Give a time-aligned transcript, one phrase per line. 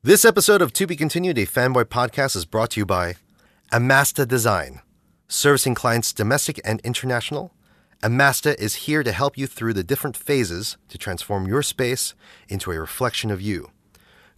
[0.00, 3.16] This episode of To Be Continued, a Fanboy podcast, is brought to you by
[3.72, 4.80] Amasta Design.
[5.26, 7.52] Servicing clients domestic and international,
[8.00, 12.14] Amasta is here to help you through the different phases to transform your space
[12.48, 13.72] into a reflection of you.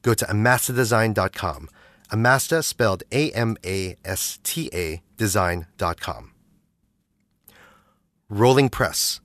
[0.01, 1.68] Go to amastadesign.com.
[2.11, 6.32] Amasta spelled A M A S T A design.com.
[8.30, 9.20] Rolling Press,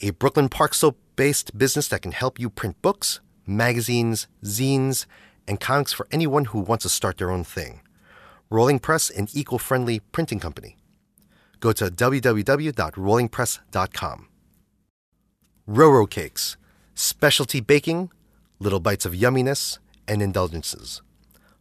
[0.00, 5.06] a Brooklyn Park Slope based business that can help you print books, magazines, zines,
[5.46, 7.80] and comics for anyone who wants to start their own thing.
[8.50, 10.76] Rolling Press, an eco friendly printing company.
[11.60, 14.28] Go to www.rollingpress.com.
[15.68, 16.56] Roro Cakes,
[16.94, 18.10] specialty baking,
[18.58, 21.00] little bites of yumminess, and indulgences.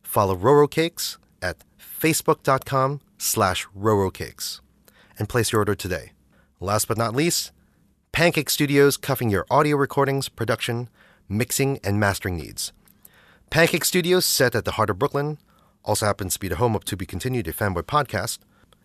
[0.01, 4.59] Follow Roro Cakes at facebook.com slash rorocakes
[5.17, 6.11] and place your order today.
[6.59, 7.51] Last but not least,
[8.11, 10.89] Pancake Studios cuffing your audio recordings, production,
[11.29, 12.73] mixing, and mastering needs.
[13.51, 15.37] Pancake Studios, set at the heart of Brooklyn,
[15.83, 18.39] also happens to be the home of To Be Continued, a fanboy podcast.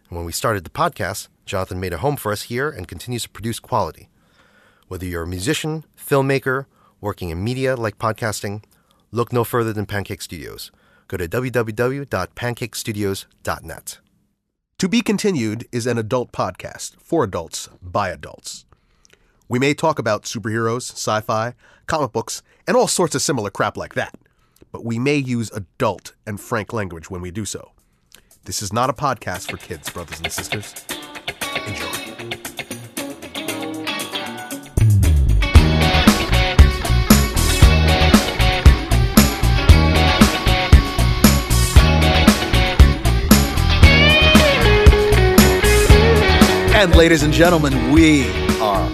[0.08, 3.22] And when we started the podcast, Jonathan made a home for us here and continues
[3.22, 4.08] to produce quality.
[4.88, 6.66] Whether you're a musician, filmmaker,
[7.00, 8.64] working in media like podcasting,
[9.12, 10.72] look no further than Pancake Studios.
[11.06, 13.98] Go to www.pancakestudios.net.
[14.78, 18.66] To Be Continued is an adult podcast for adults by adults.
[19.48, 21.54] We may talk about superheroes, sci fi,
[21.86, 24.18] comic books, and all sorts of similar crap like that,
[24.72, 27.72] but we may use adult and frank language when we do so.
[28.44, 30.74] This is not a podcast for kids, brothers and sisters.
[31.66, 32.06] Enjoy.
[46.76, 48.28] And ladies and gentlemen, we
[48.60, 48.88] are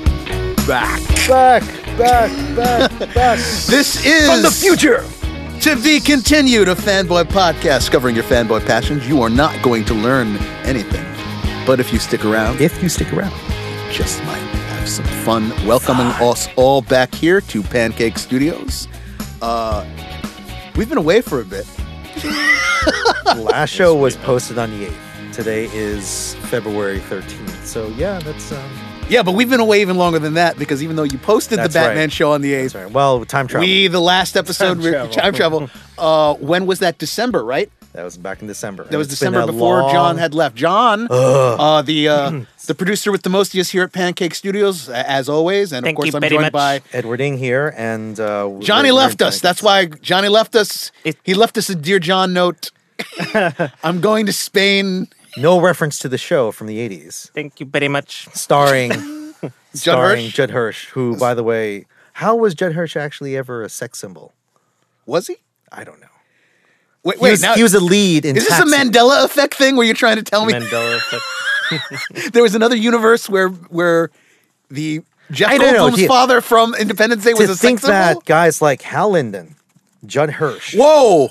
[0.69, 1.01] back.
[1.29, 1.63] Back,
[1.99, 3.39] back, back, back.
[3.67, 5.05] This is From the future.
[5.63, 9.07] To be continued, a fanboy podcast covering your fanboy passions.
[9.07, 11.05] You are not going to learn anything.
[11.65, 13.33] But if you stick around, If you stick around.
[13.93, 18.89] just might have some fun welcoming us all back here to Pancake Studios.
[19.41, 19.87] Uh,
[20.75, 21.67] we've been away for a bit.
[23.37, 25.33] Last show was posted on the 8th.
[25.33, 27.65] Today is February 13th.
[27.65, 28.51] So, yeah, that's.
[28.51, 31.59] Um, Yeah, but we've been away even longer than that because even though you posted
[31.59, 32.13] That's the Batman right.
[32.13, 32.91] show on the 8th, right.
[32.91, 33.67] Well, time travel.
[33.69, 35.13] we, the last episode, Time we- travel.
[35.13, 36.99] time travel, uh, when was that?
[36.99, 37.71] December, right?
[37.95, 38.85] that was back in December.
[38.85, 40.55] That was And December before long- John had left.
[40.57, 45.29] John, uh, the uh, the producer with the most mostiest here at Pancake Studios, as
[45.29, 46.53] always, and Thank of course you I'm very joined much.
[46.55, 48.19] by Edward Ing here, and.
[48.19, 49.41] Uh, Johnny we're- left we're- us.
[49.43, 50.91] That's why Johnny left us.
[51.05, 52.71] It- he left us a dear John note.
[53.85, 55.09] I'm going to Spain.
[55.37, 57.31] No reference to the show from the 80s.
[57.31, 58.29] Thank you very much.
[58.35, 58.93] Starring.
[59.75, 60.35] starring Hirsch?
[60.35, 64.33] Judd Hirsch, who, by the way, how was Judd Hirsch actually ever a sex symbol?
[65.07, 65.37] Was he?
[65.71, 66.07] I don't know.
[67.05, 67.31] Wait, He, wait.
[67.33, 69.95] was, now, he was a lead in is this a Mandela effect thing where you're
[69.95, 70.97] trying to tell me Mandela
[71.71, 72.33] effect.
[72.33, 74.11] there was another universe where where
[74.71, 75.01] the
[75.31, 78.21] Jeff I don't know, father from Independence Day was a think sex symbol?
[78.21, 79.57] that guys like Hal Linden,
[80.05, 81.31] Judd Hirsch, Whoa,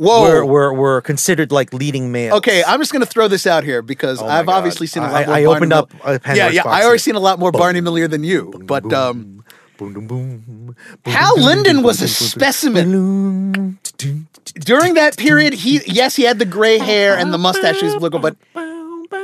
[0.00, 0.22] whoa.
[0.22, 2.38] were, were were considered like leading males.
[2.38, 4.56] Okay, I'm just going to throw this out here because Oh I've God.
[4.58, 5.34] obviously seen a lot I- more.
[5.34, 6.62] I Barney opened Mil- up a yeah, yeah.
[6.64, 9.44] box I already seen a lot more Barney Miller than you, but um,
[9.78, 12.90] boom, boom, boom, boom, Hal Linden was a boom, boom, specimen.
[12.92, 17.78] boom, boom, During that period, he yes, he had the gray hair and the mustache,
[17.80, 18.36] he was political, but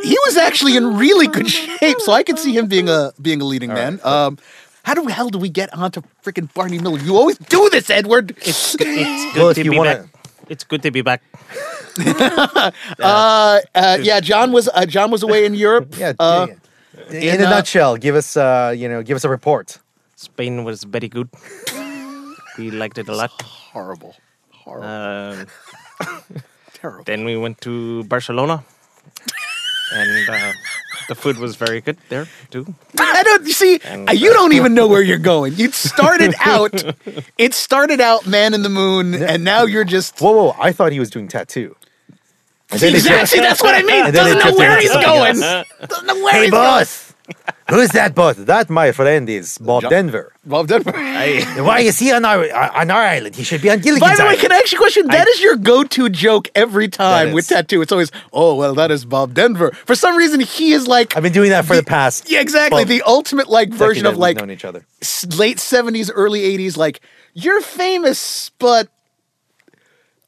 [0.03, 2.01] he was actually in really good shape.
[2.01, 3.99] So I could see him being a being a leading man.
[4.05, 4.39] Um,
[4.83, 6.99] how the hell do we get onto freaking Barney Miller?
[7.01, 8.31] You always do this, Edward.
[8.43, 10.11] It's, it's good Well, if to you be wanna- back.
[10.49, 11.23] It's good to be back.
[13.01, 15.95] Uh, uh, yeah, John was uh, John was away in Europe.
[15.97, 16.13] Yeah.
[16.19, 16.47] Uh,
[17.09, 19.79] in, in, a uh, nutshell, give us uh, you know, give us a report.
[20.17, 21.29] Spain was very good.
[22.59, 23.33] we liked it a lot.
[23.73, 24.15] horrible,
[24.53, 25.47] horrible, Um,
[26.75, 27.05] terrible.
[27.05, 28.65] then we went to Barcelona,
[29.93, 30.53] and uh,
[31.09, 32.75] the food was very good there too.
[32.99, 33.81] I don't you see.
[33.85, 35.55] And, uh, you don't even know where you're going.
[35.55, 36.83] You started out.
[37.39, 40.19] It started out Man in the Moon, and now you're just.
[40.21, 40.57] Whoa, whoa!
[40.59, 41.77] I thought he was doing tattoo.
[42.71, 43.41] And then it- Exactly.
[43.41, 44.07] That's what I mean.
[44.07, 45.39] And then Doesn't know where he's something going.
[45.89, 47.15] Doesn't know where Hey, he's boss!
[47.69, 48.37] Who's that boss?
[48.37, 50.33] That, my friend, is Bob Denver.
[50.45, 50.93] Bob Denver.
[50.93, 53.35] Why is he on our on our island?
[53.35, 54.41] He should be on Gilligan's By the way, Island.
[54.41, 55.07] can I ask you a question?
[55.09, 57.49] That is your go-to joke every time That with is.
[57.49, 57.83] tattoo.
[57.83, 59.73] It's always, oh well, that is Bob Denver.
[59.85, 61.17] For some reason, he is like.
[61.17, 62.77] I've been doing that for the past yeah, exactly.
[62.77, 64.87] well, the ultimate like decade version that of we've like known each other.
[65.03, 66.77] s- late seventies, early eighties.
[66.77, 67.01] Like
[67.35, 68.89] you're famous, but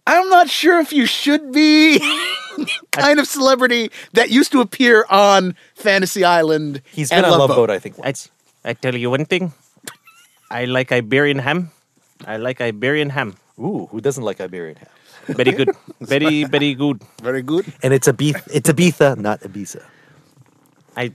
[0.08, 1.98] I'm not sure if you should be.
[2.92, 6.82] kind of celebrity that used to appear on Fantasy Island.
[6.92, 7.98] He's and been on Love Love Boat, I think.
[7.98, 8.30] I, Once.
[8.64, 9.52] I tell you one thing.
[10.50, 11.70] I like Iberian ham.
[12.26, 13.36] I like Iberian ham.
[13.58, 14.88] Ooh, who doesn't like Iberian ham?
[15.28, 15.70] Very good.
[16.00, 17.02] Very, very good.
[17.20, 17.66] Very good.
[17.82, 19.84] And it's a Ibiza, it's Ibiza, not Ibiza.
[20.96, 21.12] I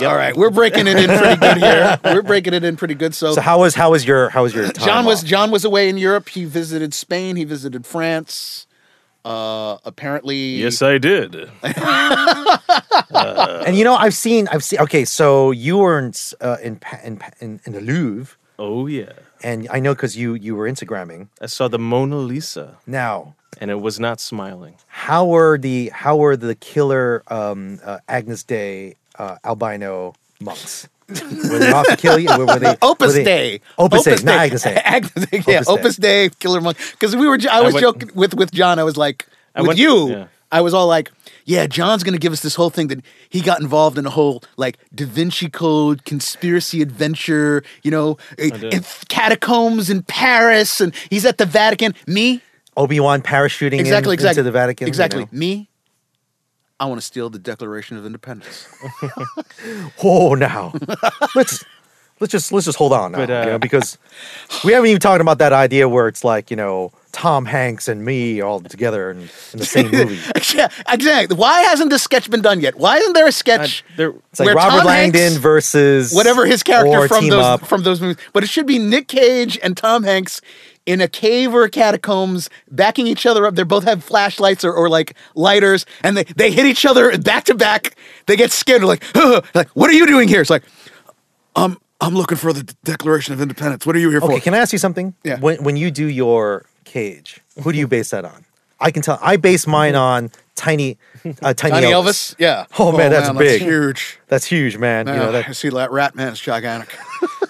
[0.00, 1.98] All right, we're breaking it in pretty good here.
[2.04, 3.14] We're breaking it in pretty good.
[3.14, 5.28] So, So how was how was your how was your time John was off?
[5.28, 6.28] John was away in Europe.
[6.28, 7.36] He visited Spain.
[7.36, 8.66] He visited France.
[9.24, 11.34] Uh, apparently, yes, I did.
[13.10, 17.20] and you know I've seen I've seen okay so you were in uh, in, in
[17.40, 18.36] in in the Louvre.
[18.58, 19.12] Oh yeah,
[19.42, 21.28] and I know because you you were Instagramming.
[21.40, 24.76] I saw the Mona Lisa, now and it was not smiling.
[24.86, 31.58] how were the how were the killer um, uh, Agnus Dei uh, albino monks were
[31.58, 33.60] they off to kill you were, were they Opus were they- Day.
[33.78, 35.42] Opus, Day not Agnus Dei Agnus Dei.
[35.46, 35.72] Yeah, Opus Dei.
[35.72, 36.76] Opus Dei, Killer Monk.
[36.92, 38.78] Because we were, I was went- joking with with John.
[38.78, 40.26] I was like, I with went- you, yeah.
[40.52, 41.10] I was all like,
[41.44, 44.42] yeah, John's gonna give us this whole thing that he got involved in a whole
[44.56, 51.38] like Da Vinci Code conspiracy adventure, you know, in catacombs in Paris, and he's at
[51.38, 51.94] the Vatican.
[52.06, 52.40] Me,
[52.76, 55.28] Obi Wan parachuting in- exactly, exactly, into the Vatican you Exactly, know?
[55.32, 55.68] me.
[56.80, 58.66] I want to steal the Declaration of Independence.
[60.02, 60.72] Oh, now
[61.34, 61.62] let's
[62.20, 63.98] let's just let's just hold on now, But, uh, you know, because
[64.64, 68.04] we haven't even talked about that idea where it's like you know Tom Hanks and
[68.04, 69.18] me all together in,
[69.52, 70.18] in the same movie.
[70.56, 71.36] yeah, exactly.
[71.36, 72.76] Why hasn't this sketch been done yet?
[72.76, 73.84] Why isn't there a Uh, sketch?
[73.96, 77.66] there, It's like Where Robert Tom Hanks- Langdon versus whatever his character from those up.
[77.66, 78.16] from those movies.
[78.32, 80.40] But it should be Nick Cage and Tom Hanks
[80.86, 83.54] in a cave or catacombs, backing each other up.
[83.54, 87.44] They both have flashlights or, or like lighters, and they, they hit each other back
[87.44, 87.96] to back.
[88.26, 88.80] They get scared.
[88.80, 90.40] They're like, "Huh," like, what are you doing here?
[90.40, 90.62] It's like,
[91.56, 93.84] um, I'm looking for the Declaration of Independence.
[93.86, 94.40] What are you here Okay, for?
[94.40, 95.14] can I ask you something?
[95.22, 95.38] Yeah.
[95.38, 98.44] When when you do your cage, who do you base that on?
[98.80, 99.18] I can tell.
[99.20, 100.98] I base mine on tiny,
[101.42, 102.32] uh, tiny, Tiny Elvis.
[102.32, 102.34] Elvis?
[102.38, 102.66] Yeah.
[102.78, 103.62] Oh, man, that's big.
[103.62, 104.18] huge.
[104.28, 105.06] That's huge, man.
[105.06, 106.28] You know Yeah, I see that rat man.
[106.28, 106.96] It's gigantic.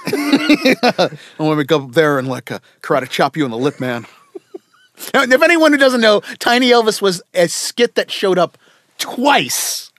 [0.06, 3.80] I want to go up there and like uh, karate chop you in the lip,
[3.80, 4.06] man.
[5.14, 8.58] Now, if anyone who doesn't know, Tiny Elvis was a skit that showed up
[8.98, 9.89] twice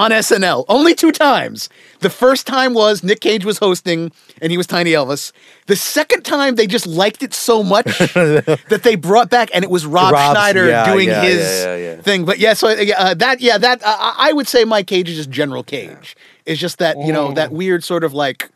[0.00, 1.68] on SNL, only two times.
[2.00, 4.10] The first time was Nick Cage was hosting
[4.40, 5.32] and he was Tiny Elvis.
[5.66, 9.70] The second time they just liked it so much that they brought back, and it
[9.70, 12.02] was Rob Rob's- Schneider yeah, doing yeah, his yeah, yeah, yeah.
[12.02, 12.24] thing.
[12.24, 15.30] But yeah, so uh, that yeah that uh, I would say my Cage is just
[15.30, 16.16] General Cage.
[16.46, 18.50] It's just that you know that weird sort of like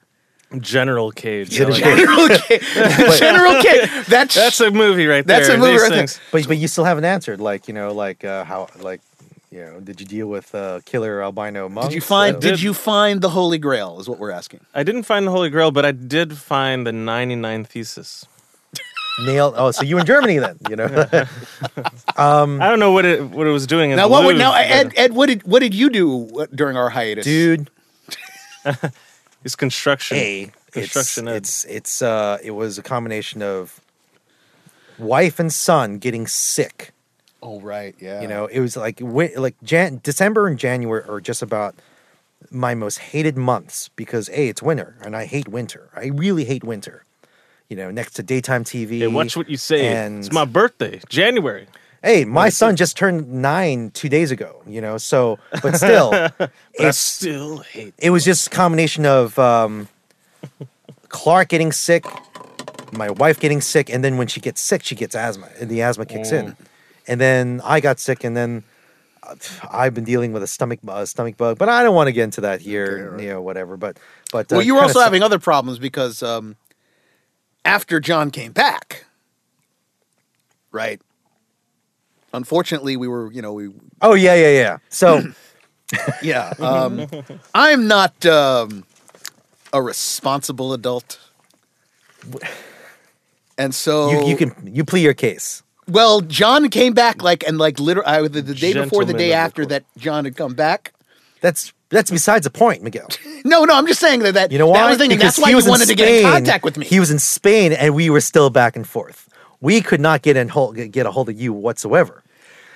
[0.58, 1.48] General Cage.
[1.48, 2.60] I General like Cage.
[3.18, 4.06] General Cage.
[4.06, 5.40] That's That's a movie right there.
[5.40, 6.06] That's a movie These right there.
[6.32, 7.40] But but you still haven't answered.
[7.40, 9.00] Like you know, like uh, how like
[9.54, 11.90] you know, did you deal with uh, killer albino monks?
[11.90, 12.40] Did you find?
[12.40, 14.00] Did you find the Holy Grail?
[14.00, 14.66] Is what we're asking.
[14.74, 18.26] I didn't find the Holy Grail, but I did find the 99 Thesis.
[19.24, 19.54] nail?
[19.56, 20.58] Oh, so you in Germany then?
[20.68, 20.86] You know.
[22.16, 23.92] I don't know what it what it was doing.
[23.92, 24.24] At Now what?
[24.24, 27.70] Would, now Ed, Ed, what did what did you do uh, during our hiatus, dude.
[29.44, 30.16] It's construction.
[30.16, 31.28] A construction.
[31.28, 31.36] Ed.
[31.36, 33.78] it's it's uh it was a combination of
[34.98, 36.93] wife and son getting sick.
[37.46, 38.22] Oh right, yeah.
[38.22, 41.74] You know, it was like wi- like Jan- December and January are just about
[42.50, 45.90] my most hated months because a it's winter and I hate winter.
[45.94, 47.04] I really hate winter.
[47.68, 48.98] You know, next to daytime TV.
[49.00, 49.86] Hey, watch what you say.
[49.88, 51.66] And It's my birthday, January.
[52.02, 54.62] hey, my son just turned nine two days ago.
[54.66, 56.50] You know, so but still, But
[56.80, 57.92] I it's still hate.
[57.98, 59.88] it was just a combination of um,
[61.08, 62.04] Clark getting sick,
[62.92, 65.82] my wife getting sick, and then when she gets sick, she gets asthma, and the
[65.82, 66.56] asthma kicks in.
[67.06, 68.64] And then I got sick, and then
[69.22, 69.34] uh,
[69.70, 72.24] I've been dealing with a stomach uh, stomach bug, but I don't want to get
[72.24, 73.76] into that here, you know, whatever.
[73.76, 73.98] But
[74.32, 76.56] but uh, well, you were also having other problems because um,
[77.64, 79.04] after John came back,
[80.72, 81.00] right?
[82.32, 83.70] Unfortunately, we were, you know, we
[84.02, 84.78] Oh yeah, yeah, yeah.
[84.88, 85.22] So
[86.22, 86.52] yeah.
[86.58, 87.06] Um,
[87.54, 88.84] I'm not um,
[89.72, 91.18] a responsible adult,
[93.58, 95.63] and so you you can you plead your case.
[95.88, 99.26] Well, John came back like and like literally uh, the, the day before, the day
[99.26, 99.68] of the after court.
[99.70, 100.92] that John had come back.
[101.40, 103.08] That's that's besides the point, Miguel.
[103.46, 104.78] No, no, I'm just saying that that You know why?
[104.78, 106.22] that was the thing, and Because that's why he was in wanted to get in
[106.22, 106.86] contact with me.
[106.86, 109.28] He was in Spain, and we were still back and forth.
[109.60, 112.22] We could not get in hold, get a hold of you whatsoever.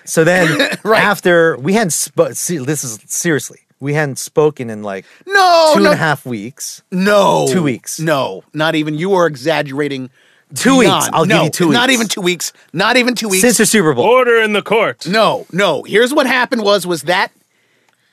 [0.05, 1.03] So then, Right.
[1.03, 5.81] after we hadn't, sp- see, this is seriously, we hadn't spoken in like no, two
[5.81, 6.83] no, and a half weeks.
[6.93, 7.99] no, Two weeks.
[7.99, 8.93] No, not even.
[8.95, 10.11] You are exaggerating.
[10.55, 10.91] Two weeks.
[11.13, 11.75] I'll give you two weeks.
[11.75, 12.53] Not even two weeks.
[12.73, 13.43] Not even two weeks.
[13.43, 14.05] Since the Super Bowl.
[14.07, 15.07] Order in the court.
[15.07, 15.83] No, no.
[15.83, 17.31] Here's what happened was was that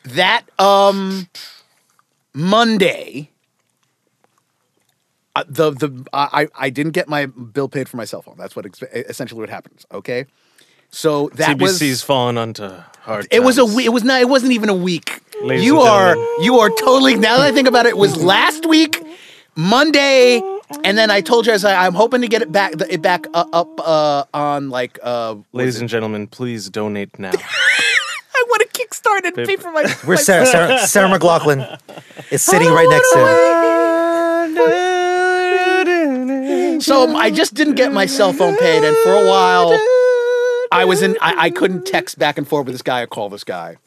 [0.04, 1.27] that um
[2.34, 3.30] Monday
[5.36, 8.36] uh, the the I I didn't get my bill paid for my cell phone.
[8.38, 9.86] That's what ex- essentially what happens.
[9.92, 10.25] Okay,
[10.92, 12.70] so that TBC's was fallen onto
[13.01, 13.27] hard.
[13.32, 13.75] it was a times.
[13.75, 15.22] we- it was not it wasn't even a week.
[15.42, 16.44] Ladies you and are gentlemen.
[16.44, 19.01] you are totally now that I think about it, it was last week
[19.58, 20.42] Monday
[20.84, 22.74] and then I told you as I was like, I'm hoping to get it back
[22.89, 27.31] it back uh, up uh, on like uh, Ladies and gentlemen, please donate now.
[28.38, 29.84] I want to kickstart and pay for my.
[30.05, 30.45] Where's my- Sarah?
[30.45, 31.79] Sarah, Sarah McLachlan
[32.31, 34.86] is sitting right next to him.
[36.81, 39.72] So I just didn't get my cell phone paid, and for a while
[40.72, 41.17] I was in.
[41.22, 43.77] I, I couldn't text back and forth with this guy or call this guy.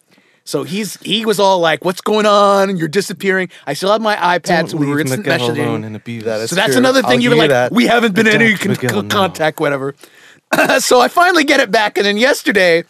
[0.48, 2.78] So he's he was all like, "What's going on?
[2.78, 6.24] You're disappearing." I still have my iPad, so we were instant Miguel messaging.
[6.24, 6.78] That is So that's true.
[6.78, 7.70] another thing I'll you were like, that.
[7.70, 9.14] we haven't been in any Don't, con- no.
[9.14, 9.94] contact, whatever.
[10.78, 12.84] so I finally get it back, and then yesterday,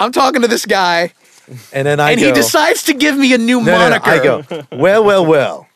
[0.00, 1.12] I'm talking to this guy,
[1.74, 3.78] and then I and go, he decides to give me a new no, no, no,
[3.90, 4.10] moniker.
[4.10, 5.68] I go, well, well, well.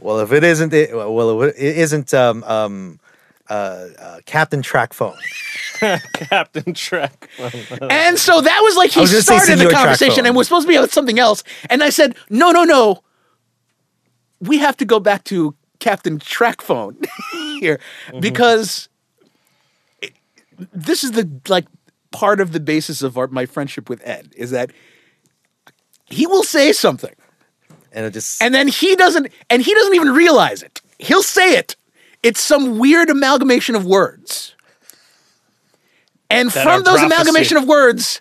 [0.00, 3.00] Well, if it isn't, it, well, it isn't um, um,
[3.50, 5.16] uh, uh, Captain Track Phone.
[6.14, 7.28] Captain Trek.
[7.38, 10.28] And so that was like he was gonna say started the Senor conversation Trackphone.
[10.28, 11.42] and was supposed to be about something else.
[11.68, 13.02] And I said, no, no, no.
[14.40, 17.04] We have to go back to Captain Trackphone
[17.60, 17.80] here
[18.20, 18.88] because
[20.00, 20.14] it-
[20.72, 21.66] this is the like
[22.12, 24.70] part of the basis of our, my friendship with Ed is that
[26.06, 27.14] he will say something
[27.92, 30.80] And it just and then he doesn't and he doesn't even realize it.
[30.98, 31.74] He'll say it.
[32.24, 34.54] It's some weird amalgamation of words.
[36.30, 37.06] And That from those prophecy.
[37.06, 38.20] amalgamation of words,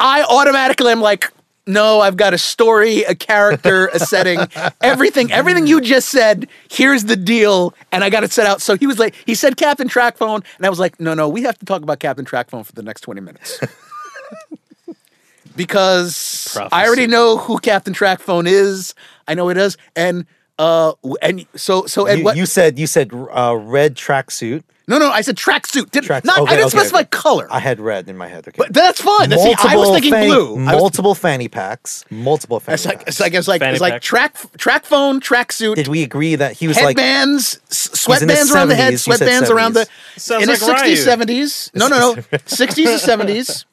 [0.00, 1.30] I automatically am like,
[1.66, 4.40] no, I've got a story, a character, a setting,
[4.80, 6.48] everything, everything you just said.
[6.70, 8.60] Here's the deal, and I got it set out.
[8.60, 11.42] So he was like, he said Captain Trackphone, and I was like, no, no, we
[11.42, 13.60] have to talk about Captain Trackphone for the next twenty minutes.
[15.56, 18.94] because I already know who Captain Trackphone is.
[19.28, 20.26] I know it is, and
[20.62, 22.36] uh, and so so and you, what?
[22.36, 24.62] you said you said uh, red tracksuit.
[24.88, 25.90] no, no, I said tracksuit.
[25.90, 26.38] Did Track- not?
[26.40, 27.08] okay, I didn't okay, specify okay.
[27.24, 27.46] color.
[27.50, 28.46] I had red in my head.
[28.48, 29.30] Okay, but that's fine.
[29.30, 30.54] That's, see, I was thinking fanny, blue.
[30.66, 32.04] I was- Multiple fanny packs.
[32.10, 33.08] Multiple fanny It's like packs.
[33.10, 34.02] it's like it's like Fanny it's like pack.
[34.02, 38.68] track track phone, tracksuit, Did we agree that he was like headbands, s- sweatbands around
[38.68, 41.04] the head, 70s, you said sweatbands around the Sounds in his sixties, Ryu.
[41.10, 41.70] seventies.
[41.74, 43.64] No, no, no, sixties and seventies.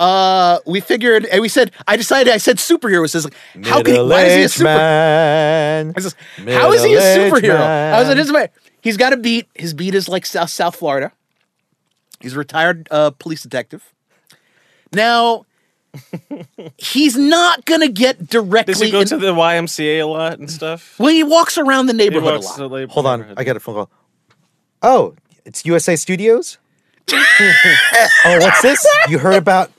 [0.00, 3.04] Uh, we figured, and we said, I decided, I said superhero.
[3.04, 3.34] It says, like,
[3.64, 4.64] how can he, why is he a middle-aged super?
[4.64, 5.94] man?
[5.96, 7.56] I says, how is he a Middle-aged superhero?
[7.60, 8.16] I was like, man.
[8.16, 9.46] this is my, he's got a beat.
[9.54, 11.12] His beat is like South South Florida.
[12.20, 13.92] He's a retired uh, police detective.
[14.92, 15.46] Now,
[16.78, 18.72] he's not gonna get directly.
[18.72, 20.98] Does he go in- to the YMCA a lot and stuff?
[20.98, 22.56] well, he walks around the neighborhood a lot.
[22.56, 23.34] to the Hold on.
[23.36, 23.90] I got a phone call.
[24.82, 26.58] Oh, it's USA Studios.
[27.12, 28.86] oh, what's this?
[29.08, 29.70] You heard about?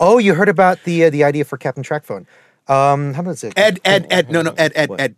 [0.00, 2.26] Oh, you heard about the uh, the idea for Captain Track Phone.
[2.68, 3.54] Um, how does it?
[3.56, 5.00] Ed, Ed, Ed, no, no, Ed, Ed, What?
[5.00, 5.16] Ed.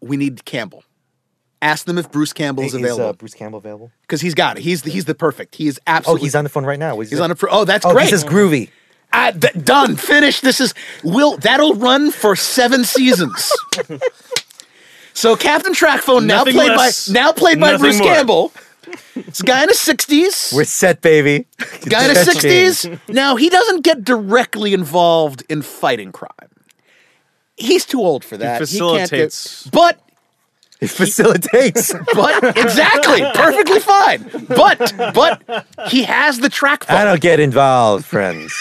[0.00, 0.84] We need Campbell.
[1.60, 3.90] Ask them if Bruce Campbell is Is uh, available Bruce Campbell available?
[4.02, 4.62] because he's got it.
[4.62, 5.56] He's the, he's the perfect.
[5.56, 6.20] He is absolutely.
[6.20, 6.98] Oh, he's on the phone right now.
[7.00, 7.34] He's on a.
[7.34, 8.04] Pro- oh, that's Oh, great.
[8.04, 8.70] he says groovy.
[9.12, 9.96] Ah, th- done.
[9.96, 10.42] Finished.
[10.42, 10.72] This is
[11.02, 13.50] will that'll run for seven seasons.
[15.14, 18.06] so Captain Trackphone now played less, by now played by Bruce more.
[18.06, 18.52] Campbell.
[19.14, 20.52] It's a guy in his sixties.
[20.54, 21.46] We're set, baby.
[21.88, 22.86] Guy in his sixties.
[23.08, 26.30] Now he doesn't get directly involved in fighting crime.
[27.56, 28.60] He's too old for that.
[28.68, 29.66] He can't do- facilitates.
[29.72, 30.00] but
[30.80, 31.92] It facilitates.
[32.14, 34.30] but exactly perfectly fine.
[34.48, 36.96] But but he has the track phone.
[36.96, 38.54] I don't get involved, friends.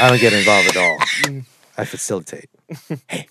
[0.00, 0.98] I don't get involved at all.
[1.78, 2.50] I facilitate.
[3.08, 3.28] Hey,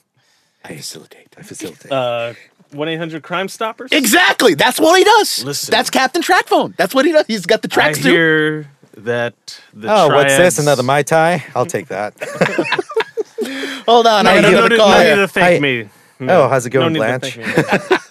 [0.63, 1.35] I facilitate.
[1.37, 1.91] I facilitate.
[1.91, 2.33] Uh,
[2.71, 3.91] One eight hundred Crime Stoppers.
[3.91, 4.53] Exactly.
[4.53, 5.43] That's what he does.
[5.43, 5.71] Listen.
[5.71, 6.75] That's Captain Trackphone.
[6.75, 7.25] That's what he does.
[7.27, 8.05] He's got the I track suit.
[8.05, 9.33] hear that
[9.73, 10.59] the oh, what's this?
[10.59, 11.43] Another Mai Tai?
[11.55, 12.13] I'll take that.
[13.87, 14.25] Hold on.
[14.25, 15.09] Hey, I'm No, you- no, going no, call no you.
[15.09, 15.83] need to thank Hey.
[15.83, 15.89] me.
[16.29, 17.35] Oh, how's it going, no need to Blanche?
[17.35, 18.01] thank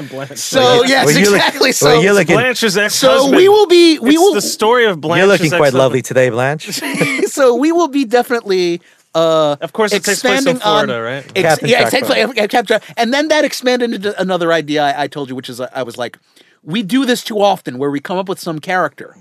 [0.00, 0.06] me.
[0.10, 0.36] Blanche.
[0.38, 1.68] So yes, Well, you look- exactly.
[1.68, 3.36] well, so you look- Blanche's so ex-husband.
[3.36, 5.18] we will be we It's will the story of Blanche.
[5.18, 6.68] You're looking quite lovely today, Blanche.
[7.26, 8.80] so we will be definitely
[9.14, 11.32] uh Of course, it takes place in expanding on- Florida, right?
[11.36, 14.82] Ex- yeah, it Track takes place- yeah, Captain and then that expanded into another idea
[14.82, 16.18] I, I told you, which is uh, I was like,
[16.62, 19.16] we do this too often, where we come up with some character,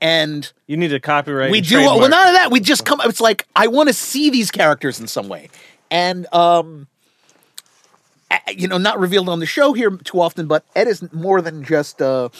[0.00, 1.50] and You need to copyright.
[1.50, 2.00] we and do well.
[2.00, 2.50] None of that.
[2.50, 3.00] We just come.
[3.04, 5.48] It's like I want to see these characters in some way,
[5.90, 6.86] and um,
[8.54, 11.64] you know, not revealed on the show here too often, but Ed is more than
[11.64, 12.30] just a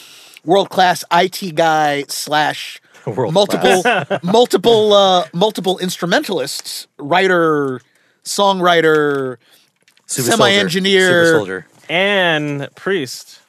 [0.45, 3.83] world class IT guy slash World multiple
[4.23, 7.81] multiple uh, multiple instrumentalists, writer,
[8.25, 9.37] songwriter.
[10.07, 11.07] Super Semi-engineer.
[11.07, 11.27] soldier.
[11.27, 11.67] Super soldier.
[11.89, 13.41] and priest.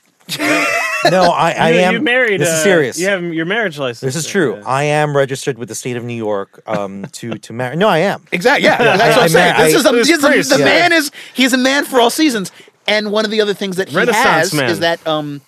[1.10, 1.94] No, I, I you, am.
[1.96, 2.40] You married.
[2.40, 3.00] This uh, is serious.
[3.00, 4.14] You have your marriage license.
[4.14, 4.58] This is true.
[4.58, 4.64] Yeah.
[4.68, 7.76] I am registered with the state of New York um, to to marry.
[7.76, 8.24] No, I am.
[8.32, 8.66] Exactly.
[8.66, 9.54] Yeah, that's I- what I I'm saying.
[9.56, 10.66] mar- This I- is a, This this a- priest, the yeah.
[10.66, 12.52] man is he's a man for all seasons.
[12.88, 14.70] And one of the other things that he has man.
[14.70, 15.42] is that um,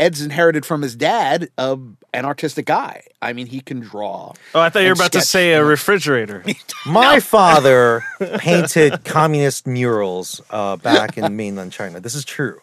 [0.00, 1.76] Ed's inherited from his dad uh,
[2.14, 3.02] an artistic eye.
[3.22, 4.32] I mean, he can draw.
[4.54, 6.42] Oh, I thought you were about to say a refrigerator.
[6.86, 8.02] My father
[8.38, 12.00] painted communist murals uh, back in mainland China.
[12.00, 12.60] This is true.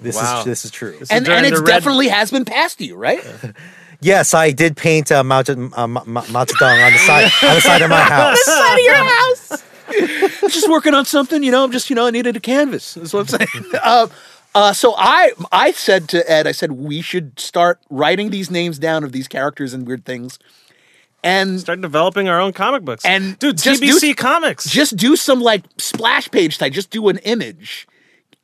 [0.00, 0.40] This Wow.
[0.40, 0.96] is this is true.
[0.98, 3.24] This And during and the it's red- definitely has been passed to you, right?
[4.00, 7.24] Yes, I did paint uh, Mao, Zed- uh, Ma- Ma- Mao Zedong on the side
[7.42, 8.28] on the side of my house.
[8.28, 10.52] On the side of your house.
[10.54, 11.64] just working on something, you know.
[11.64, 12.94] I'm just, you know, I needed a canvas.
[12.94, 13.64] That's what I'm saying.
[13.82, 14.06] uh,
[14.58, 18.76] uh, so I, I said to Ed, I said we should start writing these names
[18.78, 20.38] down of these characters and weird things,
[21.22, 23.04] and Start developing our own comic books.
[23.04, 24.68] And dude, just do- TBC Comics.
[24.68, 26.72] just do some like splash page type.
[26.72, 27.86] Just do an image.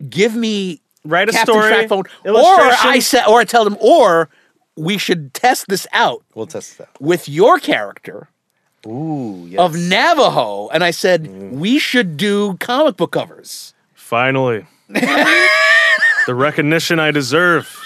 [0.09, 2.89] Give me Write a Captain story, Trackphone, or.
[2.89, 4.29] I said, or I tell them, or
[4.77, 6.89] we should test this out We'll test that.
[7.01, 8.29] with your character
[8.87, 9.59] Ooh, yes.
[9.61, 13.75] of Navajo, and I said we should do comic book covers.
[13.95, 14.67] Finally.
[16.27, 17.81] the recognition I deserve.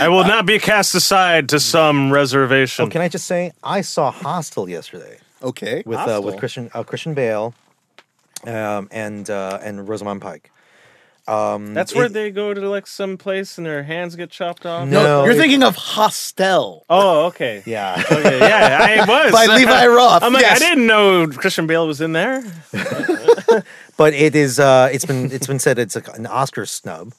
[0.00, 2.86] I will not be cast aside to some reservation.
[2.86, 6.22] Oh, can I just say I saw Hostiles yesterday Okay, with uh, Hostel?
[6.22, 7.54] with Christian uh, Christian Bale,
[8.46, 10.50] um, and uh, and Rosamund Pike.
[11.26, 14.66] Um, That's where it- they go to like some place and their hands get chopped
[14.66, 14.86] off.
[14.88, 17.62] no, No, you're thinking of Hostel Oh, okay.
[17.64, 18.02] Yeah.
[18.10, 19.32] Okay, yeah, I was.
[19.32, 20.22] by Eli Roth.
[20.22, 20.60] I'm like, yes.
[20.60, 22.42] I didn't know Christian Bale was in there.
[23.96, 27.12] but it is uh it's been it's been said it's like an Oscar snub,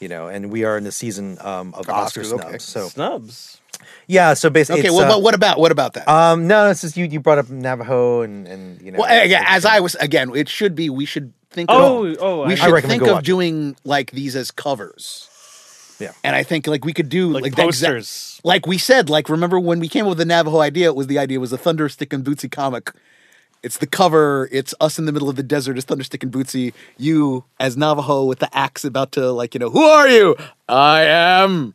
[0.00, 2.44] you know, and we are in the season um of Oscar Oscars, snubs.
[2.44, 2.58] okay.
[2.58, 3.60] So Snubs.
[4.06, 6.08] yeah, so basically, Okay, it's, well, uh, but what about what about that?
[6.08, 9.44] um, no, it's just you you brought up Navajo and and you know, well, again,
[9.46, 10.88] as I was again, it should be.
[10.90, 11.68] We should think.
[11.72, 13.26] Oh, of, oh, I- we I should recommend think go of watch it.
[13.26, 15.28] doing like these as covers.
[15.98, 16.12] Yeah.
[16.22, 18.38] and I think like we could do Like, like, the exact- posters.
[18.44, 20.88] like we said, like remember when we came up with the Navajo idea?
[20.88, 22.92] It was the idea was a Thunderstick and Bootsy comic.
[23.66, 24.48] It's the cover.
[24.52, 26.72] It's us in the middle of the desert as Thunderstick and Bootsy.
[26.96, 30.36] You as Navajo with the axe about to like you know who are you?
[30.68, 31.74] I am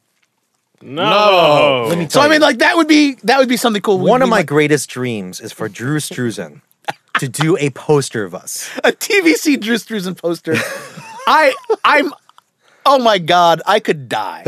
[0.82, 1.86] No.
[1.90, 4.00] Let me So tell I mean, like that would be that would be something cool.
[4.00, 6.62] We- one of my might- greatest dreams is for Drew Struzan
[7.20, 8.70] to do a poster of us.
[8.84, 10.56] a TBC Drew Struzan poster.
[11.28, 12.14] I I'm
[12.86, 14.44] oh my god, I could die.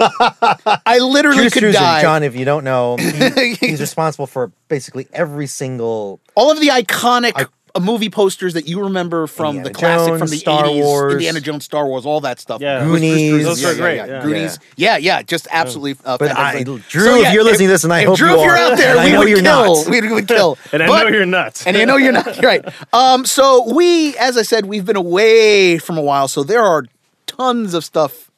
[0.00, 2.02] I literally Drew could Struzan, die.
[2.02, 6.68] John, if you don't know, he- he's responsible for basically every single All of the
[6.68, 7.32] iconic
[7.74, 11.12] uh, movie posters that you remember from Indiana the classic from the Star 80s, Wars.
[11.14, 12.60] Indiana Jones, Star Wars, all that stuff.
[12.62, 12.82] Yeah.
[12.84, 13.30] Goonies.
[13.30, 13.44] Struzan.
[13.44, 14.22] Those were great, yeah.
[14.22, 14.58] Goonies.
[14.76, 15.96] Yeah, yeah, just absolutely.
[16.04, 16.88] Uh, But I- fantastic.
[16.88, 18.72] Drew, if you're listening to this, and I if hope Drew, you if you're are,
[18.72, 19.74] out there, and I we know would you're kill.
[19.84, 19.88] not.
[19.90, 20.58] We would kill.
[20.72, 21.66] And I But- know you're nuts.
[21.66, 22.64] and you know you're not right.
[22.94, 26.84] Um, so we, as I said, we've been away from a while, so there are
[27.30, 28.30] tons of stuff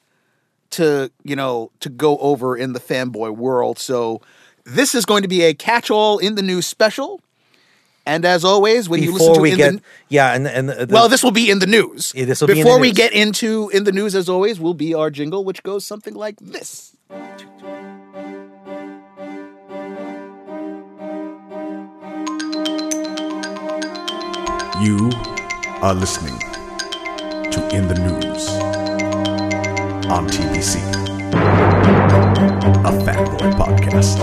[0.70, 3.78] to you know to go over in the fanboy world.
[3.78, 4.20] So
[4.64, 7.20] this is going to be a catch-all in the news special.
[8.04, 10.68] And as always, when you listen Before to we in get, the, yeah, and and
[10.68, 12.12] the, well, this will be in the news.
[12.16, 12.96] Yeah, this will be in the Before we news.
[12.96, 16.36] get into in the news, as always, will be our jingle, which goes something like
[16.40, 16.96] this.
[24.82, 25.10] You
[25.80, 26.38] are listening
[27.52, 28.71] to In the News
[30.12, 30.76] on TBC,
[32.84, 34.20] a fanboy podcast.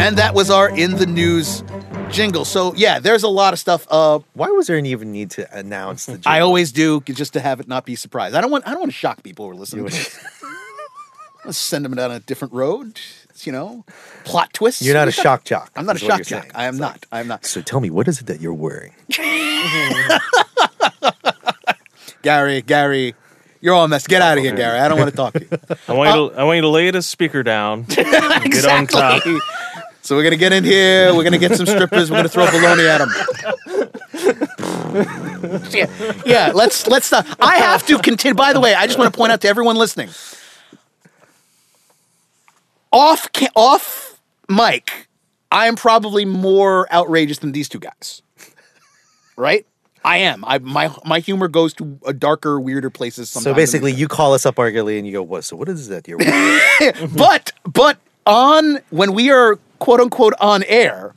[0.00, 1.64] And that was our in the news
[2.12, 2.44] jingle.
[2.44, 3.84] So yeah, there's a lot of stuff.
[3.90, 6.22] Uh, why was there an even need to announce the?
[6.26, 8.36] I always do just to have it not be surprised.
[8.36, 9.86] I don't want I don't want to shock people who are listening.
[9.86, 10.24] to this.
[11.44, 13.00] Let's send them down a different road.
[13.46, 13.84] You know,
[14.24, 14.82] plot twists.
[14.82, 15.70] You're not a shock jock.
[15.76, 16.42] I'm not a shock you're jock.
[16.42, 16.52] saying.
[16.54, 16.92] I am It's not.
[16.92, 17.44] like, I am not.
[17.46, 18.92] So tell me, what is it that you're wearing?
[22.22, 23.14] Gary, Gary,
[23.60, 24.08] you're all messed.
[24.08, 24.78] Get out of here, Gary.
[24.78, 25.48] I don't want to talk to you.
[25.88, 27.82] I want you to, uh, I want you to lay the speaker down.
[27.88, 29.22] Get on top.
[30.02, 31.14] So we're gonna get in here.
[31.14, 32.10] We're gonna get some strippers.
[32.10, 33.10] We're gonna throw baloney at them.
[35.70, 35.86] yeah,
[36.24, 36.52] yeah.
[36.54, 37.26] Let's let's stop.
[37.38, 38.34] I have to continue.
[38.34, 40.08] By the way, I just want to point out to everyone listening.
[42.92, 45.08] Off ca- off mic,
[45.50, 48.22] I am probably more outrageous than these two guys.
[49.36, 49.66] Right?
[50.04, 50.44] I am.
[50.46, 53.28] I my my humor goes to a darker, weirder places.
[53.30, 55.44] Sometimes So basically, you call us up regularly and you go, "What?
[55.44, 56.18] So what is that you're
[57.16, 61.14] but but on when we are quote unquote on air,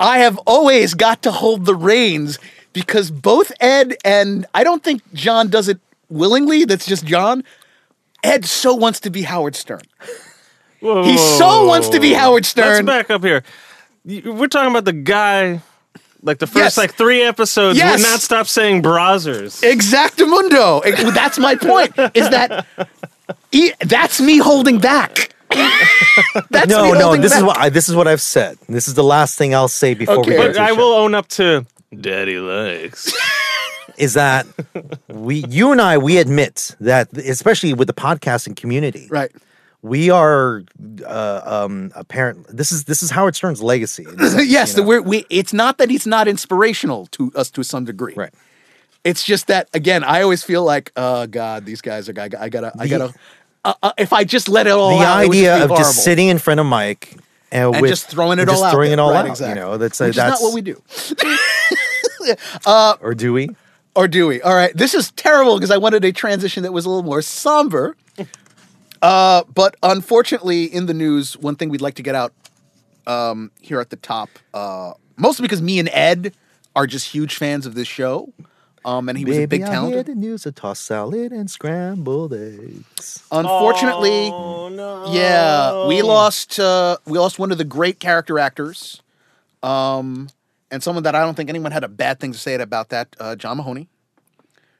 [0.00, 2.38] I have always got to hold the reins
[2.72, 6.64] because both Ed and I don't think John does it willingly.
[6.64, 7.44] That's just John.
[8.24, 9.82] Ed so wants to be Howard Stern.
[10.82, 12.12] Whoa, He so whoa, wants to be.
[12.12, 12.84] Howard Stern.
[12.84, 13.42] Let's back up here.
[14.04, 15.60] We're talking about the guy,
[16.22, 16.76] like the first Yes.
[16.76, 17.98] like three episodes Yes.
[18.00, 19.62] would not stop saying browsers.
[19.62, 20.84] Exactamundo.
[20.84, 21.92] Ex- That's my point.
[22.14, 22.66] Is that
[23.52, 25.30] e- that's me holding back.
[26.50, 27.00] that's no, me no.
[27.04, 28.58] holding This is what I, this is what I've said.
[28.68, 30.30] This is the last thing I'll say before Okay.
[30.30, 30.80] we get but to I the show.
[30.80, 31.66] will own up to
[32.00, 33.12] Daddy likes.
[33.98, 34.46] Is that
[35.08, 39.30] we, you and I, we admit that, especially with the podcasting community, right.
[39.82, 40.62] We are
[41.04, 42.46] uh, um apparent.
[42.48, 44.04] This is this is Howard Stern's legacy.
[44.04, 44.88] sense, yes, you know?
[44.88, 45.26] we're, we.
[45.28, 48.14] It's not that he's not inspirational to us to some degree.
[48.14, 48.32] right.
[49.04, 52.18] It's just that again, I always feel like, oh God, these guys are.
[52.18, 52.72] I, I gotta.
[52.78, 53.12] I gotta.
[53.64, 56.28] Uh, uh, if I just let it all the out, idea of be just sitting
[56.28, 57.16] in front of mic
[57.52, 58.98] and, and with, just throwing it all just out, throwing there.
[58.98, 59.26] it all right, out.
[59.26, 59.60] Exactly.
[59.60, 60.82] You know, that's uh, Which that's not what we do.
[62.66, 63.48] Or do we?
[63.94, 64.40] Or do we?
[64.42, 64.74] All right.
[64.76, 67.96] This is terrible because I wanted a transition that was a little more somber.
[69.02, 72.32] Uh, but unfortunately, in the news, one thing we'd like to get out
[73.06, 76.32] um, here at the top, uh, mostly because me and Ed
[76.76, 78.32] are just huge fans of this show.
[78.84, 80.06] Um, and he was a big Baby, I hear talent.
[80.06, 83.22] the news of tossed salad and scrambled eggs.
[83.30, 85.12] Unfortunately, Oh no.
[85.12, 89.00] yeah, we lost uh, we lost one of the great character actors,
[89.62, 90.28] um,
[90.72, 93.14] and someone that I don't think anyone had a bad thing to say about that.
[93.20, 93.86] Uh, John Mahoney,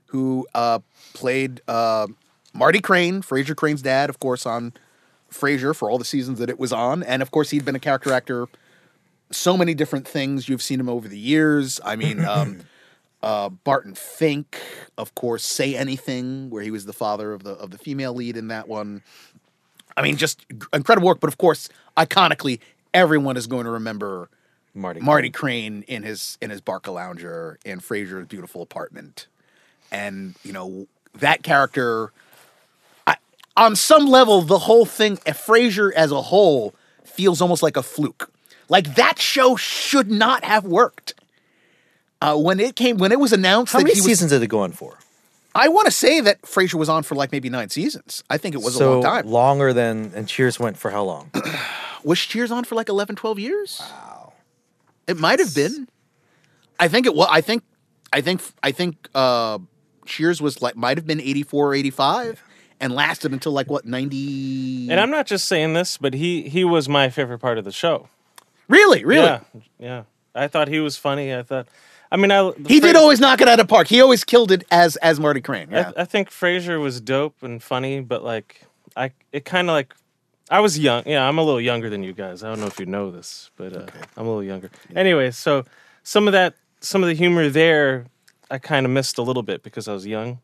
[0.07, 0.81] who uh,
[1.15, 2.09] played uh,
[2.53, 4.73] Marty Crane, Frasier Crane's dad, of course, on
[5.31, 7.81] Frasier for all the seasons that it was on, and of course he'd been a
[7.81, 8.47] character actor.
[9.31, 10.49] So many different things.
[10.49, 11.81] You've seen him over the years.
[11.85, 12.61] I mean, um,
[13.23, 14.61] uh, Barton Fink,
[14.99, 18.37] of course, Say Anything, where he was the father of the of the female lead
[18.37, 19.03] in that one.
[19.97, 21.21] I mean, just incredible work.
[21.21, 22.61] But of course, iconically,
[22.93, 24.29] everyone is going to remember
[24.75, 25.01] Marty.
[25.01, 29.27] Marty Crane in his in his Barca Lounger in Frasier's beautiful apartment,
[29.91, 32.12] and you know that character.
[33.57, 38.31] On some level, the whole thing, Frasier as a whole, feels almost like a fluke.
[38.69, 41.15] Like that show should not have worked.
[42.21, 44.43] Uh, when it came, when it was announced How that many he was, seasons did
[44.43, 44.99] it go on for?
[45.55, 48.25] I want to say that Frasier was on for like maybe nine seasons.
[48.31, 49.27] I think it was so a long time.
[49.27, 51.31] longer than and Cheers went for how long?
[52.05, 53.81] Was Cheers on for like 11, 12 years?
[53.81, 54.33] Wow.
[55.07, 55.88] It might have been.
[56.81, 57.29] I think it was.
[57.31, 57.62] I think.
[58.12, 58.41] I think.
[58.62, 59.09] I think.
[59.15, 59.59] Uh,
[60.07, 62.43] Cheers was like might have been eighty four or eighty five,
[62.83, 64.90] and lasted until like what ninety.
[64.90, 67.73] And I'm not just saying this, but he he was my favorite part of the
[67.73, 68.09] show.
[68.68, 69.25] really, really.
[69.27, 69.40] Yeah,
[69.79, 70.03] yeah.
[70.35, 71.35] I thought he was funny.
[71.35, 71.68] I thought.
[72.11, 73.87] I mean, I He did always knock it out of park.
[73.87, 75.68] He always killed it as as Marty Crane.
[75.73, 75.92] I, Yeah.
[75.97, 78.62] I think Frasier was dope and funny, but like
[78.95, 79.95] I, it kind of like
[80.51, 81.05] I was young.
[81.07, 82.42] Yeah, I'm a little younger than you guys.
[82.42, 84.71] I don't know if you know this, but uh, I'm a little younger.
[84.95, 85.64] Anyway, so
[86.03, 88.05] some of that, some of the humor there,
[88.51, 90.40] I kind of missed a little bit because I was young.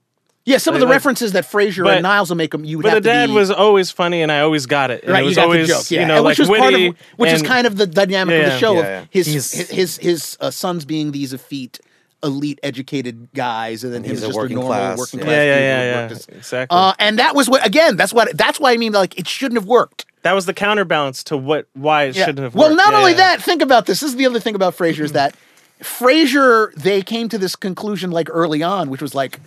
[0.49, 0.59] Yeah.
[0.59, 2.83] Some of the like- references that Frasier but- and Niles will make them, You would
[2.85, 5.03] But the to dad be, was always funny, and I always got it.
[5.05, 6.01] And Right, it you was got always, the joke, yeah.
[6.01, 8.43] you know, And like which was witty, part of, which is kind of the dynamic
[8.45, 8.73] of the show.
[8.75, 9.05] yeah, of yeah.
[9.11, 11.79] His his his, his uh, sons being these effete,
[12.23, 15.31] elite, educated guys, and then him he's just a working normal class, working class.
[15.31, 16.77] yeah, yeah, dude who yeah, yeah, exactly.
[16.77, 17.97] Uh, and that was what again.
[17.97, 18.37] That's what.
[18.37, 18.93] That's why I mean.
[18.93, 20.07] Like it shouldn't have worked.
[20.23, 22.25] that was the counterbalance to what why it Yeah.
[22.27, 22.55] shouldn't have.
[22.55, 22.61] Worked.
[22.61, 22.79] Well, worked.
[22.79, 23.17] not Yeah, only yeah.
[23.37, 23.43] that.
[23.43, 24.01] Think about this.
[24.01, 25.37] This is the other thing about Frasier is that
[25.83, 26.73] Frasier.
[26.75, 29.41] They came to this conclusion like early on, which was like,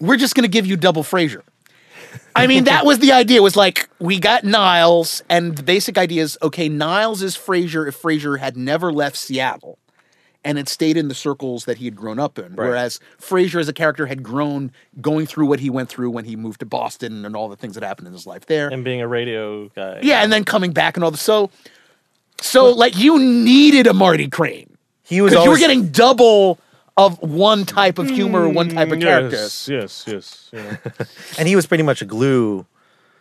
[0.00, 1.42] we're just going to give you double Frasier.
[2.34, 3.42] I mean, that was the idea.
[3.42, 6.68] Was like we got Niles, and the basic idea is okay.
[6.68, 9.78] Niles is Frasier if Frasier had never left Seattle,
[10.44, 12.54] and had stayed in the circles that he had grown up in.
[12.54, 16.36] Whereas Frasier as a character had grown going through what he went through when he
[16.36, 18.68] moved to Boston and all the things that happened in his life there.
[18.68, 20.00] and being a radio guy.
[20.02, 21.50] Yeah, and then coming back and all the so,
[22.40, 26.58] so like you needed a Marty Crane He was because you were getting double
[26.98, 29.36] of one type of humor, or one type of character.
[29.36, 30.50] Yes, yes, yes.
[30.52, 30.76] yeah.
[31.38, 32.66] and he was pretty much a glue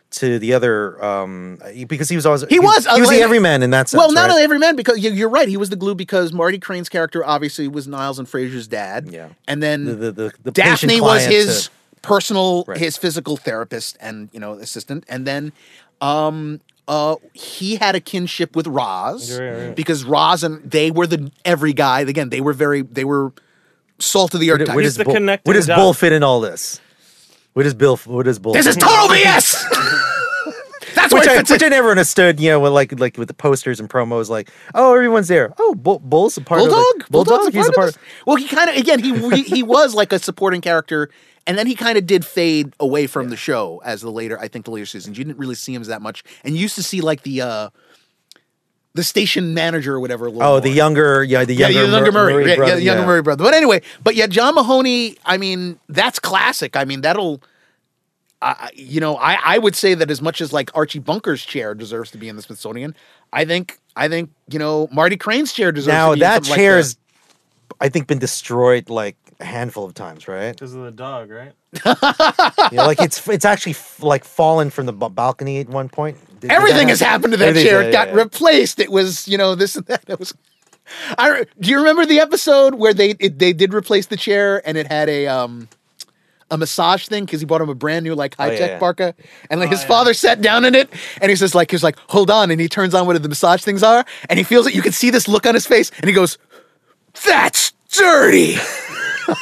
[0.09, 3.21] to the other um because he was always He was, he was uh, the like-
[3.21, 3.99] everyman in that sense.
[3.99, 4.31] Well, not right?
[4.31, 5.47] only every man because you- you're right.
[5.49, 9.09] He was the glue because Marty Crane's character obviously was Niles and Frasier's dad.
[9.11, 9.29] Yeah.
[9.47, 12.77] and then the the, the, the Daphne was his to- personal, Right.
[12.77, 15.51] his physical therapist and you know assistant, and then
[15.99, 19.75] um uh he had a kinship with Roz Right, right.
[19.75, 22.29] because Roz and they were the every guy again.
[22.29, 23.33] They were very they were
[23.99, 24.67] salt of the earth.
[24.67, 25.67] where, where does the Bull, connecting where does.
[25.67, 26.79] Bull fit in all this?
[27.53, 27.97] Where does Bill?
[27.97, 28.53] Where does Bull?
[28.53, 29.63] this is total BS.
[30.95, 31.63] That's which where I, it fits which.
[31.63, 32.39] I never understood.
[32.39, 35.53] You know, with like like with the posters and promos, like oh everyone's there.
[35.59, 37.53] Oh, Bull, Bull's a part Bulldog, of like, Bulldog's Bulldog.
[37.53, 37.93] He's a of part.
[37.93, 38.03] this.
[38.25, 41.09] Well, he kind of again he, he he was like a supporting character,
[41.45, 44.47] and then he kind of did fade away from the show as the later I
[44.47, 45.17] think the later seasons.
[45.17, 47.41] You didn't really see him as that much, and you used to see like the
[47.41, 47.69] uh
[48.97, 50.25] the station manager or whatever.
[50.25, 52.71] A little Oh, the younger, yeah, the younger, yeah, the younger Mur- Murray, yeah, brother,
[52.73, 53.43] yeah, the younger Murray brother.
[53.43, 55.17] But anyway, but yeah, John Mahoney.
[55.25, 56.75] I mean, that's classic.
[56.75, 57.41] I mean, that'll.
[58.41, 61.73] I you know, I, I would say that as much as like Archie Bunker's chair
[61.73, 62.95] deserves to be in the Smithsonian,
[63.33, 65.93] I think I think you know Marty Crane's chair deserves.
[65.93, 66.97] Now to be in that something like chair's,
[67.81, 70.51] I think, been destroyed like a handful of times, right?
[70.51, 71.53] Because of the dog, right?
[72.71, 75.89] You know, like it's it's actually f- like fallen from the b- balcony at one
[75.89, 76.17] point.
[76.39, 77.81] Did- did Everything has happened to that chair.
[77.81, 78.21] yeah, It got yeah, yeah.
[78.21, 78.79] replaced.
[78.79, 80.03] It was, you know, this and that.
[80.07, 80.33] It was.
[81.17, 84.77] I do you remember the episode where they it, they did replace the chair and
[84.77, 85.67] it had a um
[86.49, 88.71] a massage thing because he bought him a brand new like high tech Oh, yeah,
[88.71, 88.79] yeah.
[88.79, 89.15] parka,
[89.49, 92.31] and like his father sat down in it, and he says like he's like hold
[92.31, 94.73] on, and he turns on what the massage things are, and he feels it.
[94.75, 96.37] You can see this look on his face, and he goes,
[97.25, 98.55] "That's dirty."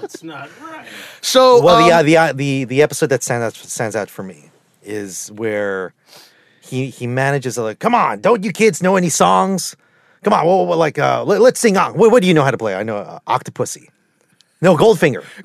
[0.00, 0.86] That's not right.
[1.22, 4.10] So Well, um, the, uh, the uh, the the episode that stands out stands out
[4.10, 4.50] for me
[4.84, 5.94] is where
[6.60, 9.76] he he manages to like, come on, don't you kids know any songs?
[10.22, 11.98] Come on, well, well, like uh, let, us sing on.
[11.98, 12.74] What, what do you know how to play?
[12.74, 13.88] I know uh, Octopussy.
[14.62, 15.22] No, Goldfinger.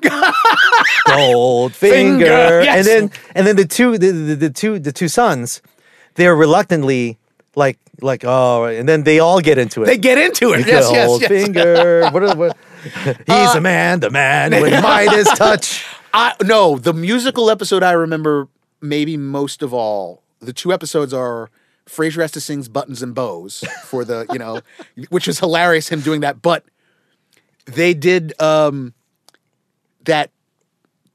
[1.06, 1.74] Goldfinger.
[1.74, 2.24] Finger,
[2.62, 2.78] yes.
[2.78, 5.60] And then and then the two the, the, the two the two sons,
[6.14, 7.18] they're reluctantly
[7.54, 9.86] like like oh, and then they all get into it.
[9.86, 10.66] they get into it.
[10.66, 11.30] Yes, yes, yes.
[11.30, 12.12] Goldfinger.
[12.12, 12.56] what, are- what,
[13.26, 15.84] he's a man, the man with Midas touch.
[16.14, 18.48] I no, the musical episode I remember
[18.80, 20.22] maybe most of all.
[20.40, 21.50] The two episodes are
[21.86, 24.60] Frasier has to sings buttons and bows for the you know,
[25.10, 26.40] which was hilarious him doing that.
[26.42, 26.64] But
[27.66, 28.94] they did um
[30.04, 30.30] that.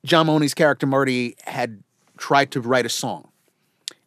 [0.05, 1.81] John Mahoney's character Marty had
[2.17, 3.29] tried to write a song,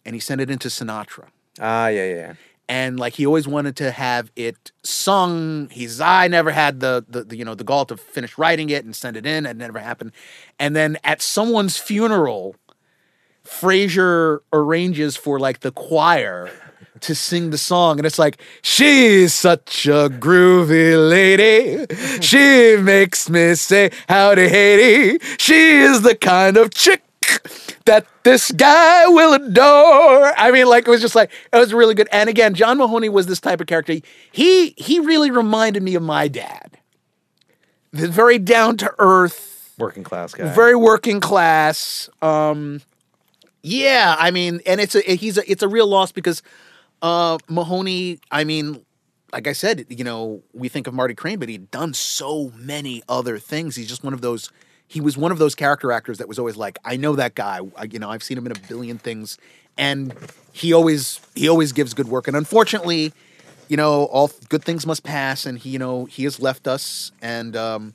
[0.07, 1.25] and he sent it into Sinatra
[1.61, 2.35] Ah, yeah, yeah.
[2.69, 5.69] and like he always wanted to have it sung.
[5.73, 8.85] He's I never had the, the the you know the gall to finish writing it
[8.85, 9.45] and send it in.
[9.45, 10.13] It never happened.
[10.57, 12.55] And then at someone's funeral,
[13.49, 16.51] Frasier arranges for like the choir
[17.01, 21.87] to sing the song, and it's like she's such a groovy lady.
[22.21, 25.19] She makes me say howdy Haiti.
[25.39, 27.03] She is the kind of chick
[27.85, 30.33] that this guy will adore.
[30.39, 32.09] I mean, like it was just like it was really good.
[32.13, 33.97] And again, John Mahoney was this type of character.
[34.33, 36.79] He he really reminded me of my dad.
[37.93, 40.53] The very down to earth, Working class guy.
[40.53, 42.11] very working class.
[42.21, 42.83] Um,
[43.63, 46.43] yeah, I mean, and it's a he's a it's a real loss because
[47.03, 48.21] uh, Mahoney.
[48.31, 48.85] I mean,
[49.33, 53.03] like I said, you know, we think of Marty Crane, but he'd done so many
[53.09, 53.77] other things.
[53.77, 54.51] He's just one of those.
[54.87, 57.61] He was one of those character actors that was always like, I know that guy.
[57.77, 59.39] I, you know, I've seen him in a billion things,
[59.77, 60.15] and
[60.53, 62.29] he always he always gives good work.
[62.29, 63.13] And unfortunately,
[63.69, 67.13] you know, all good things must pass, and he, you know, he has left us.
[67.21, 67.95] And um,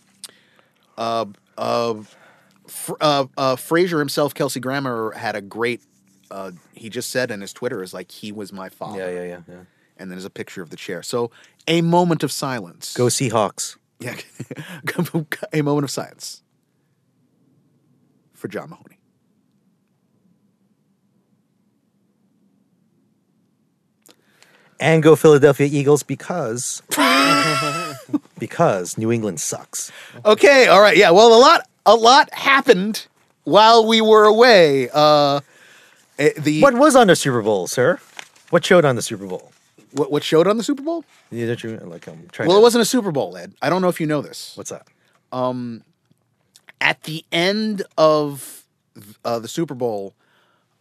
[0.98, 1.26] uh,
[1.58, 1.96] uh,
[3.02, 5.82] uh, uh, Frasier himself, Kelsey Grammer, had a great.
[6.32, 9.00] Uh, he just said in his Twitter is like he was my father.
[9.00, 9.56] Yeah, yeah, yeah, yeah.
[9.98, 11.04] And then there's a picture of the chair.
[11.04, 11.32] So
[11.68, 12.94] a moment of silence.
[12.94, 13.78] Go Seahawks.
[14.00, 14.16] Yeah,
[15.54, 16.42] a moment of silence
[18.34, 18.98] for John Mahoney.
[24.80, 26.82] And go Philadelphia Eagles because
[28.40, 29.92] because New England sucks.
[30.26, 31.12] Okay, all right, yeah.
[31.12, 33.08] Well, a lot, a lot happened
[33.44, 34.90] while we were away.
[34.94, 35.42] Uh,
[36.20, 38.00] eh, the What was on the Super Bowl, sir?
[38.50, 39.52] What showed on the Super Bowl?
[39.94, 41.06] what, what showed on the Super Bowl?
[41.32, 43.54] Yeah, don't you like I'm trying Well, to, it wasn't a Super Bowl, Ed.
[43.62, 44.54] I don't know if you know this.
[44.56, 44.88] What's that?
[45.32, 45.84] Um,
[46.82, 48.64] at the end of
[49.24, 50.14] uh, the Super Bowl,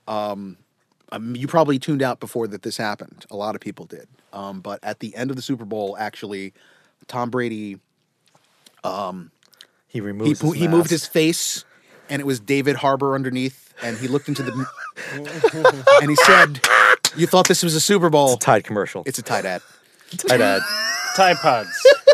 [0.09, 0.57] um,
[1.11, 3.25] um, you probably tuned out before that this happened.
[3.31, 4.09] A lot of people did.
[4.33, 6.55] Um, but at the end of the Super Bowl, actually,
[7.07, 7.79] Tom Brady
[8.85, 9.42] He
[9.93, 11.65] he removes pu- his he moved his face,
[12.09, 14.67] and it was David Harbour underneath, and he looked into the
[16.03, 16.61] and he said,
[17.17, 18.27] "You thought this was a Super Bowl?
[18.35, 19.03] It's a Tide commercial.
[19.07, 19.63] It's a tight ad."
[20.17, 20.63] Tide ad.
[21.17, 21.87] Tide Pods.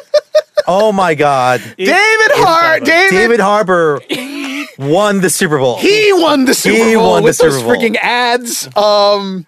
[0.70, 1.62] Oh my God.
[1.78, 4.02] David Hart, David, David Harbour
[4.78, 5.78] won the Super Bowl.
[5.78, 7.74] He won the Super He Bowl won the with those Super Bowl.
[7.74, 8.68] freaking ads.
[8.76, 9.46] Um,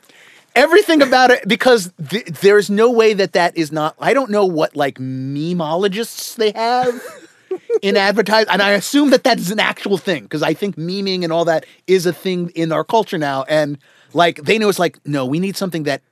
[0.57, 3.97] everything about it because th- there's no way that that is not.
[4.01, 7.03] I don't know what like memeologists they have
[7.83, 11.25] in advertise, and I assume that that is an actual thing because I think memeing
[11.25, 13.45] and all that is a thing in our culture now.
[13.45, 13.79] And
[14.13, 16.03] like they know it's like no, we need something that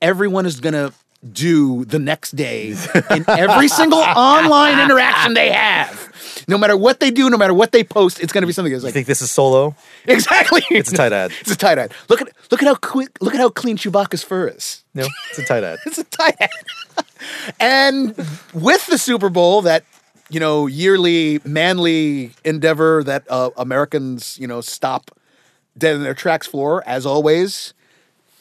[0.00, 0.92] everyone is gonna
[1.30, 2.70] do the next day
[3.10, 6.44] in every single online interaction they have.
[6.48, 8.72] No matter what they do, no matter what they post, it's going to be something
[8.72, 9.76] that's You think this is solo?
[10.06, 10.62] Exactly.
[10.70, 11.30] It's a tight ad.
[11.40, 11.92] It's a tight ad.
[12.08, 14.82] Look at look at how quick look at how clean Chewbacca's fur is.
[14.94, 15.78] No, it's a tight ad.
[15.86, 16.50] It's a tight ad.
[17.60, 18.16] and
[18.52, 19.84] with the Super Bowl, that
[20.32, 25.10] you know yearly manly endeavor that uh, Americans you know stop
[25.76, 27.74] dead in their tracks for, as always,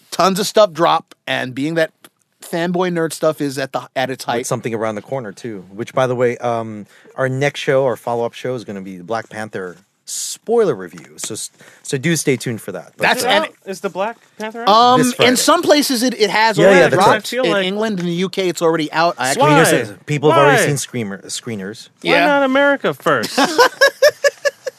[0.10, 1.16] tons of stuff drop.
[1.28, 1.94] And being that
[2.42, 4.40] fanboy nerd stuff is at the at its height.
[4.40, 5.62] With something around the corner too.
[5.72, 8.82] Which, by the way, um, our next show, our follow up show, is going to
[8.82, 9.78] be Black Panther
[10.12, 11.16] spoiler review.
[11.18, 11.36] So,
[11.84, 12.94] so do stay tuned for that.
[12.98, 14.70] But, That's uh, and- Is the Black Panther out?
[14.70, 17.32] Um, in some places it, it has Yeah, already yeah, that's dropped.
[17.34, 17.46] right.
[17.46, 19.16] In like- England and the UK, it's already out.
[19.18, 19.64] I actually, Why?
[19.64, 21.90] screeners, people have already seen screamer, screeners.
[22.02, 22.28] Why Yeah.
[22.28, 23.38] not America first?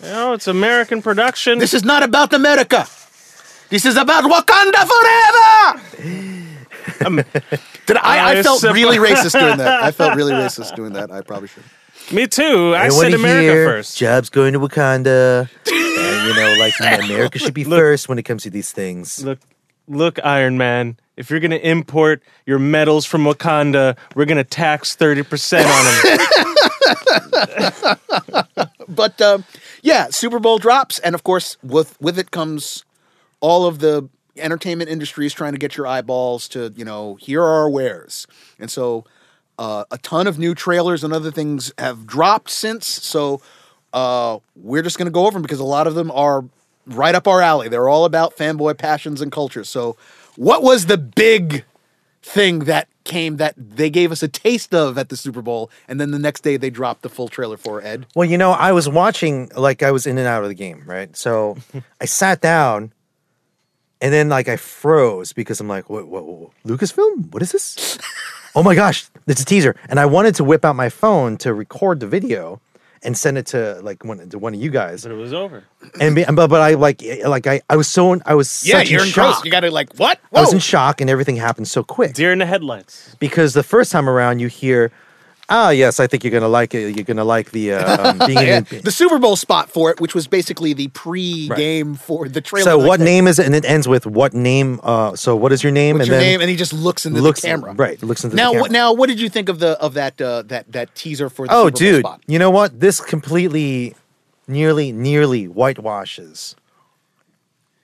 [0.02, 1.58] you know, it's American production.
[1.58, 2.86] This is not about America.
[3.70, 5.80] This is about Wakanda forever.
[7.86, 9.82] Did I, I, I felt sip- really racist doing that.
[9.82, 11.10] I felt really racist doing that.
[11.10, 11.62] I probably should.
[12.10, 12.74] Me too.
[12.74, 13.96] I And said America hear first.
[13.96, 18.42] Jobs going to Wakanda, and you know, like America should be first when it comes
[18.42, 19.22] to these things.
[19.24, 19.38] Look,
[19.88, 20.96] look, Iron Man.
[21.16, 26.18] If you're gonna import your metals from Wakanda, we're gonna tax thirty percent on them.
[28.88, 29.44] But um,
[29.82, 32.84] yeah, Super Bowl drops, and of course, with with it comes
[33.40, 37.62] all of the entertainment industries trying to get your eyeballs to you know here are
[37.62, 38.26] our wares,
[38.58, 39.04] and so
[39.58, 42.86] uh, a ton of new trailers and other things have dropped since.
[42.86, 43.40] So
[43.92, 46.44] uh, we're just going to go over them because a lot of them are
[46.86, 47.68] right up our alley.
[47.68, 49.64] They're all about fanboy passions and culture.
[49.64, 49.96] So,
[50.36, 51.64] what was the big
[52.22, 56.00] thing that came that they gave us a taste of at the Super Bowl, and
[56.00, 58.06] then the next day they dropped the full trailer for Ed?
[58.14, 60.82] Well, you know, I was watching, like, I was in and out of the game,
[60.86, 61.14] right?
[61.16, 61.58] So
[62.00, 62.92] I sat down,
[64.00, 67.30] and then like I froze because I'm like, what, what, what Lucasfilm?
[67.32, 67.98] What is this?
[68.54, 71.54] oh my gosh, it's a teaser, and I wanted to whip out my phone to
[71.54, 72.60] record the video
[73.04, 75.64] and send it to like one to one of you guys, but it was over.
[76.00, 78.68] and be, but but I like eh, like I I was so I was such
[78.68, 79.44] Yeah, you're in shock.
[79.44, 80.20] You got to like what?
[80.32, 82.14] I was in shock, and everything happened so quick.
[82.14, 83.16] Deer in the headlights.
[83.18, 84.92] because the first time around you hear,
[85.52, 86.96] ah, yes, I think you're gonna like it.
[86.96, 88.80] You're gonna like the uh, um, being Yeah, in.
[88.82, 92.64] the Super Bowl spot for it, which was basically the pre-game for the trailer.
[92.64, 93.46] So what name is it?
[93.46, 94.80] And it ends with what name?
[94.82, 95.96] Uh, so what is your name?
[95.96, 96.40] What's and your then name?
[96.40, 97.74] And he just looks into looks the camera.
[97.74, 98.02] right.
[98.02, 98.70] Looks into now, the camera.
[98.70, 101.52] Now, what did you think of the of that uh, that that teaser for the
[101.52, 102.22] oh, Super Bowl dude, spot?
[102.26, 102.80] you know what?
[102.80, 103.94] This completely,
[104.48, 106.56] nearly, nearly whitewashes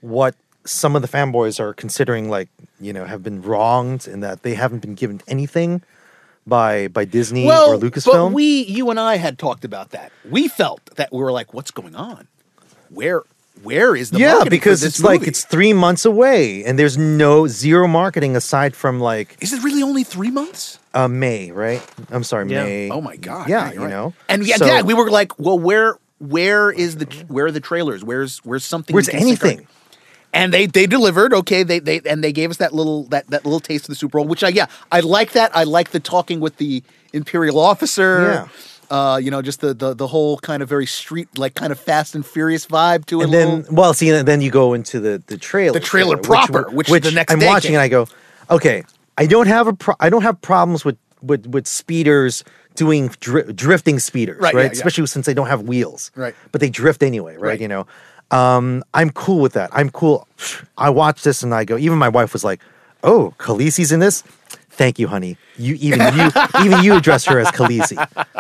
[0.01, 2.49] what some of the fanboys are considering like
[2.81, 5.83] you know have been wronged in that they haven't been given anything
[6.49, 8.13] by by Disney Well, or Lucasfilm.
[8.31, 10.11] but we, you and I, had talked about that.
[10.29, 12.27] We felt that we were like, "What's going on?
[12.91, 13.23] Where,
[13.63, 16.79] where is the yeah, marketing because for this it's like it's three months away, and
[16.79, 20.79] there's no zero marketing aside from like Is it really only three months?
[20.95, 21.83] uh, May, right?
[22.11, 22.65] I'm sorry, Yeah.
[22.65, 22.91] May.
[22.91, 23.49] Oh my god!
[23.49, 23.91] Yeah, you're you right.
[23.91, 27.53] know, and yeah, So- yeah, we were like, "Well, where, where is the, where are
[27.53, 28.03] the trailers?
[28.03, 28.95] Where's, where's something?
[28.95, 29.67] Where's we can anything?
[30.33, 33.45] And they they delivered okay they they and they gave us that little that that
[33.45, 36.01] little taste of the super bowl which i yeah i like that i like the
[36.01, 38.49] talking with the imperial officer
[38.91, 41.79] uh you know just the the, the whole kind of very street like kind of
[41.81, 43.75] fast and furious vibe to it And then, little.
[43.75, 47.11] well, see, then you go into the the trailer, The trailer which- proper, which the
[47.11, 47.75] next I'm watching, came.
[47.77, 48.07] and I go,
[48.51, 48.85] okay,
[49.19, 52.45] I don't have a pro- I don't have problems with with with speeders
[52.77, 54.61] doing dri- drifting speeders, Right, right?
[54.63, 54.73] yeah, yeah.
[54.73, 56.35] Especially since they don't have wheels, Right.
[56.53, 57.43] But they drift anyway, right?
[57.43, 57.61] Right.
[57.61, 57.87] You know,
[58.31, 59.71] um, I'm cool with that.
[59.73, 60.27] I'm cool.
[60.77, 61.77] I watch this and I go.
[61.79, 62.61] Even my wife was like,
[63.03, 64.23] "Oh, Khaleesi's in this."
[64.71, 65.37] Thank you, honey.
[65.57, 66.31] You even you
[66.65, 67.97] even you address her as Khaleesi,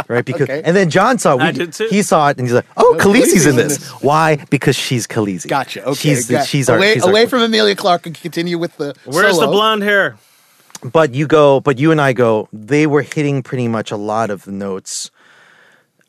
[0.09, 0.24] right?
[0.24, 0.62] Because Okay.
[0.64, 1.57] and then John saw it.
[1.81, 3.79] We- He saw it and he's like, "Oh, Oh, Khaleesi's in Khaleesi's in this.
[3.79, 3.88] this.
[4.03, 4.37] Why?
[4.48, 5.48] Because she's Khaleesi.
[5.48, 7.29] gotcha okay She's the, got- she's our away, she's away queen.
[7.29, 10.16] from Emilia Clarke and continue with the Where's the blonde hair?
[10.92, 14.31] but you go but you and i go they were hitting pretty much a lot
[14.31, 15.11] of the notes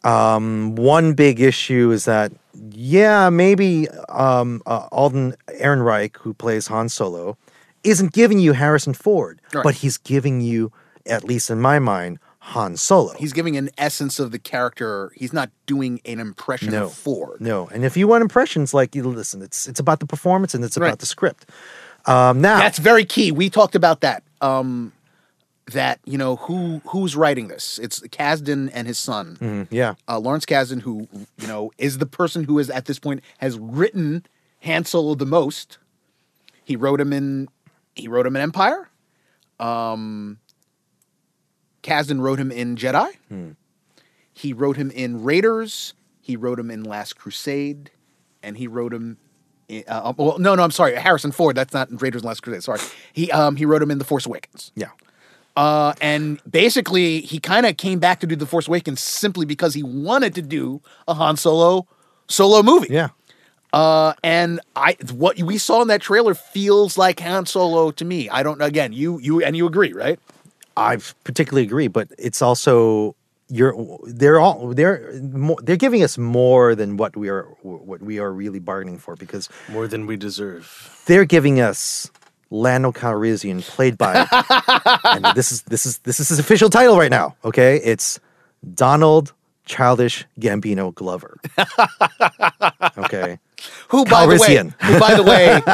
[0.03, 2.31] um one big issue is that
[2.71, 7.37] yeah maybe um uh, alden ehrenreich who plays han solo
[7.83, 9.63] isn't giving you harrison ford Right.
[9.63, 10.71] but he's giving you
[11.05, 15.33] at least in my mind han solo he's giving an essence of the character he's
[15.33, 19.03] not doing an impression no of ford no and if you want impressions like you
[19.03, 20.99] listen it's it's about the performance and it's about Right.
[20.99, 21.45] the script
[22.05, 23.33] um now That's very key.
[23.33, 24.23] We talked about that.
[24.39, 24.93] Um,
[25.73, 27.79] that you know who who's writing this?
[27.79, 32.05] It's Kasdan and his son, mm, yeah uh, Lawrence Kasdan, who you know is the
[32.05, 34.25] person who is at this point has written
[34.63, 35.77] Han Solo the most.
[36.63, 37.47] He wrote him in
[37.95, 38.89] he wrote him in Empire.
[39.59, 40.39] Um,
[41.83, 43.09] Kasdan wrote him in Jedi.
[44.33, 45.93] He wrote him in Raiders.
[46.21, 47.91] He wrote him in Last Crusade,
[48.43, 49.17] and he wrote him.
[49.67, 51.55] In, uh, well, no, no, I'm sorry, Harrison Ford.
[51.55, 52.63] That's not in Raiders and Last Crusade.
[52.63, 52.79] Sorry,
[53.13, 54.71] he um he wrote him in The Force Awakens.
[54.75, 54.89] yeah
[55.59, 59.73] Uh, and basically, he kind of came back to do The Force Awakens simply because
[59.75, 61.85] he wanted to do a Han Solo
[62.27, 62.87] solo movie.
[62.93, 63.09] yeah
[63.73, 68.29] Uh, and I what we saw in that trailer feels like Han Solo to me.
[68.29, 70.17] I don't again, you you and you agree, right?
[70.77, 73.15] I particularly agree, but it's also
[73.49, 73.73] you're
[74.07, 78.31] they're all they're more, they're giving us more than what we are what we are
[78.31, 80.65] really bargaining for because More than we deserve.
[81.07, 82.09] they're giving us
[82.51, 84.25] Lando Calrissian played by
[85.03, 87.35] and this is this is this is his official title right now.
[87.45, 88.19] Okay, it's
[88.73, 89.33] Donald
[89.65, 91.39] Childish Gambino Glover.
[92.97, 93.39] Okay,
[93.89, 95.61] Who by the way, who by the way,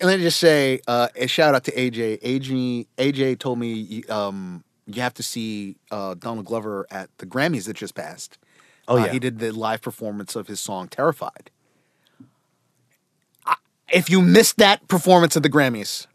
[0.00, 2.20] and let me just say uh, a shout out to AJ.
[2.22, 7.66] AJ AJ told me um, you have to see uh, Donald Glover at the Grammys
[7.66, 8.38] that just passed.
[8.88, 9.12] Oh, Uh, yeah.
[9.12, 11.50] he did the live performance of his song "Terrified."
[13.92, 16.06] I- If you missed that performance at the Grammys,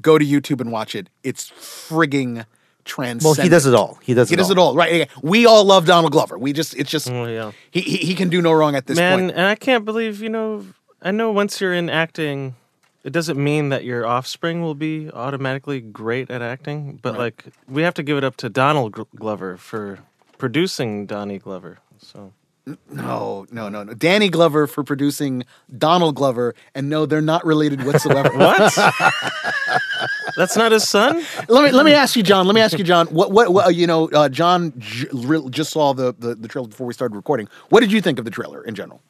[0.00, 1.08] go to YouTube and watch it.
[1.22, 2.44] It's frigging
[2.84, 3.38] transcendent.
[3.38, 3.98] Well, he does it all.
[4.02, 4.30] He does it.
[4.30, 4.56] He it does all.
[4.56, 5.08] it all, right?
[5.22, 6.36] We all love Donald Glover.
[6.38, 7.52] We just, it's just, Oh, yeah.
[7.70, 9.30] he, he he can do no wrong at this Man, point.
[9.36, 10.66] and I can't believe, you know,
[11.00, 12.56] I know once you're in acting,
[13.04, 17.82] it doesn't mean that your offspring will be automatically great at acting, but like we
[17.82, 19.98] have to give it up to Donald Glover for
[20.38, 21.78] producing Donnie Glover.
[22.00, 22.32] So
[22.64, 23.92] No, no, no, no.
[23.94, 25.44] Danny Glover for producing
[25.76, 28.28] Donald Glover, and no, they're not related whatsoever.
[28.38, 28.72] what?
[30.36, 31.24] That's not his son?
[31.48, 32.46] let me let me ask you, John.
[32.46, 33.08] Let me ask you, John.
[33.08, 34.08] What what, what uh, you know?
[34.10, 37.48] Uh, John j- re- just saw the, the the trailer before we started recording.
[37.70, 39.02] What did you think of the trailer in general?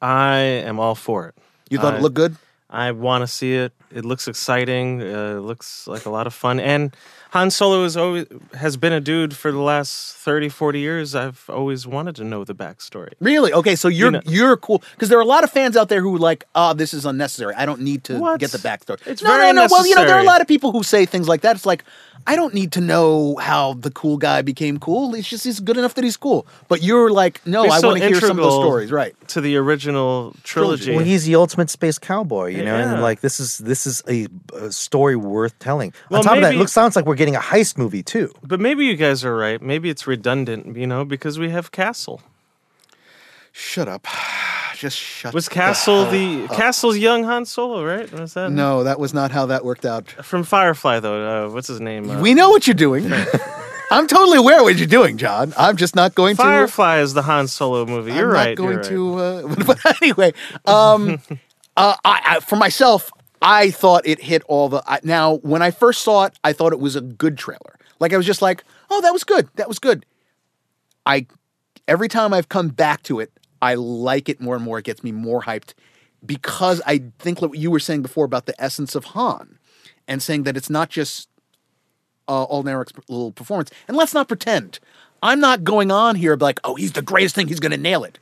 [0.00, 1.34] I am all for it.
[1.68, 2.36] You thought I- it looked good?
[2.70, 3.72] I want to see it.
[3.96, 5.00] It looks exciting.
[5.02, 6.60] Uh, it looks like a lot of fun.
[6.60, 6.94] And
[7.30, 11.14] Han Solo is always has been a dude for the last 30, 40 years.
[11.14, 13.12] I've always wanted to know the backstory.
[13.20, 13.52] Really?
[13.52, 15.88] Okay, so you're know- you are cool because there are a lot of fans out
[15.88, 17.54] there who are like, "Ah, this is unnecessary.
[17.56, 18.38] I don't need to What?
[18.40, 19.68] get the backstory." It's no, very no, no.
[19.70, 21.56] Well, you know, there are a lot of people who say things like that.
[21.56, 21.84] It's like,
[22.26, 25.14] I don't need to know how the cool guy became cool.
[25.14, 26.46] It's just he's good enough that he's cool.
[26.68, 29.14] But you're like, no, He's I so want to hear some of those stories, right?
[29.28, 30.94] To the original trilogy.
[30.96, 32.92] Well, he's the ultimate space cowboy, you know, Yeah.
[32.94, 35.92] and like this is this is a, a story worth telling.
[36.10, 38.32] Well, On top of that, it looks sounds like we're getting a heist movie too.
[38.42, 39.60] but maybe you guys are right.
[39.62, 42.20] Maybe it's redundant, you know, because we have Castle.
[43.52, 44.06] Shut up.
[44.76, 45.30] Just shut.
[45.30, 45.34] Up.
[45.34, 46.56] Was the Castle hell the up.
[46.56, 48.12] Castle's young Han Solo, right?
[48.12, 50.10] Was that No, that was not how that worked out.
[50.22, 51.46] from Firefly though?
[51.46, 52.10] Uh, what's his name?
[52.10, 53.10] Uh, We know what you're doing.
[53.90, 55.54] I'm totally aware of what you're doing, John.
[55.56, 56.42] I'm just not going to.
[56.42, 58.12] Firefly is the Han Solo movie.
[58.12, 58.48] You're I'm right.
[58.50, 59.40] Not going you're right.
[59.40, 59.58] to.
[59.62, 60.32] Uh, but anyway,
[60.66, 61.22] um,
[61.78, 63.10] uh, I, I, for myself,
[63.46, 64.82] I thought it hit all the.
[64.88, 67.78] I, now, when I first saw it, I thought it was a good trailer.
[68.00, 69.48] Like I was just like, oh, that was good.
[69.54, 70.04] That was good.
[71.06, 71.28] I
[71.86, 73.30] every time I've come back to it,
[73.62, 74.80] I like it more and more.
[74.80, 75.74] It gets me more hyped
[76.24, 79.60] because I think what you were saying before about the essence of Han,
[80.08, 81.28] and saying that it's not just
[82.26, 83.70] uh, Alden little performance.
[83.86, 84.80] And let's not pretend.
[85.22, 87.46] I'm not going on here like, oh, he's the greatest thing.
[87.46, 88.18] He's going to nail it.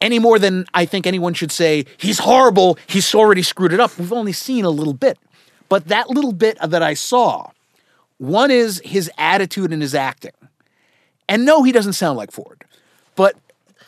[0.00, 2.78] Any more than I think anyone should say he's horrible.
[2.86, 3.96] He's already screwed it up.
[3.98, 5.18] We've only seen a little bit,
[5.68, 7.50] but that little bit that I saw,
[8.18, 10.32] one is his attitude and his acting.
[11.28, 12.62] And no, he doesn't sound like Ford,
[13.14, 13.36] but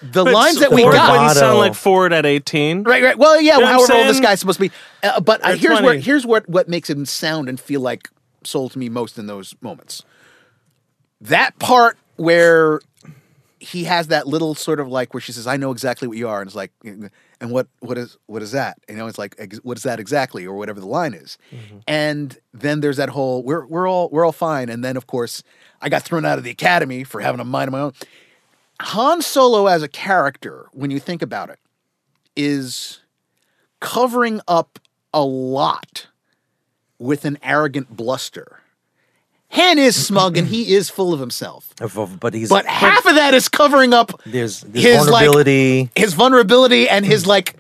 [0.01, 1.11] the But lines that Ford we got.
[1.11, 1.41] wouldn't Bravado.
[1.41, 2.85] sound like Ford at 18.
[2.85, 3.19] Right, right.
[3.19, 3.55] Well, yeah.
[3.55, 4.23] You know what I'm however old this saying?
[4.23, 5.85] guy's supposed to be, uh, but uh, here's 20.
[5.87, 8.09] where here's what what makes him sound and feel like
[8.45, 10.03] soul to me most in those moments.
[11.21, 12.81] That part where
[13.71, 16.29] he has that little sort of like where she says, "I know exactly what you
[16.29, 17.11] are," and it's like, and
[17.41, 18.79] what what is what is that?
[18.89, 21.37] You know, it's like, ex- what is that exactly, or whatever the line is.
[21.53, 21.79] Mm-hmm.
[21.87, 25.43] And then there's that whole we're we're all we're all fine, and then of course
[25.83, 27.93] I got thrown out of the academy for having a mind of my own.
[28.81, 31.59] Han Solo as a character, when you think about it,
[32.37, 33.01] is
[33.81, 34.79] covering up
[35.13, 36.07] a lot
[36.99, 38.61] with an arrogant bluster.
[39.51, 41.73] Han is smug and he is full of himself.
[42.21, 45.91] But he's But half of that is covering up there's, there's his, like- vulnerability.
[45.95, 47.29] his vulnerability and his mm.
[47.29, 47.57] like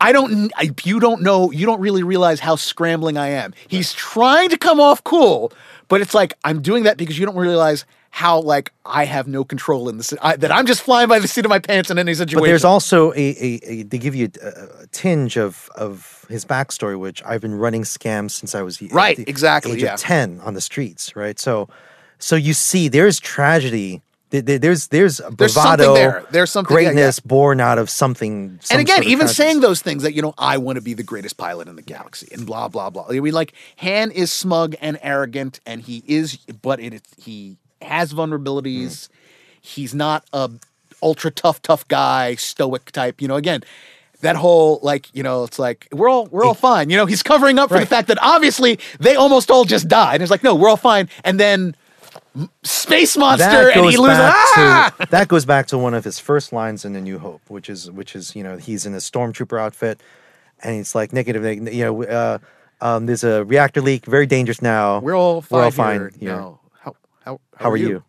[0.00, 3.54] I don't I, you don't know you don't really realize how scrambling I am.
[3.68, 5.52] He's trying to come off cool,
[5.88, 7.84] but it's like I'm doing that because you don't realize
[8.16, 11.28] how like I have no control in this I, that I'm just flying by the
[11.28, 12.38] seat of my pants in any situation.
[12.40, 14.48] But there's also a, a, a they give you a,
[14.84, 19.18] a tinge of of his backstory, which I've been running scams since I was Right,
[19.18, 19.94] the exactly, age yeah.
[19.94, 21.38] of ten on the streets, right?
[21.38, 21.68] So,
[22.18, 24.00] so you see, there's tragedy.
[24.30, 26.24] There- there- There's there's bravado, There's something there.
[26.30, 26.88] There's something- yeah, yeah.
[26.94, 28.58] greatness born out of something.
[28.62, 29.34] some and again, sort of even tragedy.
[29.42, 31.82] saying those things that you know, I want to be the greatest pilot in the
[31.82, 33.08] galaxy, and blah blah blah.
[33.10, 39.08] Mean, like Han is smug and arrogant, and he is, but it he has vulnerabilities.
[39.60, 40.50] He's not a
[41.02, 43.20] ultra tough tough guy, stoic type.
[43.20, 43.62] You know, again,
[44.20, 46.90] that whole like you know, it's like we're all we're all fine.
[46.90, 50.14] You know, he's covering up for the fact that obviously they almost all just died.
[50.14, 51.74] And it's like, no, we're all fine, and then.
[52.64, 54.18] Space monster, that and goes he loses.
[54.18, 54.94] back Ah!
[55.00, 57.70] to that goes back to one of his first lines in the New Hope, which
[57.70, 60.02] is which is you know he's in a stormtrooper outfit,
[60.62, 62.38] and he's like negative, you know, uh,
[62.82, 64.98] um, there's a reactor leak, very dangerous now.
[65.00, 65.56] We're all fine.
[65.56, 65.72] We're all here.
[66.10, 66.10] fine.
[66.20, 66.36] here.
[66.36, 66.60] No.
[67.26, 68.04] How, how, How are you?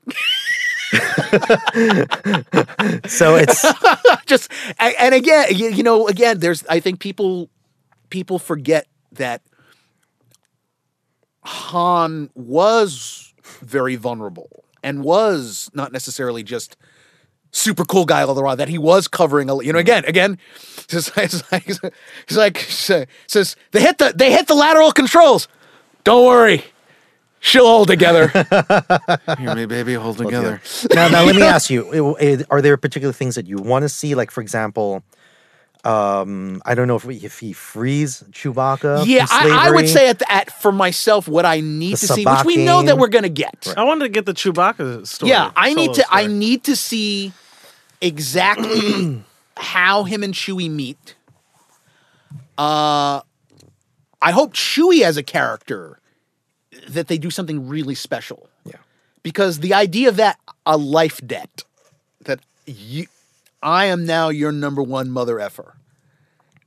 [3.07, 3.65] so it's
[4.27, 6.63] Just and, again, you, you know, again, there's.
[6.67, 7.49] I think people
[8.09, 9.41] people forget that
[11.41, 16.77] Han was very vulnerable and was not necessarily just
[17.51, 18.55] super cool guy all the while.
[18.55, 19.63] That he was covering a.
[19.63, 20.37] You know, again, again,
[21.51, 21.63] like,
[22.27, 25.47] he's like says they hit the they hit the lateral controls.
[26.03, 26.63] Don't worry.
[27.39, 28.27] She'll hold together.
[29.37, 30.61] Hear me, baby, hold together.
[30.93, 33.83] now, now let me ask you: i- i- Are there particular things that you want
[33.83, 34.15] to see?
[34.15, 35.03] Like, for example,
[35.85, 39.05] Um, I don't know if we, if he frees Chewbacca.
[39.05, 42.07] yeah, from I, I would say at, the, at for myself what I need The
[42.07, 43.73] to see, which we know that we're going to get.
[43.77, 45.29] I wanted to get the Chewbacca story.
[45.31, 46.05] Yeah, I need solo to.
[46.09, 47.31] I need to see
[48.01, 49.23] exactly
[49.57, 51.15] how him and Chewie meet.
[52.57, 53.21] Uh,
[54.21, 55.99] I hope Chewie as a character
[56.87, 58.49] that they do something really special.
[58.65, 58.77] Yeah.
[59.23, 61.63] because the idea of that a life debt
[62.21, 63.07] that you,
[63.61, 65.75] I am now your number one mother effer.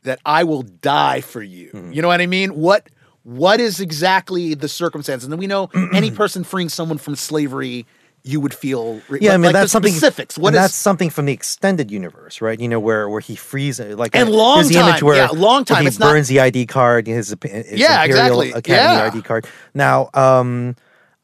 [0.02, 1.68] That I will die for you.
[1.68, 1.92] Mm-hmm.
[1.92, 2.54] You know what I mean?
[2.54, 2.88] What
[3.22, 5.24] what is exactly the circumstance?
[5.24, 7.86] And then we know any person freeing someone from slavery,
[8.22, 9.00] you would feel.
[9.20, 9.92] Yeah, I mean like that's something.
[9.92, 10.36] specifics.
[10.38, 12.58] What that's something from the extended universe, right?
[12.60, 15.28] You know, where where he frees like And uh, long the image time, where yeah,
[15.32, 18.98] long time, he it's not- burns the ID card, his, his Yeah, Imperial exactly, Academy
[18.98, 19.10] yeah.
[19.12, 19.46] ID card.
[19.74, 20.76] Now, um,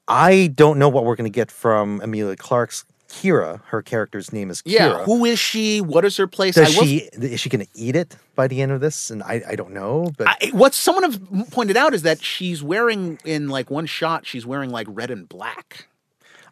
[0.09, 3.61] I don't know what we're going to get from Emilia Clarke's Qi'ra.
[3.67, 4.71] Her character's name is Qi'ra.
[4.73, 5.05] yeah?
[5.05, 5.81] Who is she?
[5.81, 6.55] What is her place?
[6.57, 9.11] Does will- she is she going to eat it by the end of this?
[9.11, 12.63] And I, I don't know, but I, what someone have pointed out is that she's
[12.63, 15.89] wearing in like one shot, she's wearing like red and black.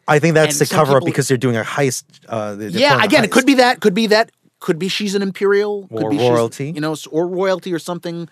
[0.07, 2.03] I think that's and the cover up because they're doing a heist.
[2.27, 3.79] Uh, they're yeah, again, it could be that.
[3.79, 4.31] Could be that.
[4.59, 5.87] Could be she's an imperial.
[5.87, 6.71] Could Or be she's, royalty.
[6.71, 8.29] you know, or royalty or something.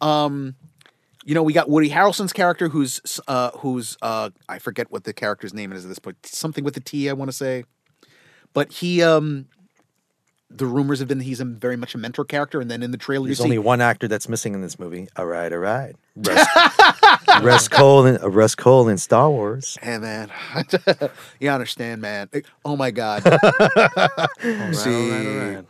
[0.00, 0.54] Um,
[1.24, 5.12] you know, we got Woody Harrelson's character, who's uh, who's uh, I forget what the
[5.12, 6.16] character's name is at this point.
[6.24, 7.64] Something with a T, I want to say.
[8.52, 9.46] But he, um,
[10.50, 12.96] the rumors have been he's a very much a mentor character, and then in the
[12.98, 15.08] trailer There's you only one actor that's missing in this movie.
[15.16, 15.96] All right, all right.
[16.14, 16.46] Russ,
[17.42, 19.76] Rust Cohle in uh, Rust Cohle in Star Wars.
[19.82, 20.30] Hey man,
[21.40, 22.30] you understand, man?
[22.64, 23.22] Oh my God!
[23.22, 23.28] See,
[25.12, 25.64] all right.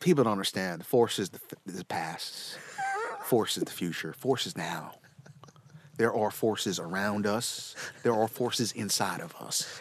[0.00, 0.80] people don't understand.
[0.82, 2.58] The force is the, the past.
[3.24, 4.12] Force is the future.
[4.12, 4.92] Force is now.
[5.96, 7.74] There are forces around us.
[8.04, 9.80] There are forces inside of us.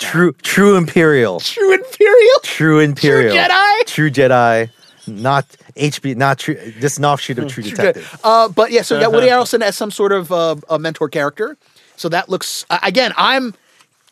[0.00, 2.38] True, true Imperial, True Imperial.
[2.42, 3.86] true Imperial, Jedi?
[3.86, 4.70] true Jedi.
[5.06, 5.46] Not
[5.76, 6.56] HB, not true.
[6.80, 8.18] Just an offshoot of True Detective.
[8.22, 11.56] Uh, but yeah, so got Woody Harrelson as some sort of uh, a mentor character.
[11.96, 13.12] So that looks uh, again.
[13.16, 13.54] I'm,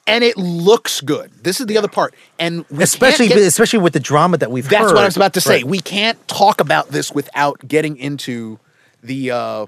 [0.06, 1.30] and it looks good.
[1.42, 4.50] This is the other part, and we can't Especially, get- especially with the drama that
[4.50, 4.94] we've That's heard.
[4.94, 5.56] what I was about to say.
[5.56, 5.64] Right.
[5.66, 8.58] We can't talk about this without getting into
[9.02, 9.66] the uh,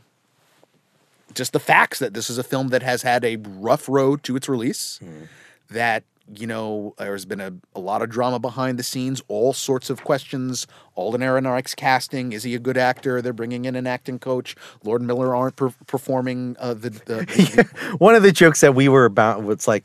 [1.35, 4.37] just the facts that this is a film that has had a rough road to
[4.37, 4.99] its release.
[5.03, 5.25] Hmm.
[5.71, 9.91] That you know there's been a, a lot of drama behind the scenes, all sorts
[9.91, 10.66] of questions.
[10.95, 13.21] Alden Ehrenreich's casting: is he a good actor?
[13.23, 14.57] They're bringing in an acting coach.
[14.85, 16.91] Lord Miller aren't per- performing uh, the.
[16.91, 19.85] the, the- One of the jokes that we were about was like,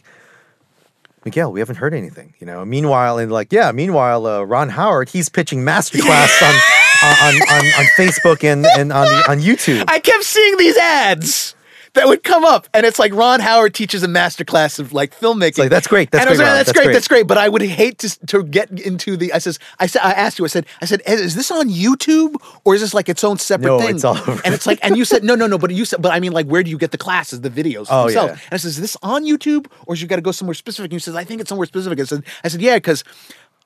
[1.24, 2.34] Miguel, we haven't heard anything.
[2.40, 2.64] You know.
[2.66, 3.72] Meanwhile, and like, yeah.
[3.72, 6.56] Meanwhile, uh, Ron Howard, he's pitching masterclass on,
[7.04, 9.84] on, on on Facebook and and on the, on YouTube.
[9.88, 11.56] I kept seeing these ads
[11.96, 15.58] that would come up, and it's like Ron Howard teaches a masterclass of like filmmaking.
[15.58, 17.28] like, that's great, that's and I was great, like, that's, that's great, great." that's great.
[17.28, 19.34] But I would hate to to get into the.
[19.34, 20.46] I says, I said, I asked you.
[20.46, 23.68] I said, I said, is this on YouTube or is this like its own separate
[23.68, 23.96] No, thing?
[23.96, 24.41] it's all over.
[24.46, 25.58] And it's like, and you said, no, no, no.
[25.58, 27.88] But you said, but I mean, like, where do you get the classes, the videos
[27.89, 28.34] Oh, themselves?
[28.34, 28.43] yeah.
[28.46, 30.86] And I says, is this on YouTube or is you got to go somewhere specific?
[30.91, 32.00] And you says, I think it's somewhere specific.
[32.00, 33.04] I said, I said, yeah, because.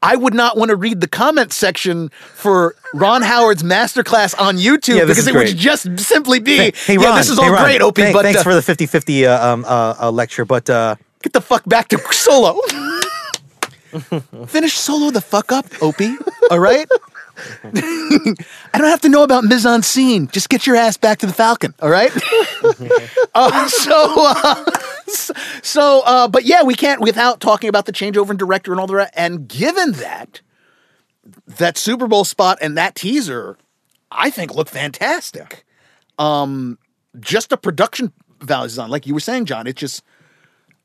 [0.01, 4.97] I would not want to read the comment section for Ron Howard's masterclass on YouTube
[4.97, 7.63] Yeah, because it would just simply be, Hey, hey, yeah, this is hey, all Ron,
[7.65, 10.45] great, Opie, thank- but thanks uh, for the 50-50 uh, um, uh, uh, lecture.
[10.45, 12.61] But uh, get the fuck back to solo.
[14.47, 16.15] Finish solo the fuck up, Opie.
[16.49, 16.87] All right.
[17.63, 20.27] I don't have to know about mise en scene.
[20.27, 21.73] Just get your ass back to the Falcon.
[21.81, 22.11] All right.
[23.33, 24.65] uh, so, uh,
[25.63, 28.87] so, uh, but yeah, we can't without talking about the changeover in director and all
[28.87, 29.13] the rest.
[29.15, 30.41] And given that,
[31.47, 33.57] that Super Bowl spot and that teaser,
[34.11, 35.65] I think look fantastic.
[36.17, 36.77] Um,
[37.19, 39.67] just the production values on, like you were saying, John.
[39.67, 40.03] It's just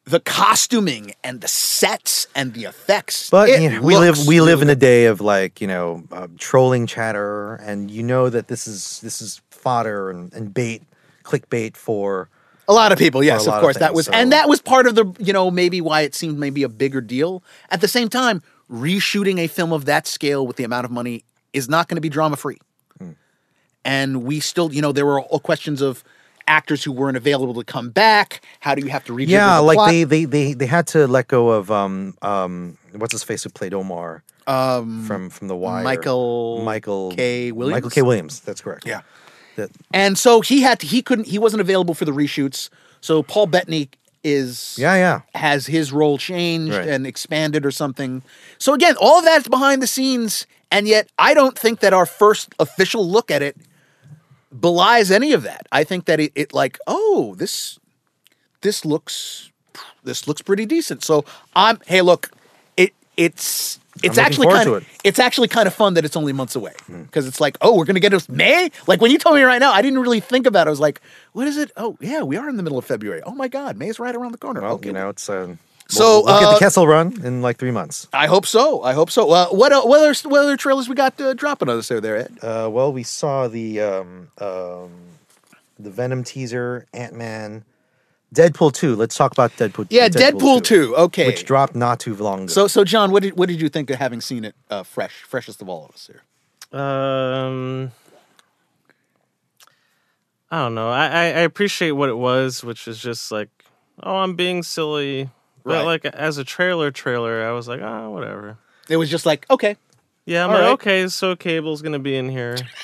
[0.05, 3.31] the costuming and the sets and the effects.
[3.31, 6.29] But you know, we live we live in a day of like you know uh,
[6.39, 10.83] trolling chatter, and you know that this is this is fodder and, and bait,
[11.25, 12.29] clickbait for.
[12.69, 13.79] A lot of people, yes, of lot of course.
[13.79, 16.39] that was, so- and that was part of the, you know, maybe why it seemed
[16.39, 17.43] maybe a bigger deal.
[17.71, 21.25] At the same time, reshooting a film of that scale with the amount of money
[21.53, 22.59] is not going to be drama free.
[22.99, 23.11] Hmm.
[23.85, 26.03] And we still, you know, there were all questions of
[26.47, 28.43] actors who weren't available to come back.
[28.61, 29.91] How do you have to rejigger Yeah, the like plot?
[29.91, 33.51] they, they they they had to let go of um um what's his face who
[33.51, 35.83] played Omar um, from from the Wire.
[35.85, 37.51] Michael Michael K.
[37.53, 37.77] Williams?
[37.77, 38.03] Michael K.
[38.03, 38.41] Williams.
[38.41, 38.87] That's correct.
[38.87, 39.01] Yeah.
[39.57, 42.71] That, and so he had to, he couldn't, he wasn't available for the reshoots.
[43.01, 43.89] So Paul Bettany
[44.23, 45.21] is yeah, yeah.
[45.35, 46.89] has his role changed Right.
[46.89, 48.23] and expanded or something.
[48.59, 52.07] So again, all of that's behind the scenes, and yet I don't think that our
[52.07, 53.57] first official look at it
[54.59, 55.67] belies any of that.
[55.71, 57.79] I think that it, it like, oh, this
[58.63, 59.51] this looks
[60.03, 61.05] this looks pretty decent.
[61.05, 61.25] So
[61.55, 62.31] I'm hey, look,
[62.77, 64.89] it it's it's actually kind of it.
[65.05, 67.85] it's actually kind of fun that it's only months away because it's like oh we're
[67.85, 68.71] gonna get us May?
[68.87, 70.69] Like when you told me right now I didn't really think about it.
[70.69, 71.01] I was like
[71.33, 71.71] what is it?
[71.77, 73.23] Oh yeah we are in the middle of February.
[73.25, 74.61] Oh my god May is right around the corner.
[74.63, 74.89] Well, okay.
[74.89, 75.57] you know, it's uh,
[75.89, 78.09] So, we'll, we'll get uh, the Kessel Run in like three months.
[78.13, 78.83] I hope so.
[78.83, 79.31] I hope so.
[79.31, 82.01] Uh, what uh, what other what other trailers we got uh, dropping on us there
[82.01, 82.39] there Ed?
[82.43, 84.91] Uh, well, we saw the um, um,
[85.79, 87.65] the Venom teaser, Ant Man,
[88.35, 88.97] Deadpool two.
[88.97, 89.87] Let's talk about Deadpool.
[89.91, 92.53] yeah Deadpool, 2 okay which dropped not too long ago.
[92.53, 95.23] so so John what did what did you think of having seen it uh, fresh
[95.23, 96.23] freshest of all of us here
[96.81, 97.93] Um,
[100.51, 100.91] I don't know.
[100.91, 103.49] I, I I appreciate what it was, which is just like,
[104.03, 105.31] oh, I'm being silly.
[105.65, 105.83] But Right.
[105.85, 108.59] like as a trailer, trailer, I was like, ah, whatever.
[108.89, 109.77] it was just like okay
[110.27, 110.73] Yeah, I'm All like, right.
[110.73, 112.57] okay, so Cable's gonna be in here.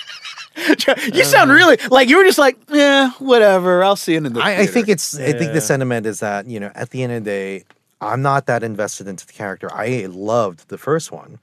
[1.15, 4.41] you sound really like you were just like yeah whatever I'll see it in the
[4.41, 5.19] I, I think it's.
[5.19, 7.65] I think the sentiment is that you know, at the end of the day,
[8.01, 9.69] I'm not that invested into the character.
[9.73, 11.39] I loved the first one,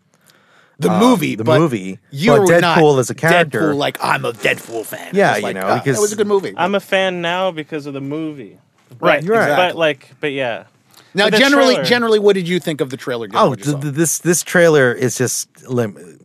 [0.80, 2.00] the um, movie the but movie.
[2.12, 3.62] you but were not Deadpool as a character.
[3.74, 5.12] Deadpool, like I'm a Deadpool fan.
[5.14, 6.54] Yeah, It's you like, know, ah, because- it was a good movie.
[6.58, 8.58] I'm a fan now because of the movie.
[9.00, 9.56] right, You're right.
[9.56, 10.66] But like, but yeah.
[11.14, 13.28] now, but generally, trailer- generally, what did you think of the trailer?
[13.28, 16.20] given Oh, th- th- this this trailer is just lim-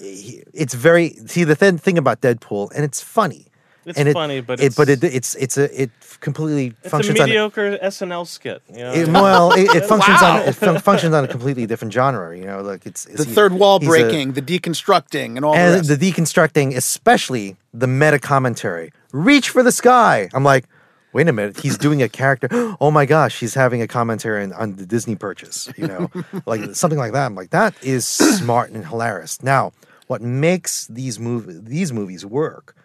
[0.00, 3.46] it's very see the th- thing about Deadpool, and it's funny.
[3.86, 5.90] It's and it, funny, but it, but it's- it it's it's a it
[6.20, 8.62] completely It's a functions on mediocre SNL skit.
[8.72, 8.92] You know?
[8.94, 10.40] it, well it, it functions Wow.
[10.40, 12.34] on it fun- functions on a completely different genre.
[12.36, 15.52] You know, like it's, it's the third wall he's a- breaking, the deconstructing, and all
[15.52, 15.88] the and rest.
[16.00, 18.90] the deconstructing, especially the meta commentary.
[19.12, 20.30] Reach for the sky.
[20.32, 20.64] I'm like,
[21.12, 22.48] wait a minute, he's doing a character.
[22.80, 25.68] Oh my gosh, he's having a commentary on, on the Disney purchase.
[25.76, 26.10] You know,
[26.46, 27.26] like something like that.
[27.26, 29.42] I'm like, that is smart and hilarious.
[29.42, 29.72] Now,
[30.14, 32.76] what makes these mov- these movies work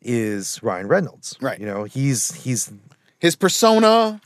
[0.00, 1.36] is Ryan Reynolds.
[1.40, 1.60] Right.
[1.60, 2.72] You know, he's he's
[3.18, 4.20] His persona,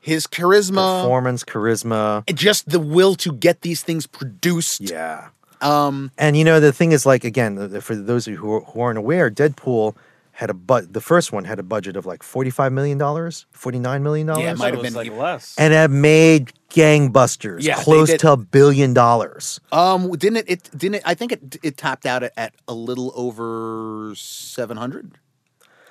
[0.00, 2.24] his charisma, performance, charisma.
[2.28, 4.82] and just the will to get these things produced.
[4.82, 5.28] Yeah.
[5.62, 8.80] Um, And you know the thing is like again for those of you who, who
[8.80, 9.96] aren't aware, Deadpool
[10.38, 13.44] had a but the first one had a budget of like forty five million dollars,
[13.50, 15.56] forty nine million dollars, Yeah, it might have been like less.
[15.58, 19.58] and it made gangbusters, Yeah, close to a billion dollars.
[19.72, 20.44] um, didn't it?
[20.48, 20.94] It didn't.
[20.96, 25.18] It, I think it it topped out at, at a little over seven hundred.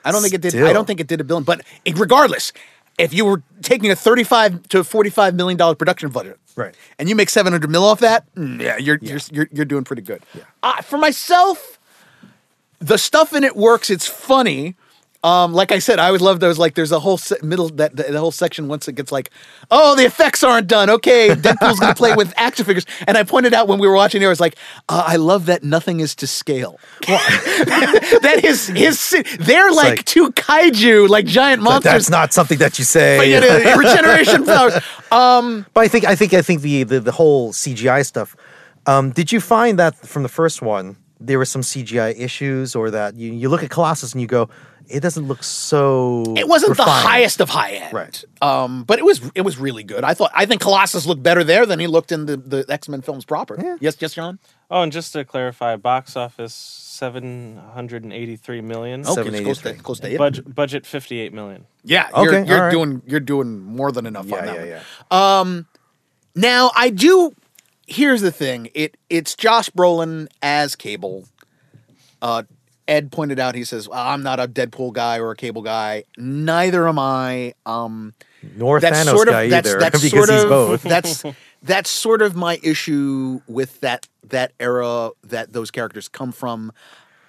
[0.06, 0.56] I don't think it did.
[0.56, 1.44] I don't think it did a billion.
[1.44, 2.54] But it, regardless,
[2.98, 6.74] if you were taking a thirty-five to forty-five million dollar production budget, Right.
[6.98, 9.84] and you make seven hundred mil off that, mm, yeah, you're You're, you're you're doing
[9.84, 10.24] pretty good.
[10.64, 11.77] Uh, for myself,
[12.80, 13.90] the stuff in it works.
[13.90, 14.76] It's funny.
[15.24, 16.60] Um, like I said, I always love those.
[16.60, 19.32] Like, there's a whole se- middle that the, the whole section once it gets like,
[19.72, 20.90] oh, the effects aren't done.
[20.92, 22.86] Okay, Deadpool's gonna play with action figures.
[23.08, 24.56] And I pointed out when we were watching it, I was like,
[24.88, 26.80] uh, I love that nothing is to scale.
[27.08, 29.16] that is his.
[29.40, 31.92] They're like, like- two kaiju, like giant monsters.
[31.92, 33.18] that's not something that you say.
[33.18, 33.40] But, yeah,
[33.74, 34.76] the regeneration powers.
[35.12, 38.36] Um, But I think I think I think the the, the whole CGI stuff.
[38.86, 42.92] Um, did you find that from the first one there were some CGI issues, or
[42.92, 44.50] that you, you look at Colossus and you go,
[44.88, 46.24] it doesn't look so.
[46.38, 48.24] It wasn't the highest of high end, Right.
[48.42, 50.04] Um, but it was it was really good.
[50.06, 52.88] I thought I think Colossus looked better there than he looked in the, the X
[52.88, 53.78] Men films proper.
[53.82, 54.40] Yes, yes, John.
[54.72, 59.06] oh, and just to clarify, box office seven hundred and eighty-three million.
[59.06, 60.18] Okay, close to close to.
[60.18, 61.66] Budget budget fifty-eight million.
[61.84, 62.72] yeah, Okay, you're, you're all right.
[62.72, 65.58] doing you're doing more than enough on Yeah, that yeah, one.
[65.58, 65.64] yeah.
[66.36, 67.34] Now I do.
[67.88, 68.70] Here's the thing.
[68.74, 71.26] It it's Josh Brolin as Cable.
[72.22, 72.44] Uh,
[72.88, 73.56] Ed pointed out.
[73.56, 76.04] He says, well, "I'm not a Deadpool guy or a Cable guy.
[76.18, 78.14] Neither am I." Um,
[78.56, 80.84] Nor that's Thanos sort of guy that's either, that's because sort he's of both.
[80.84, 81.24] that's
[81.64, 86.72] that's sort of my issue with that that era that those characters come from.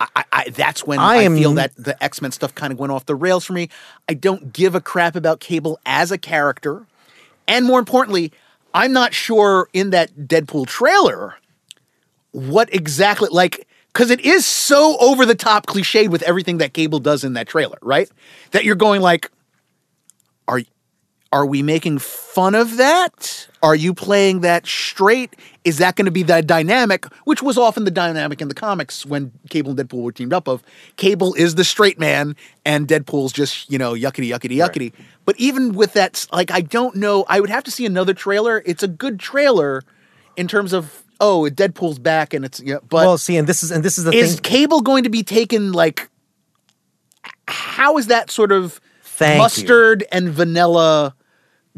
[0.00, 2.92] I, I, that's when I I, feel that the X Men stuff kind of went
[2.92, 3.68] off the rails for me.
[4.08, 6.86] I don't give a crap about Cable as a character,
[7.48, 8.32] and more importantly,
[8.74, 11.36] I'm not sure in that Deadpool trailer
[12.32, 17.00] what exactly like because it is so over the top cliched with everything that Cable
[17.00, 18.08] does in that trailer, right?
[18.52, 19.30] That you're going like,
[20.46, 20.60] are
[21.30, 23.48] are we making fun of that?
[23.62, 25.36] Are you playing that straight?
[25.64, 29.04] Is that going to be the dynamic, which was often the dynamic in the comics
[29.04, 30.48] when Cable and Deadpool were teamed up?
[30.48, 30.62] Of
[30.96, 34.92] Cable is the straight man and Deadpool's just you know yuckity yuckity yuckity.
[35.26, 37.26] But even with that, like I don't know.
[37.28, 38.62] I would have to see another trailer.
[38.64, 39.82] It's a good trailer
[40.36, 42.78] in terms of oh, Deadpool's back and it's yeah.
[42.88, 44.42] But well, see, and this is and this is the is thing.
[44.42, 46.08] Cable going to be taken like?
[47.46, 49.42] How is that sort of Thank you.
[49.42, 51.14] mustard and vanilla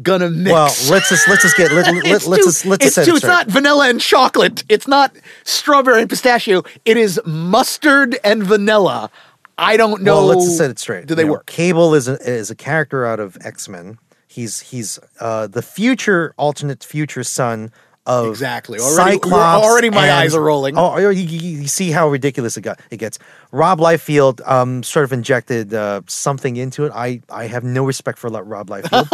[0.01, 0.51] gonna mix?
[0.51, 3.05] Well, let's just let's just get let, let, let's too, just let's it's just set
[3.05, 4.63] too, it it's not vanilla and chocolate.
[4.69, 6.63] It's not strawberry and pistachio.
[6.85, 9.09] It is mustard and vanilla.
[9.57, 10.15] I don't know.
[10.15, 11.05] Well, let's just set it straight.
[11.05, 11.45] Do they work?
[11.45, 13.99] Cable is a, is a character out of X Men.
[14.27, 17.71] He's he's uh, the future alternate future son
[18.11, 18.79] of Exactly.
[18.79, 20.77] Already- Cyclops already my and- eyes are rolling.
[20.77, 22.79] Oh, you, you- you see how ridiculous it got.
[22.89, 23.17] It gets.
[23.51, 26.91] Rob Liefeld um, sort of injected uh, something into it.
[26.93, 29.07] I I have no respect for Rob Liefeld.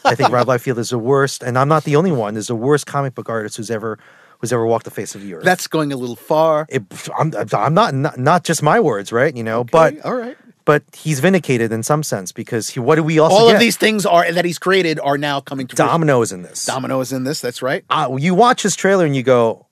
[0.04, 2.36] I think Rob Liefeld is the worst, and I'm not the only one.
[2.36, 3.98] Is the worst comic book artist who's ever
[4.38, 5.44] who's ever walked the face of the earth.
[5.44, 6.66] That's going a little far.
[6.68, 6.82] it,
[7.18, 9.34] I'm, I'm not, not not just my words, right?
[9.36, 10.36] You know, but all right.
[10.64, 12.80] But he's vindicated in some sense because he.
[12.80, 13.54] What do we also All get?
[13.54, 15.92] of these things are that he's created are now coming to fruition.
[15.92, 16.64] Dominoes in this.
[16.64, 17.40] Domino is in this.
[17.40, 17.84] That's right.
[17.90, 19.66] uh, you watch his trailer and you go,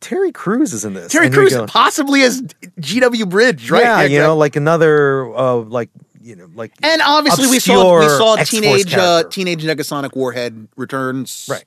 [0.00, 1.10] Terry Crews is in this.
[1.12, 2.42] Terry And Crews go, possibly as
[2.78, 3.26] G.W.
[3.26, 3.82] Bridge, right?
[3.82, 4.18] Yeah, you exactly.
[4.18, 8.94] know, like another, uh, like you know, like And obviously, we saw we saw teenage
[8.94, 11.46] uh, teenage Negasonic Warhead returns.
[11.50, 11.64] right.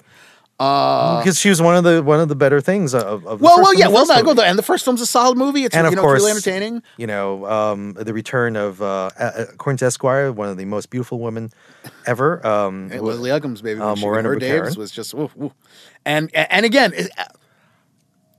[0.61, 3.61] Because she was one of the one of the better things of, of the Well,
[3.61, 3.87] well, yeah.
[3.87, 4.41] Well, first no, go.
[4.43, 5.63] And the first film's a solid movie.
[5.63, 6.83] It's and you of know course, it's really entertaining.
[6.97, 10.91] You know, um, the return of uh, uh, according to Esquire, one of the most
[10.91, 11.49] beautiful women
[12.05, 12.45] ever.
[12.45, 14.77] Um, And Leslie Uggams, baby, uh, Morena her Baccarin.
[14.77, 15.33] Was just, woof.
[16.05, 16.93] and and again,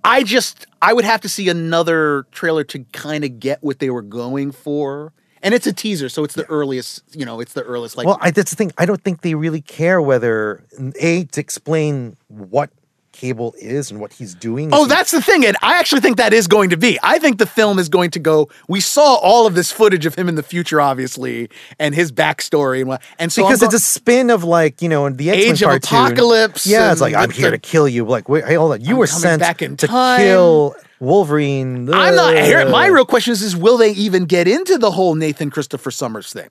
[0.05, 3.91] I just I would have to see another trailer to kind of get what they
[3.91, 5.13] were going for,
[5.43, 7.97] and it's a teaser, so it's the earliest, you know, it's the earliest.
[7.97, 8.73] Like, well, I, that's the thing.
[8.79, 10.65] I don't think they really care whether
[11.01, 12.71] a to explain what
[13.13, 14.71] Cable is and what he's doing.
[14.73, 15.55] Oh, that's the thing, Ed.
[15.63, 16.99] I actually think that is going to be.
[17.03, 18.49] I think the film is going to go.
[18.69, 21.49] We saw all of this footage of him in the future, obviously,
[21.79, 23.03] and his backstory and what.
[23.19, 25.99] And so because it's a spin of like you know the X-Men Age of cartoon.
[25.99, 28.05] Apocalypse Yeah, it's like I'm here the- to kill you.
[28.05, 30.21] Like wait, hey, hold on, you I'm were sent back in to time.
[30.21, 31.93] kill Wolverine.
[31.93, 32.69] I'm not here.
[32.69, 36.33] My real question is: Is will they even get into the whole Nathan Christopher Summers
[36.33, 36.49] thing?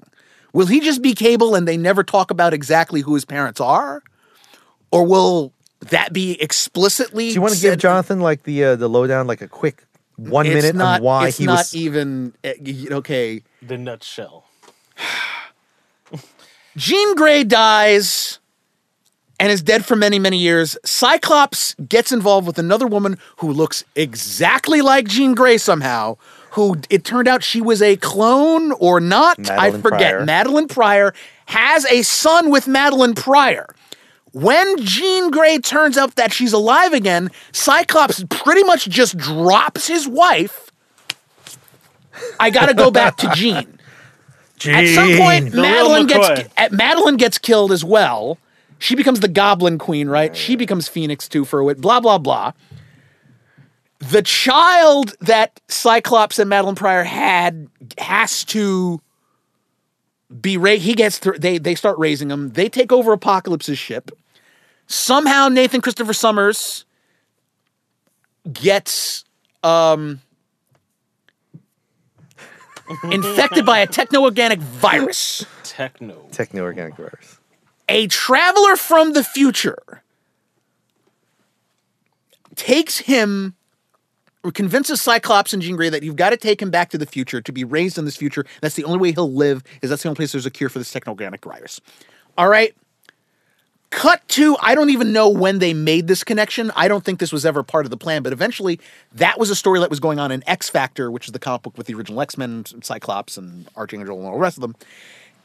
[0.53, 4.03] Will he just be Cable and they never talk about exactly who his parents are,
[4.91, 5.53] or will
[5.89, 7.29] that be explicitly?
[7.29, 9.83] Do you want to give Jonathan like the uh, the lowdown, like a quick
[10.15, 11.75] one It's minute not, on why it's he not was?
[11.75, 12.53] even eh,
[12.91, 13.41] okay.
[13.61, 14.45] The nutshell.
[16.77, 18.39] Jean Grey dies
[19.39, 20.77] and is dead for many, many years.
[20.85, 26.17] Cyclops gets involved with another woman who looks exactly like Jean Grey somehow.
[26.51, 29.49] Who it turned out she was a clone or not.
[29.49, 30.11] I forget.
[30.11, 30.25] Pryor.
[30.25, 31.13] Madelyne Pryor
[31.45, 33.73] has a son with Madelyne Pryor.
[34.33, 40.07] When Jean Grey turns up that she's alive again, Cyclops pretty much just drops his
[40.07, 40.71] wife.
[42.39, 43.77] I gotta go back to Jean.
[44.67, 48.37] At some point, The Madelyne gets at Madelyne gets killed as well.
[48.79, 50.35] She becomes the Goblin Queen, right?
[50.35, 51.81] She becomes Phoenix too for a wit.
[51.81, 52.53] Blah blah blah.
[53.99, 57.67] The child that Cyclops and Madelyne Pryor had
[57.97, 59.01] has to
[60.41, 60.83] be raised.
[60.83, 62.51] He gets th- they they start raising him.
[62.51, 64.11] They take over Apocalypse's ship.
[64.91, 66.85] Somehow Nathan Christopher Summers
[68.51, 69.23] gets
[69.63, 70.19] um
[73.09, 75.45] infected by a techno-organic virus.
[75.63, 76.27] Techno.
[76.31, 77.39] Techno organic virus.
[77.87, 80.03] A traveler from the future
[82.55, 83.55] takes him
[84.43, 87.05] or convinces Cyclops and Jean Grey that you've got to take him back to the
[87.05, 88.45] future to be raised in this future.
[88.59, 90.79] That's the only way he'll live, is that's the only place there's a cure for
[90.79, 91.79] this techno-organic virus.
[92.37, 92.75] All right.
[93.91, 96.71] Cut to, I don't even know when they made this connection.
[96.77, 98.79] I don't think this was ever part of the plan, but eventually
[99.13, 101.61] that was a story that was going on in X Factor, which is the comic
[101.61, 104.75] book with the original X Men, Cyclops, and Archangel, and all the rest of them.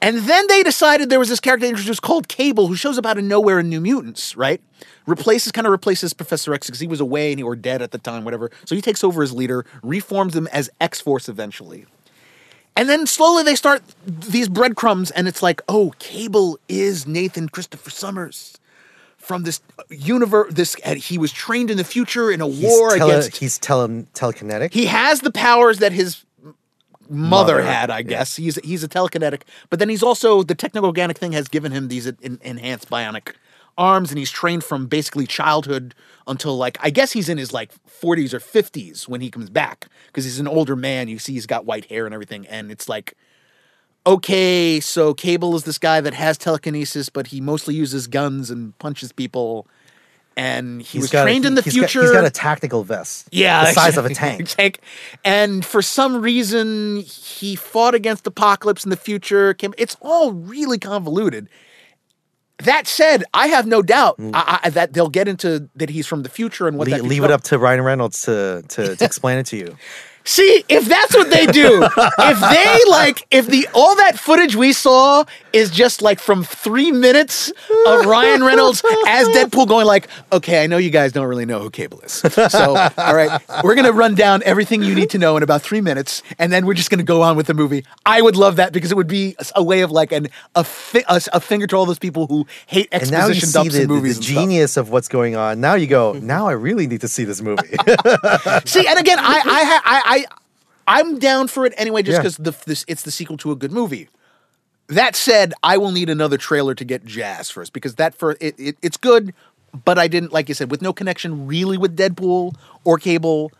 [0.01, 3.19] And then they decided there was this character introduced called Cable who shows up out
[3.19, 4.61] of nowhere in New Mutants, right?
[5.07, 7.91] Replaces, kind of replaces Professor X because he was away and he were dead at
[7.91, 8.51] the time, whatever.
[8.65, 11.87] So he takes over as leader, reforms them as X Force eventually.
[12.77, 17.91] And then slowly they start these breadcrumbs, and it's like, oh, Cable is Nathan Christopher
[17.91, 18.59] Summers
[19.17, 19.61] from this
[19.91, 20.53] universe.
[20.53, 23.39] This and he was trained in the future in a He's war tele, against.
[23.39, 24.73] he's tele, telekinetic.
[24.75, 26.23] He has the powers that his
[27.09, 28.37] mother, Mother, had, I guess.
[28.37, 32.07] He's he's a telekinetic, but then he's also the techno-organic thing has given him these
[32.07, 33.33] en- enhanced bionic
[33.79, 35.95] arms, and he's trained from basically childhood
[36.27, 39.87] until like I guess he's in his like 40s or 50s when he comes back
[40.09, 41.09] because he's an older man.
[41.09, 43.15] You see, he's got white hair and everything, and it's like.
[44.07, 48.79] Okay, so Cable is this guy that has telekinesis, but he mostly uses guns and
[48.79, 49.67] punches people,
[50.37, 52.03] and he was got a- trained in the he's got- future.
[52.03, 53.29] he's got a tactical vest.
[53.33, 54.47] Yeah, the size of a tank.
[54.57, 54.79] tank.
[55.25, 59.57] And for some reason, he fought against Apocalypse in the future.
[59.77, 61.49] It's all really convoluted.
[62.59, 64.31] That said, I have no doubt mm.
[64.33, 67.23] I, I, that they'll get into that he's from the future and what Le- leave
[67.23, 69.77] it up to Ryan Reynolds to, to, to explain it to you.
[70.27, 74.73] See, if that's what they do, if they like, if the all that footage we
[74.73, 77.51] saw is just like from three minutes
[77.87, 81.61] of Ryan Reynolds as Deadpool going like, okay, I know you guys don't really know
[81.61, 85.37] who Cable is, so all right, we're gonna run down everything you need to know
[85.37, 87.85] in about three minutes, and then we're just gonna go on with the movie.
[88.05, 91.05] I would love that because it would be a way of like an a, fi-
[91.09, 93.75] a, a finger to all those people who hate And now you exposition see dumps
[93.77, 94.19] the, in movies.
[94.19, 95.61] the genius of what's going on.
[95.61, 96.15] Now you go.
[96.15, 97.69] Now I really need to see this movie.
[98.65, 100.25] See, and again, I, I, ha- I, I,
[100.87, 102.21] I'm down for it anyway, just Yeah.
[102.23, 104.09] because the this it's the sequel to a good movie.
[104.89, 108.55] That said, I will need another trailer to get jazz first because that for it,
[108.59, 109.35] it it's good,
[109.85, 112.55] but I didn't like you said with no connection really with Deadpool
[112.85, 113.51] or Cable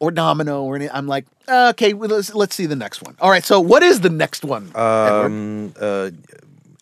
[0.00, 0.90] or Domino or any.
[0.90, 3.14] I'm like, okay, well, let's let's see the next one.
[3.20, 4.72] All right, so what is the next one?
[4.74, 6.10] um, uh,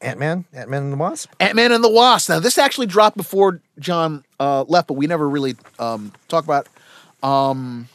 [0.00, 1.30] Ant Man, Ant Man and the Wasp.
[1.38, 2.28] Ant Man and the Wasp.
[2.30, 6.66] Now, this actually dropped before John uh, left, but we never really um, talked about.
[7.22, 7.88] Um,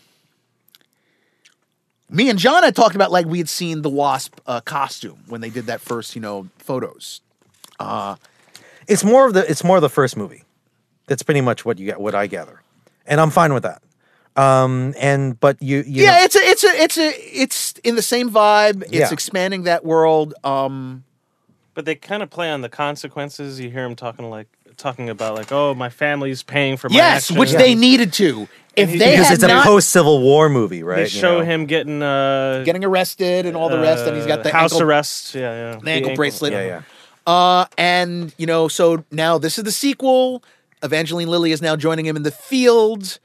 [2.09, 5.41] me and John had talked about like we had seen the Wasp uh, costume when
[5.41, 7.21] they did that first, you know, photos.
[8.87, 9.49] It's more of the.
[9.49, 10.43] It's more of the first movie.
[11.07, 11.99] That's pretty much what you get.
[11.99, 12.61] What I gather,
[13.05, 13.81] and I'm fine with that.
[14.41, 17.95] Um, and but you, you yeah, know, it's a, it's a, it's a, it's in
[17.95, 18.83] the same vibe.
[18.83, 19.11] It's Yeah.
[19.11, 20.35] expanding that world.
[20.43, 21.03] Um,
[21.73, 23.59] But they kind of play on the consequences.
[23.59, 24.47] You hear him talking like
[24.77, 27.39] talking about like, oh, my family's paying for my yes, actions.
[27.39, 28.47] which they needed to.
[28.75, 30.97] If they because had it's a not post Civil War movie, right?
[30.97, 31.45] They You show know?
[31.45, 34.73] him getting uh, getting arrested and all the rest, and he's got uh, the house
[34.73, 35.33] ankle, arrest.
[35.33, 35.79] Yeah, yeah.
[35.81, 36.53] the ankle bracelet.
[36.53, 36.81] Yeah, yeah.
[37.25, 40.43] Uh, and you know, so now this is the sequel.
[40.83, 43.17] Evangeline Lilly is now joining him in the field.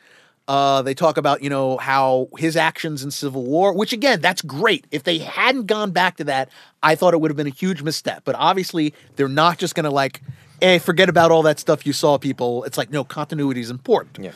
[0.48, 4.42] Uh, they talk about you know how his actions in Civil War, which again, that's
[4.42, 4.86] great.
[4.90, 6.48] If they hadn't gone back to that,
[6.82, 8.22] I thought it would have been a huge misstep.
[8.24, 10.20] But obviously, they're not just going to like,
[10.62, 12.64] hey, forget about all that stuff you saw, people.
[12.64, 14.18] It's like no, continuity is important.
[14.18, 14.32] Yeah.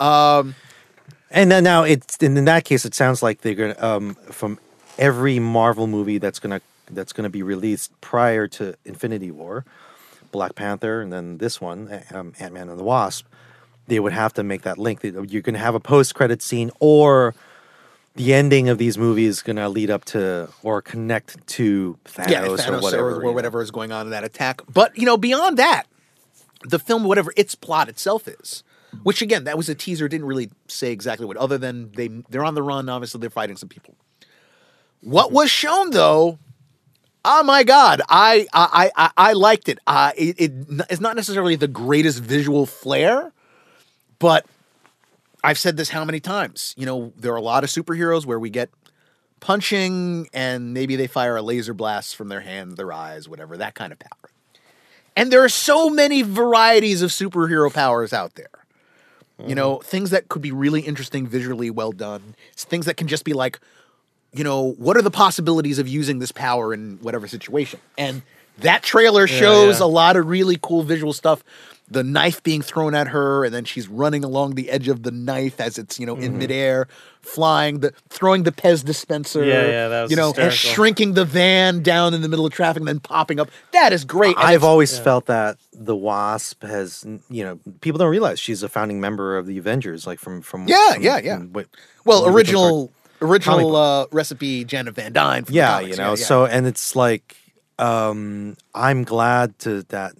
[0.00, 0.54] Um,
[1.30, 4.58] and then now it's in that case, it sounds like they're gonna um from
[4.98, 6.60] every Marvel movie that's gonna
[6.90, 9.64] that's gonna be released prior to Infinity War,
[10.32, 13.26] Black Panther, and then this one, um, Ant Man and the Wasp.
[13.86, 15.00] They would have to make that link.
[15.02, 17.34] You're gonna have a post credit scene, or
[18.18, 22.42] the ending of these movies is gonna lead up to or connect to Thanos, yeah,
[22.42, 23.22] Thanos or whatever.
[23.22, 24.60] or, whatever is going on in that attack.
[24.68, 25.84] But you know, beyond that,
[26.64, 28.64] the film, whatever its plot itself is,
[29.04, 32.44] which again, that was a teaser, didn't really say exactly what, other than they they're
[32.44, 32.88] on the run.
[32.88, 33.94] Obviously, they're fighting some people.
[35.00, 36.40] What was shown though?
[37.24, 39.78] Oh my God, I I I, I liked it.
[39.86, 40.40] Uh, it.
[40.40, 40.52] It
[40.90, 43.32] it's not necessarily the greatest visual flair,
[44.18, 44.44] but
[45.44, 46.74] I've said this how many times?
[46.76, 48.70] You know, there are a lot of superheroes where we get
[49.40, 53.74] punching and maybe they fire a laser blast from their hands, their eyes, whatever, that
[53.74, 54.30] kind of power.
[55.16, 58.46] And there are so many varieties of superhero powers out there.
[59.46, 59.88] You know, mm-hmm.
[59.88, 63.60] things that could be really interesting, visually well done, things that can just be like,
[64.32, 67.78] you know, what are the possibilities of using this power in whatever situation?
[67.96, 68.22] And
[68.58, 69.86] that trailer shows yeah.
[69.86, 71.44] a lot of really cool visual stuff.
[71.90, 75.10] The knife being thrown at her, and then she's running along the edge of the
[75.10, 76.24] knife as it's you know Mm-hmm.
[76.24, 76.86] in midair,
[77.22, 79.42] flying the throwing the Pez dispenser.
[79.44, 82.52] Yeah, yeah, that was you know, and shrinking the van down in the middle of
[82.52, 83.48] traffic, and then popping up.
[83.72, 84.36] That is great.
[84.36, 88.62] And I've it's- always felt that the Wasp has, you know, people don't realize she's
[88.62, 91.36] a founding member of the Avengers, like from from Yeah, from- yeah, yeah.
[91.38, 91.68] from what-
[92.04, 95.44] well original original uh, recipe Janet Van Dyne.
[95.44, 95.90] From yeah comics.
[95.90, 96.14] you know yeah.
[96.24, 97.36] so and it's like
[97.78, 100.12] um i'm glad to that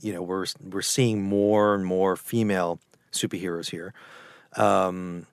[0.00, 2.78] you know we're we're seeing more and more female
[3.12, 3.94] superheroes here
[4.56, 5.26] um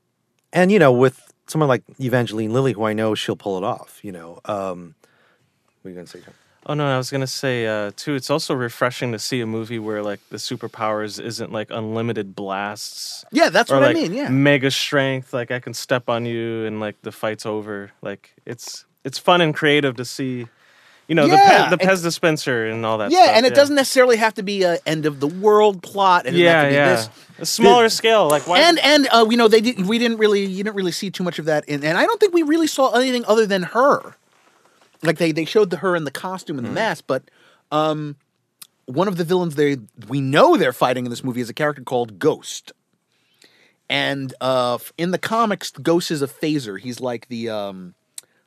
[0.52, 4.00] and you know with someone like evangeline lilly who i know she'll pull it off
[4.04, 4.96] you know um
[5.82, 6.34] what are you gonna say John?
[6.66, 8.16] Oh no, I was gonna say uh, too.
[8.16, 13.26] It's also refreshing to see a movie where like the superpowers isn't like unlimited blasts.
[13.34, 14.14] yeah, that's or what like I mean.
[14.14, 15.34] Yeah, mega strength.
[15.34, 17.92] Like I can step on you and like the fight's over.
[18.02, 20.48] Like it's it's fun and creative to see.
[21.08, 23.12] You know Yeah, the Pez, the Pez dispenser and all that.
[23.12, 26.26] yeah, stuff, and it doesn't necessarily have to be a end of the world plot.
[26.26, 26.96] And Yeah, yeah.
[26.96, 27.10] This.
[27.40, 28.30] A smaller scale.
[28.30, 28.60] Like why?
[28.60, 31.24] And and uh, you know they did, we didn't really you didn't really see too
[31.24, 34.16] much of that in, and I don't think we really saw anything other than her.
[35.02, 37.24] Like they they showed the her in the costume and the mask, but
[37.72, 38.16] um,
[38.86, 39.78] one of the villains they
[40.08, 42.72] we know they're fighting in this movie is a character called Ghost.
[43.90, 46.80] And uh, in the comics, Ghost is a phaser.
[46.80, 47.96] He's like the um,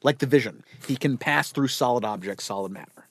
[0.07, 0.63] like the Vision.
[0.87, 3.09] He can pass through solid objects, solid matter.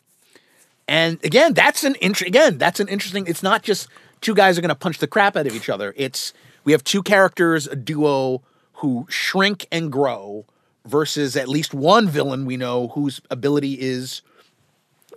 [0.87, 3.27] And again, that's an int- again, that's an interesting.
[3.27, 3.89] It's not just
[4.21, 5.93] two guys are going to punch the crap out of each other.
[5.97, 6.33] It's
[6.63, 8.41] we have two characters, a duo
[8.75, 10.45] who shrink and grow,
[10.85, 14.21] versus at least one villain we know whose ability is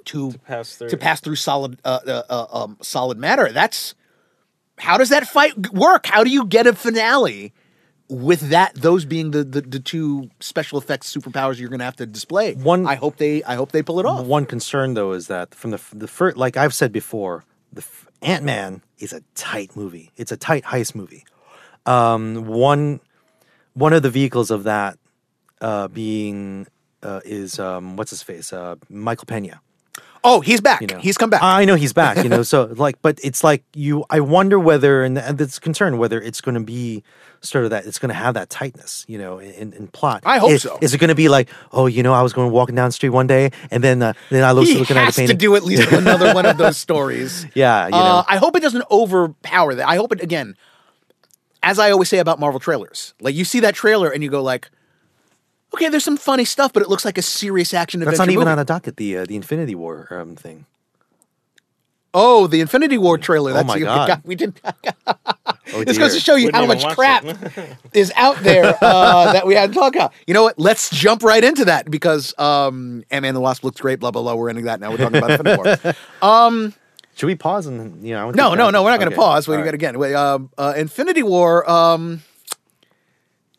[0.07, 0.89] to pass through.
[0.89, 3.53] to pass through solid uh, uh, uh, um, solid matter.
[3.53, 3.95] That's
[4.79, 6.07] how does that fight work?
[6.07, 7.53] How do you get a finale
[8.09, 11.97] with that, those being the, the the two special effects superpowers you're going to have
[11.97, 12.55] to display.
[12.55, 14.25] One- I hope they I hope they pull it off.
[14.27, 17.85] One concern though is that from the the first, like I've said before, the
[18.23, 20.11] Ant Man is a tight movie.
[20.17, 21.25] It's a tight heist movie.
[21.87, 23.01] Um, one
[23.75, 24.99] one of the vehicles of that
[25.61, 26.67] uh, being
[27.03, 29.61] uh, is um, what's his face, uh, Michael Pena.
[30.25, 30.81] Oh, he's back.
[30.81, 31.43] You know, he's come back.
[31.43, 32.19] I know he's back.
[32.19, 34.05] You know, so like, but it's like you.
[34.11, 37.03] I wonder whether, and, and it's concerned whether it's going to be
[37.41, 37.87] sort of that.
[37.87, 40.23] It's going to have that tightness, you know, in, in plot.
[40.27, 40.79] I hope is, so.
[40.81, 42.93] Is it going to be like, oh, you know, I was going walking down the
[42.93, 45.39] street one day, and then uh, then I was looking at has the to painting.
[45.39, 47.47] do at least another one of those stories.
[47.55, 47.99] Yeah, you know.
[47.99, 49.89] Uh, I hope it doesn't overpower that.
[49.89, 50.57] I hope it again.
[51.63, 54.43] As I always say about Marvel trailers, like you see that trailer and you go
[54.43, 54.71] like,
[55.75, 58.17] okay, there's some funny stuff, but it looks like a serious action adventure.
[58.19, 58.53] That's adventure not even movie.
[58.53, 58.97] on a docket.
[58.97, 60.67] The uh, the Infinity War um, thing.
[62.15, 63.53] Oh, the Infinity War trailer.
[63.53, 64.23] That's my you- God.
[64.25, 64.61] we did.
[65.75, 67.23] Oh, This goes to show you Wouldn't how much crap
[67.93, 70.15] is out there uh, that we had to talk about.
[70.27, 70.59] You know what?
[70.59, 74.01] Let's jump right into that because um, Ant Man the Wasp looks great.
[74.01, 74.35] Blah blah blah.
[74.35, 74.91] We're ending that now.
[74.91, 75.93] We're talking about Infinity
[76.23, 76.73] War.
[77.17, 78.31] Should we pause and you know?
[78.31, 78.83] I No, no, no.
[78.83, 79.23] We're not going to okay.
[79.23, 79.47] pause.
[79.47, 79.75] We All got right.
[79.75, 79.99] again.
[79.99, 81.69] Wait, um, uh, Infinity War.
[81.71, 82.23] Um,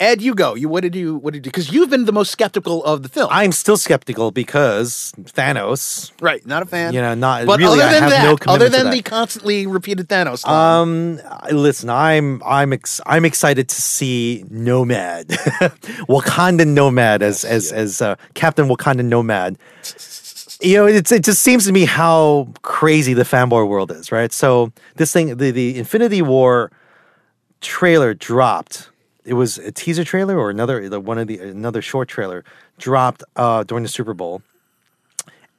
[0.01, 0.55] Ed, you go.
[0.55, 1.51] You what did you what did you?
[1.51, 3.27] Because you've been the most skeptical of the film.
[3.31, 6.11] I'm still skeptical because Thanos.
[6.21, 6.93] right, not a fan.
[6.93, 8.91] You know, not- But really, other I than have that, no other than that.
[8.93, 10.45] the constantly repeated Thanos.
[10.45, 11.19] line, Um,
[11.51, 15.27] listen, I'm I'm ex- I'm excited to see Nomad,
[16.07, 19.57] Wakandan Nomad as as as uh, Captain Wakandan Nomad.
[20.61, 24.31] You know, it's it just seems to me how crazy the fanboy world is, right?
[24.31, 26.71] So this thing, the the Infinity War
[27.59, 28.89] trailer dropped.
[29.25, 32.43] It was a teaser trailer or another the- one of the another short trailer
[32.77, 34.41] dropped uh, during the Super Bowl,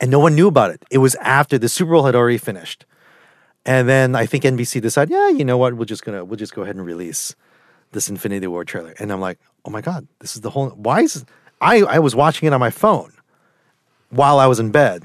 [0.00, 0.84] and no one knew about it.
[0.90, 2.86] It was after the Super Bowl had already finished.
[3.66, 6.54] And then I think NBC decided, yeah, you know what, we're just gonna we'll just
[6.54, 7.34] go ahead and release
[7.92, 8.94] this Infinity War trailer.
[8.98, 10.70] And I'm like, oh my god, this is the whole.
[10.70, 11.24] Why is
[11.60, 13.12] I I was watching it on my phone
[14.08, 15.04] while I was in bed,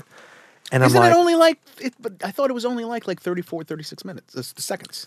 [0.71, 1.59] and isn't I'm like, it only like?
[1.81, 5.05] It, but I thought it was only like like 34, 36 minutes, uh, seconds.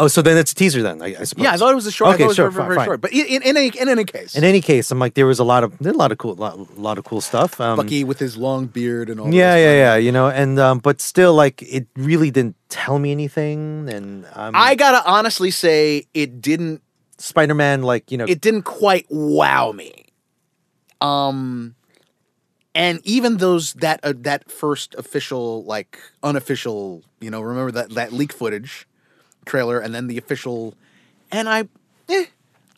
[0.00, 1.44] Oh, so then it's a teaser then, I, I suppose.
[1.44, 2.10] Yeah, I thought it was a short.
[2.10, 2.86] I Okay, thought it was sure, very, fine, very fine.
[2.86, 3.00] short.
[3.00, 5.38] But in, in, in any in any case, In any case, I'm like, there was
[5.38, 7.60] a lot of there a lot of cool lot, lot of cool stuff.
[7.60, 9.32] Um, Bucky with his long beard and all.
[9.32, 9.96] yeah, this yeah, yeah.
[9.96, 13.88] You know, and um, but still, like, it really didn't tell me anything.
[13.88, 16.82] And um, I gotta honestly say, it didn't.
[17.18, 20.06] Spider Man, like, you know, It didn't quite wow me.
[21.02, 21.74] Um,
[22.74, 28.12] and even those that uh, that first official, like unofficial, you know, remember that that
[28.12, 28.86] leak footage
[29.46, 30.74] trailer, and then the official,
[31.32, 31.68] and I,
[32.08, 32.24] eh,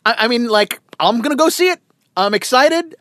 [0.05, 1.79] I, I mean, like, I'm gonna go see it.
[2.17, 2.95] I'm excited.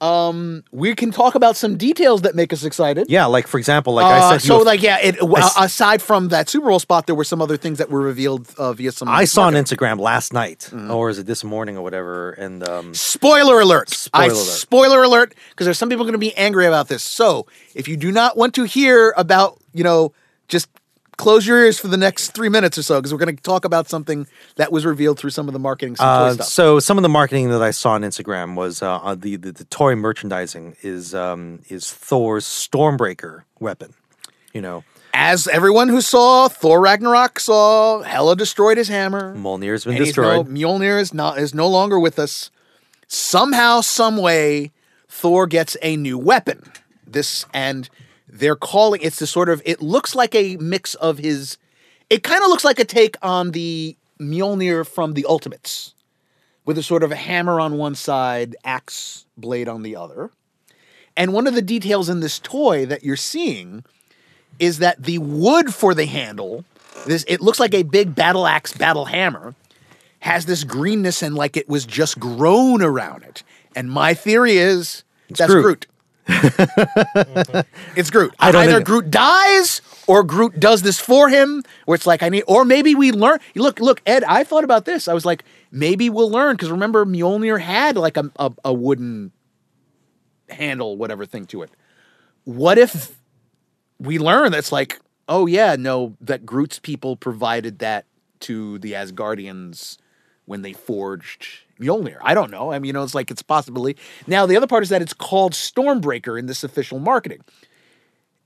[0.00, 3.06] Um, we can talk about some details that make us excited.
[3.08, 5.40] yeah, like for example, like I Uh, said, so you- like yeah, it, w- I
[5.46, 8.48] s- aside from that Super Bowl spot, there were some other things that were revealed
[8.58, 9.06] uh, via some.
[9.08, 9.54] I saw on.
[9.54, 10.90] Instagram last night, Mm-hmm.
[10.90, 12.32] or is it this morning or whatever?
[12.32, 13.90] And um, Spoiler alert!
[13.90, 14.44] Spoiler I, alert.
[14.44, 15.34] Spoiler alert!
[15.50, 17.04] Because there's some people going to be angry about this.
[17.04, 17.46] So
[17.76, 20.12] if you do not want to hear about, you know,
[20.48, 20.68] just
[21.16, 23.64] close your ears for the next three minutes or so, because we're going to talk
[23.64, 27.02] about something that was revealed through some of the marketing, some uh, so some of
[27.02, 30.76] the marketing that I saw on Instagram was uh, on the, the the toy merchandising
[30.82, 33.94] is um, is Thor's Stormbreaker weapon.
[34.52, 34.84] You know,
[35.14, 39.34] As everyone who saw Thor Ragnarok saw, Hela destroyed his hammer.
[39.34, 40.48] Mjolnir's been he's no, destroyed.
[40.48, 42.50] Mjolnir is not is no longer with us.
[43.06, 44.72] Somehow, some way,
[45.08, 46.72] Thor gets a new weapon.
[47.06, 47.90] This and
[48.32, 51.58] they're calling it's the sort of it looks like a mix of his.
[52.08, 55.94] It kind of looks like a take on the Mjolnir from the Ultimates,
[56.64, 60.30] with a sort of a hammer on one side, axe blade on the other.
[61.16, 63.84] And one of the details in this toy that you're seeing
[64.58, 66.64] is that the wood for the handle,
[67.06, 69.54] this it looks like a big battle axe, battle hammer,
[70.20, 73.42] has this greenness and like it was just grown around it.
[73.76, 75.62] And my theory is that's Groot.
[75.62, 75.86] Groot.
[76.26, 77.60] Mm-hmm.
[77.96, 78.34] it's Groot.
[78.38, 82.22] I don't Either think- Groot dies or Groot does this for him, where it's like
[82.22, 83.38] I need, or maybe we learn.
[83.54, 84.24] Look, look, Ed.
[84.24, 85.08] I thought about this.
[85.08, 89.32] I was like, maybe we'll learn because remember Mjolnir had like a, a a wooden
[90.48, 91.70] handle, whatever thing to it.
[92.44, 93.16] What if
[93.98, 98.06] we learn that's like, oh yeah, no, that Groot's people provided that
[98.40, 99.98] to the Asgardians
[100.44, 102.18] when they forged Mjolnir.
[102.22, 102.72] I don't know.
[102.72, 103.98] I mean, you know, it's like it's a possibility.
[104.26, 107.42] Now the other part is that it's called Stormbreaker in this official marketing.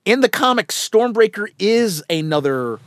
[0.04, 2.78] In the comics, Stormbreaker is another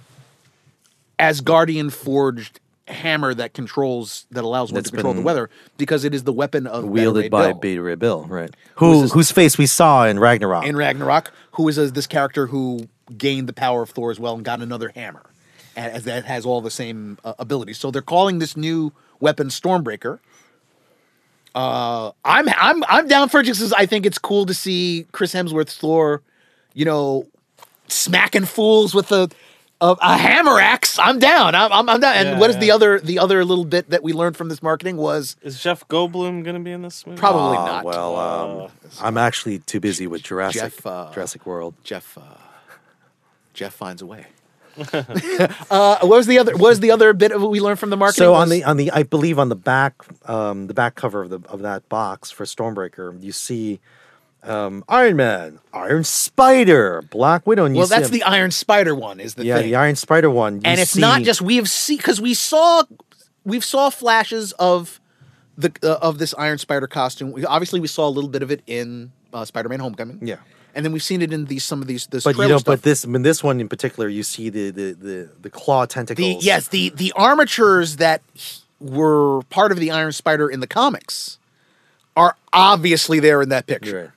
[1.20, 6.16] Asgardian forged hammer that controls that allows one That's to control the weather because it
[6.16, 8.50] is the weapon of wielded by Bill Beta Ray Bill, right?
[8.76, 10.66] Who this- whose face we saw in Ragnarok.
[10.66, 14.36] in Ragnarok, who is a, this character who gained the power of Thor as well
[14.36, 15.24] and got another hammer,
[15.76, 17.78] and as that has all the same uh, abilities.
[17.78, 20.20] So they're calling this new weapon Stormbreaker.
[21.56, 25.06] Uh, I'm I'm I'm down for it just 'cause I think it's cool to see
[25.12, 26.22] Chris Hemsworth's Thor,
[26.74, 27.26] you know,
[27.88, 29.30] smacking fools with a
[29.82, 31.00] a, a hammer axe.
[31.00, 31.56] I'm down.
[31.56, 32.16] I'm I'm, I'm down.
[32.16, 34.62] And Yeah, what is the other the other little bit that we learned from this
[34.62, 37.18] marketing was Is Jeff Goldblum gonna be in this movie?
[37.18, 37.86] probably Ah, not.
[37.86, 38.72] Well, um,
[39.02, 41.74] I'm actually too busy with Jurassic Jeff, uh, Jurassic World.
[41.84, 42.22] Jeff uh,
[43.54, 44.28] Jeff finds a way.
[45.71, 46.53] Uh, what was the other?
[46.53, 48.23] What was the other bit of what we learned from the marketing?
[48.23, 49.93] So on was- the on the I believe on the back
[50.30, 53.80] um, the back cover of the of that box for Stormbreaker, you see
[54.43, 57.65] um, Iron Man, Iron Spider, Black Widow.
[57.65, 59.19] And you well, see that's him- the Iron Spider one.
[59.19, 59.67] Is the yeah thing.
[59.67, 60.55] the Iron Spider one.
[60.55, 62.84] you and it's not just we have seen because we saw
[63.43, 64.99] we've saw flashes of
[65.57, 67.32] the uh, of this Iron Spider costume.
[67.34, 70.19] We, obviously, we saw a little bit of it in uh, Spider-Man: Homecoming.
[70.21, 70.38] Yeah.
[70.76, 72.65] And then we've seen it in these some of these this But you know, stuff.
[72.65, 75.88] but this in this one in particular, you see the the the, the claw the
[75.88, 76.43] tentacles.
[76.45, 78.22] yes the the armatures that
[78.80, 81.38] were part of the Iron Spider in the comics
[82.15, 84.01] are obviously there in that picture.
[84.01, 84.09] Right.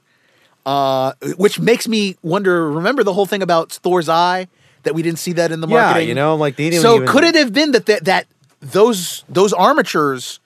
[0.65, 2.71] Uh, which makes me wonder.
[2.71, 4.47] Remember the whole thing about Thor's eye
[4.85, 6.09] that we didn't see that in the Yeah, marketing.
[6.09, 8.27] you know, like they didn't So even- could it have been that that, that
[8.61, 10.39] those those armatures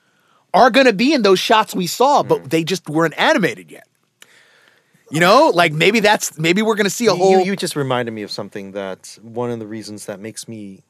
[0.55, 2.47] are going to be in those shots we saw, but Hmm.
[2.49, 3.86] they just weren't animated yet?
[5.11, 7.39] You know, like maybe that's maybe we're going to see a whole.
[7.39, 10.83] You, you just reminded me of something that one of the reasons that makes me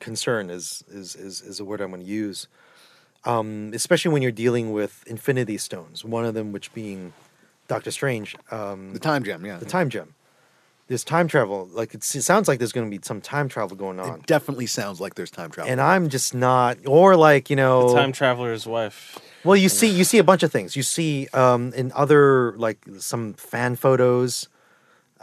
[0.00, 2.48] concerned is is is, is a word I'm going to use,
[3.24, 6.04] um, especially when you're dealing with Infinity Stones.
[6.04, 7.12] One of them, which being
[7.68, 9.58] Doctor Strange, um, the time gem, yeah.
[9.58, 10.14] the time gem.
[10.88, 11.68] There's time travel.
[11.72, 14.26] Like it's, it sounds like there's going to be some time travel going on, It
[14.26, 15.70] definitely sounds like there's time travel.
[15.70, 16.78] and I'm just not.
[16.86, 19.18] Or like you know, The time traveler's wife.
[19.44, 20.76] well, you see, you see a bunch of things.
[20.76, 24.48] You see um, in other like some fan photos.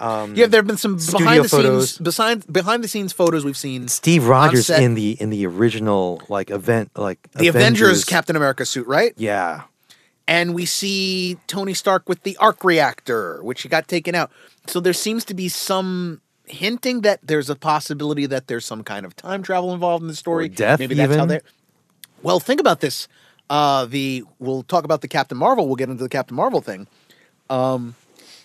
[0.01, 1.95] Um, yeah, there have been some behind the photos.
[1.95, 3.89] scenes behind behind the scenes photos we've seen.
[3.89, 8.87] Steve Rogers in the in the original like event like The Avengers Captain America suit,
[8.87, 9.13] right?
[9.17, 9.63] Yeah,
[10.29, 14.29] and we see Tony Stark with the arc reactor, which he got taken out.
[14.67, 19.07] So there seems to be some hinting that there's a possibility that there's some kind
[19.07, 20.45] of time travel involved in the story.
[20.45, 21.27] Or death, Maybe that's how even.
[21.29, 21.39] they.
[22.21, 23.07] Well, think about this.
[23.49, 25.65] Uh, the we'll talk about the Captain Marvel.
[25.65, 26.85] We'll get into the Captain Marvel thing.
[27.49, 27.95] Um,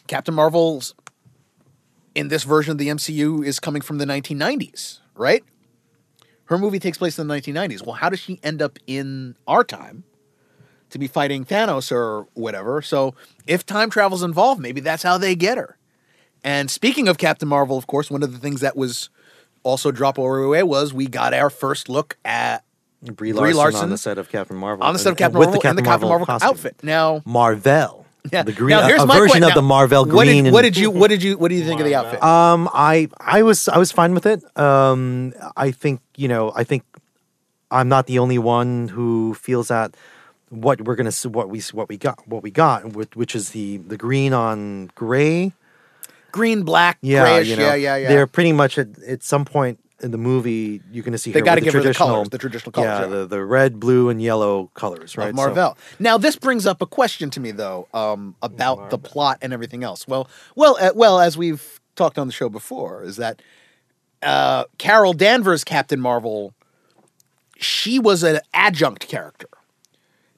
[0.06, 0.94] Captain Marvel's
[2.14, 5.44] in this version of the MCU is coming from the 1990s, right?
[6.46, 7.84] Her movie takes place in the 1990s.
[7.84, 10.04] Well, how does she end up in our time?
[10.94, 12.80] To be fighting Thanos or whatever.
[12.80, 13.14] So
[13.46, 15.76] if time travel's involved, maybe that's how they get her.
[16.42, 19.10] And speaking of Captain Marvel, of course, one of the things that was
[19.64, 22.64] also dropped over away was we got our first look at
[23.02, 25.18] Brie Brie Larson, Larson on the set of Captain Marvel on the set of and-
[25.18, 26.48] Captain with Marvel and the Captain Marvel, costume.
[26.48, 26.76] outfit.
[26.82, 28.06] Now, Marvel.
[28.32, 29.44] yeah, the green, now here's a my version point.
[29.44, 30.44] of the Now, Marvel what green.
[30.44, 32.22] Did, what did you what did you what do you think of the outfit?
[32.22, 34.42] Um, I I was I was fine with it.
[34.58, 36.84] Um, I think you know I think
[37.70, 39.94] I'm not the only one who feels that
[40.50, 42.84] what we're gonna see what we what we got what we got
[43.16, 45.52] which, is the the green on gray.
[46.32, 47.48] Green, black, Yeah, grayish.
[47.48, 48.08] you know, yeah, yeah, yeah.
[48.08, 51.58] They're pretty much at, at some point in the movie you're gonna see They gotta
[51.60, 53.06] with give her the traditional colors, the traditional colors, Yeah, yeah.
[53.06, 55.28] the the red, blue, and yellow colors, right?
[55.30, 55.78] of So- Marvel.
[56.00, 59.84] now this brings up a question to me though um, about the plot and everything
[59.84, 60.08] else.
[60.08, 63.40] Well, well, uh, well, as we've talked on the show before, is that
[64.22, 66.52] uh, Carol Danvers, Captain Marvel,
[67.58, 69.46] she was an adjunct character.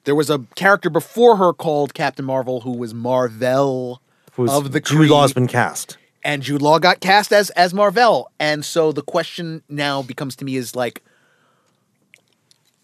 [0.06, 4.00] There was a character before her called Captain Marvel who was Marvel
[4.32, 5.98] who's of the Jude Law's Kree, been cast.
[6.24, 8.30] and Jude Law got cast as as Marvel.
[8.40, 11.02] And so the question now becomes to me is like,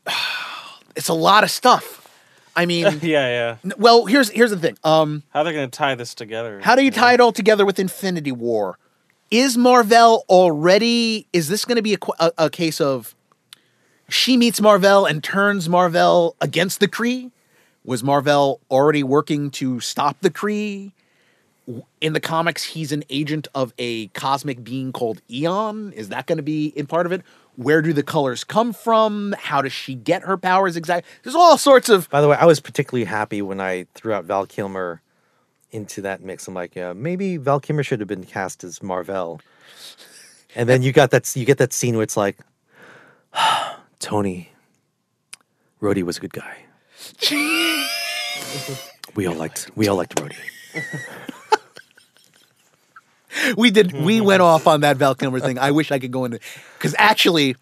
[0.96, 2.00] it's a lot of stuff.
[2.54, 3.56] I mean, yeah, yeah.
[3.64, 4.76] N- Well, here's here's the thing.
[4.84, 6.60] Um, How they're gonna tie this together?
[6.62, 8.78] how do you tie it all together with Infinity War?
[9.30, 11.26] Is Marvel already?
[11.32, 13.14] Is this going to be a, a, a case of
[14.12, 17.30] she meets Marvel and turns Marvel against the Kree?
[17.84, 20.92] Was Marvel already working to stop the Kree?
[22.00, 25.92] In the comics, he's an agent of a cosmic being called Eon.
[25.92, 27.22] Is that going to be in part of it?
[27.56, 29.34] Where do the colors come from?
[29.38, 31.08] How does she get her powers exactly?
[31.22, 34.24] There's all sorts of By the way, I was particularly happy when I threw out
[34.24, 35.02] Val Kilmer
[35.70, 36.46] into that mix.
[36.48, 39.40] I'm like, yeah, maybe Val Kilmer should have been cast as Marvel.
[40.54, 42.38] And then you got that you get that scene where it's like,
[44.02, 44.50] Tony,
[45.80, 46.56] Rhodey was a good guy.
[49.14, 50.34] we all liked we all liked Rhodey.
[53.56, 55.56] we did we went off on that Val Kilmer thing.
[55.58, 56.40] I wish I could go into
[56.76, 57.54] because actually,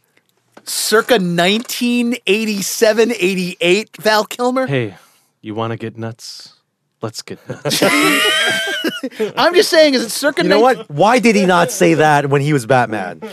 [0.65, 4.67] circa 1987, 88, Val Kilmer.
[4.67, 4.95] Hey,
[5.43, 6.55] you want to get nuts?
[7.03, 7.39] Let's get.
[9.37, 10.43] I'm just saying, is it circa?
[10.43, 10.91] You know 19 what?
[10.91, 13.21] Why did he not say that when he was Batman?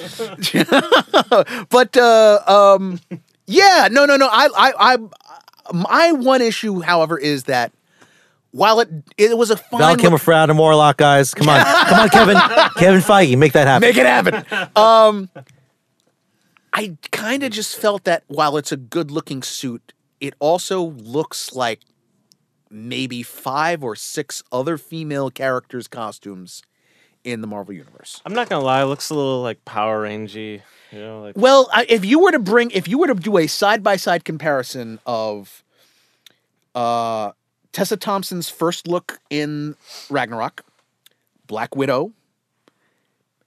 [1.69, 2.99] But uh, um,
[3.45, 4.29] yeah, no, no, no.
[4.31, 4.97] I, I, I,
[5.73, 7.73] my one issue, however, is that
[8.51, 11.33] while it it was a fine Val Kilmer for Adam Warlock, guys.
[11.33, 12.37] Come on, come on, Kevin,
[12.77, 13.87] Kevin Feige, make that happen.
[13.87, 14.69] Make it happen.
[14.75, 15.29] um,
[16.73, 21.53] I kind of just felt that while it's a good looking suit, it also looks
[21.53, 21.81] like
[22.69, 26.61] maybe five or six other female characters' costumes
[27.23, 28.21] in the Marvel Universe.
[28.25, 30.61] I'm not gonna lie, it looks a little like Power Rangy.
[30.91, 33.37] You know, like Well, I, if you were to bring, if you were to do
[33.37, 35.63] a side by side comparison of
[36.73, 37.31] uh,
[37.73, 39.75] Tessa Thompson's first look in
[40.09, 40.63] Ragnarok,
[41.47, 42.13] Black Widow,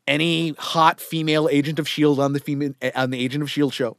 [0.07, 3.97] any hot female agent of Shield on the female on the Agent of Shield show,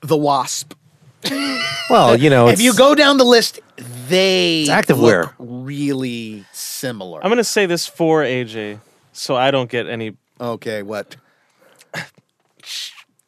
[0.00, 0.74] the Wasp.
[1.90, 3.60] Well, you know, if you go down the list,
[4.08, 5.34] they active look wear.
[5.38, 7.22] really similar.
[7.22, 8.80] I'm gonna say this for AJ,
[9.12, 10.16] so I don't get any.
[10.40, 11.16] okay, what?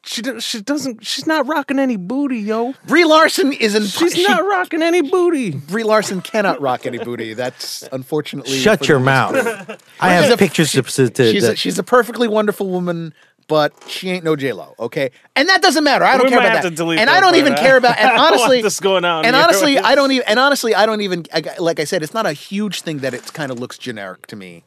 [0.06, 1.04] She do- she doesn't.
[1.04, 2.74] She's not rocking any booty, yo.
[2.86, 3.84] Brie Larson is in.
[3.84, 5.50] She's she- not rocking any booty.
[5.52, 7.32] Brie Larson cannot rock any booty.
[7.34, 8.56] That's unfortunately.
[8.58, 9.34] shut your mouth.
[10.00, 13.14] I have a- pictures to, to, to She's a, she's a perfectly wonderful woman,
[13.46, 14.74] but she ain't no J Lo.
[14.78, 16.04] Okay, and that doesn't matter.
[16.04, 16.68] I don't We care about that.
[16.68, 17.96] to delete and I don't even care about.
[17.98, 20.26] And I don't want honestly, this going out And honestly, I don't even.
[20.28, 21.26] And honestly, I don't even.
[21.58, 24.36] Like I said, it's not a huge thing that it kind of looks generic to
[24.36, 24.64] me.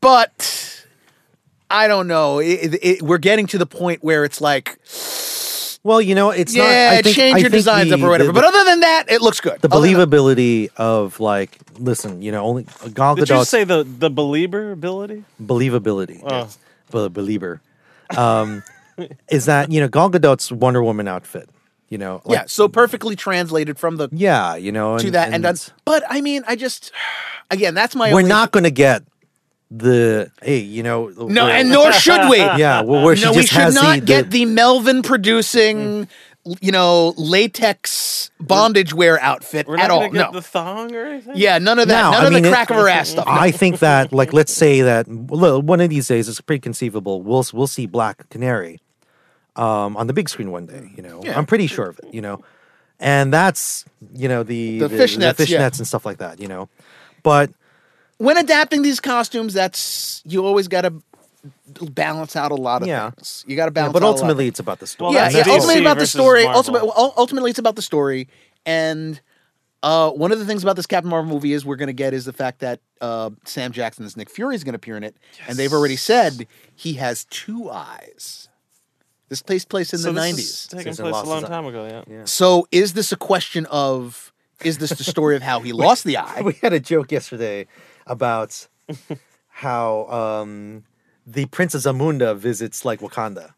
[0.00, 0.84] But
[1.70, 2.38] I don't know.
[2.38, 4.78] It, it, it- we're getting to the point where it's like,
[5.82, 6.64] well, you know, it's not.
[6.64, 8.28] yeah, I think, change your designs the, up or whatever.
[8.28, 9.60] The, but other than that, it looks good.
[9.60, 13.84] the Other believability of like, listen, you know, only Gal Did you Gadot's say the
[13.84, 15.24] the believer ability?
[15.42, 16.48] believability, Oh.
[16.92, 17.60] Be- believer,
[18.16, 18.62] um,
[19.30, 21.48] is that you know Gal Gadot's Wonder Woman outfit,
[21.88, 25.32] you know, like, yeah, so perfectly translated from the yeah, you know, to and, that
[25.32, 25.72] and, that's.
[25.84, 26.92] But I mean, I just
[27.50, 28.12] again, that's my.
[28.12, 29.02] we're only, not going to get
[29.70, 32.38] the hey, you know, No, and nor should we.
[32.38, 36.08] yeah, well, where she no, just we should has not the, get the Melvin producing,
[36.60, 40.00] you know, latex bondage wear outfit We're at not all.
[40.00, 40.32] gonna get No.
[40.32, 41.34] the thong or anything.
[41.36, 42.02] yeah, none of that.
[42.02, 43.26] No, none I of mean, the it- crack of her ass stuff.
[43.26, 43.32] No.
[43.32, 47.22] I think that, like, let's say that well, one of these days, it's pretty conceivable.
[47.22, 48.80] We'll we'll see Black Canary
[49.56, 50.90] um, on the big screen one day.
[50.96, 51.36] You know, Yeah.
[51.38, 52.12] I'm pretty sure of it.
[52.12, 52.42] You know,
[52.98, 53.84] and that's
[54.14, 55.58] you know the The fishnets, the yeah.
[55.68, 56.40] fishnets and stuff like that.
[56.40, 56.68] You know,
[57.22, 57.50] but
[58.20, 60.92] when adapting these costumes, that's you always got to
[61.90, 63.10] balance out a lot of Yeah.
[63.12, 63.44] things.
[63.46, 63.92] You got to yeah, balance.
[63.94, 64.12] but out a lot.
[64.16, 65.06] ultimately, it's about the story.
[65.06, 65.36] Well, yeah, yeah.
[65.36, 66.44] that's that's Ultimately about the story.
[66.44, 68.28] Ultimately, ultimately, it's about the story.
[68.66, 69.18] And
[69.82, 72.12] uh, one of the things about this Captain Marvel movie is we're going to get
[72.12, 75.02] is the fact that uh, Sam Jackson as Nick Fury is going to appear in
[75.02, 75.16] it,
[75.48, 78.50] and they've already said he has two eyes.
[79.30, 80.66] This takes place in so the nineties.
[80.66, 81.86] taking Since place a long time ago.
[81.86, 82.14] Yeah.
[82.14, 82.24] Yeah.
[82.26, 84.30] So is this a question of?
[84.62, 86.42] Is this the story of how he lost the eye?
[86.44, 87.66] we had a joke yesterday
[88.10, 88.66] about
[89.48, 90.84] how um,
[91.26, 93.54] the Prince Zamunda visits like Wakanda.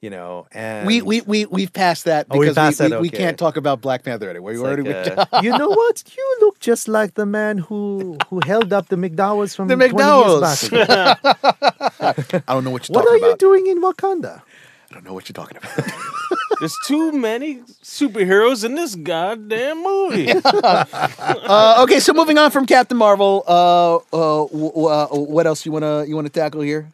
[0.00, 3.00] You know, and We we we we've passed that Oh, we because passed we, that,
[3.00, 4.50] we, we can't talk about Black Panther anymore.
[4.50, 6.02] We already like, uh, you know what?
[6.16, 9.84] You look just like the man who who held up the McDowells from The 20
[9.86, 10.72] years McDowells.
[12.48, 14.42] I don't know what you're what talking are you doing in Wakanda?
[14.90, 15.70] I don't know what you're talking about.
[16.62, 20.30] There's too many superheroes in this goddamn movie.
[20.62, 25.72] uh, okay, so moving on from Captain Marvel, uh, uh, w- uh, what else you
[25.72, 26.86] wanna you wanna tackle here?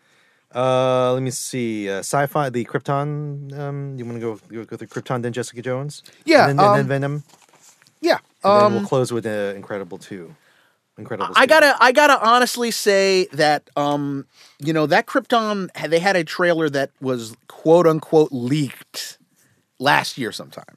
[0.55, 1.91] Uh, let me see.
[1.91, 3.53] Uh, sci-fi, the Krypton.
[3.59, 6.03] Um, you want to go go go through Krypton, then Jessica Jones.
[6.25, 7.25] Yeah, and then, and then um, Venom.
[8.01, 10.35] Yeah, And then um, we'll close with uh, Incredible Two.
[10.97, 11.35] Incredible.
[11.37, 14.25] I gotta I gotta honestly say that um,
[14.61, 19.18] you know that Krypton they had a trailer that was quote unquote leaked
[19.79, 20.77] last year sometime,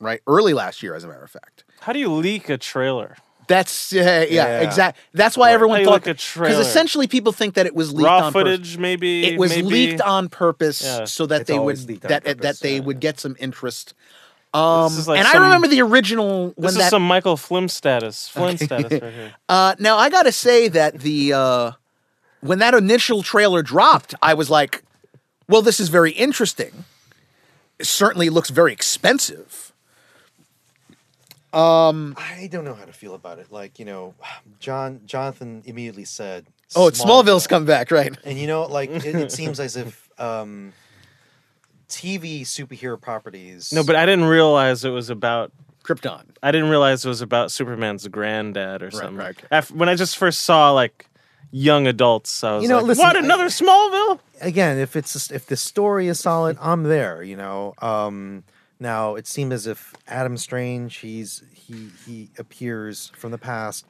[0.00, 0.20] right?
[0.26, 1.64] Early last year, as a matter of fact.
[1.80, 3.16] How do you leak a trailer?
[3.48, 4.60] That's uh, yeah, Yeah.
[4.60, 4.98] exact.
[5.12, 6.54] That's why everyone How you thought look at trailer.
[6.54, 8.58] because essentially people think that it was leaked Raw on purpose.
[8.58, 9.26] footage, maybe.
[9.26, 9.66] It was maybe.
[9.68, 11.04] leaked on purpose Yeah.
[11.04, 12.80] so that It's they would that purpose, that they yeah.
[12.82, 13.94] would get some interest.
[14.54, 16.90] Um, like and I remember the original when This is that.
[16.90, 18.28] some Michael Flynn status.
[18.28, 19.32] Flynn status right here.
[19.48, 21.72] uh, now I got to say that the uh,
[22.40, 24.82] when that initial trailer dropped, I was like,
[25.48, 26.84] "Well, this is very interesting.
[27.82, 29.72] It certainly looks very expensive."
[32.16, 33.52] I don't know how to feel about it.
[33.52, 34.14] Like you know,
[34.58, 38.16] John Jonathan immediately said, Oh, it's Smallville's come back, right?
[38.24, 40.72] And you know, like it, it seems as if um,
[41.88, 43.72] TV superhero properties.
[43.72, 45.52] No, but I didn't realize it was about.
[45.84, 46.22] Krypton.
[46.40, 49.16] I didn't realize it was about Superman's granddad or something.
[49.16, 49.36] right.
[49.50, 51.06] After, when I just first saw like
[51.52, 53.16] young adults, I was You know, like, listen, "What?
[53.16, 57.22] I- Another Smallville?" again, if it's if the story is solid, I'm there.
[57.22, 57.74] You know.
[57.80, 58.42] Um,
[58.80, 63.86] now it seemed as if Adam Strange, he's he he appears from the past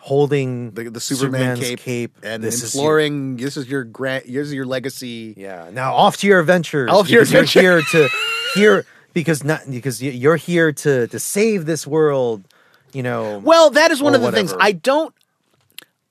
[0.00, 3.00] holding the, the Superman Superman's cape, and This is your-
[3.36, 5.70] "This is your grand, this is your legacy." Yeah.
[5.72, 6.90] Now off to your adventures.
[6.90, 7.98] Off to your because You're adventure.
[7.98, 8.08] here to
[8.54, 12.44] here because not because you're here to to save this world.
[12.92, 13.38] You know.
[13.44, 14.54] Well, that is one of the things.
[14.58, 15.12] I don't.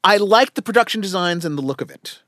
[0.03, 2.19] I like the production designs and the look of it.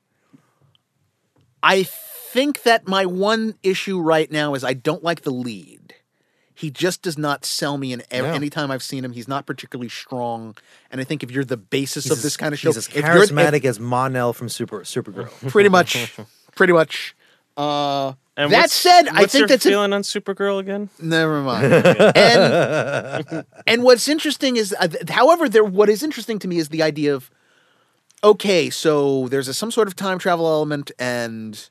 [1.62, 5.94] I think that my one issue right now is I don't like the lead.
[6.54, 8.34] He just does not sell me in ev- No.
[8.34, 9.14] anytime I've seen him.
[9.14, 10.58] He's not particularly strong,
[10.92, 12.78] and I think if you're the basis he's of as- this kind of show, He's
[12.78, 15.30] as if you're- if- charismatic as Mon-El from Super Supergirl.
[15.52, 16.14] pretty much,
[16.56, 17.16] pretty much.
[17.56, 20.90] Uh, And that said, I think your that's an- feeling on Supergirl again.
[21.02, 21.74] Never mind.
[22.16, 26.70] and and what's interesting is, uh, th- however, there what is interesting to me is
[26.70, 27.30] the idea of,
[28.24, 31.70] okay, so there's a, some sort of time travel element, and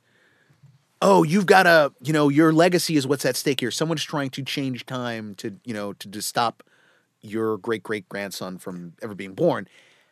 [1.00, 3.70] oh, you've got a, you know, your legacy is what's at stake here.
[3.70, 6.62] Someone's trying to change time to, you know, to, to stop
[7.20, 9.68] your great great grandson from ever being born.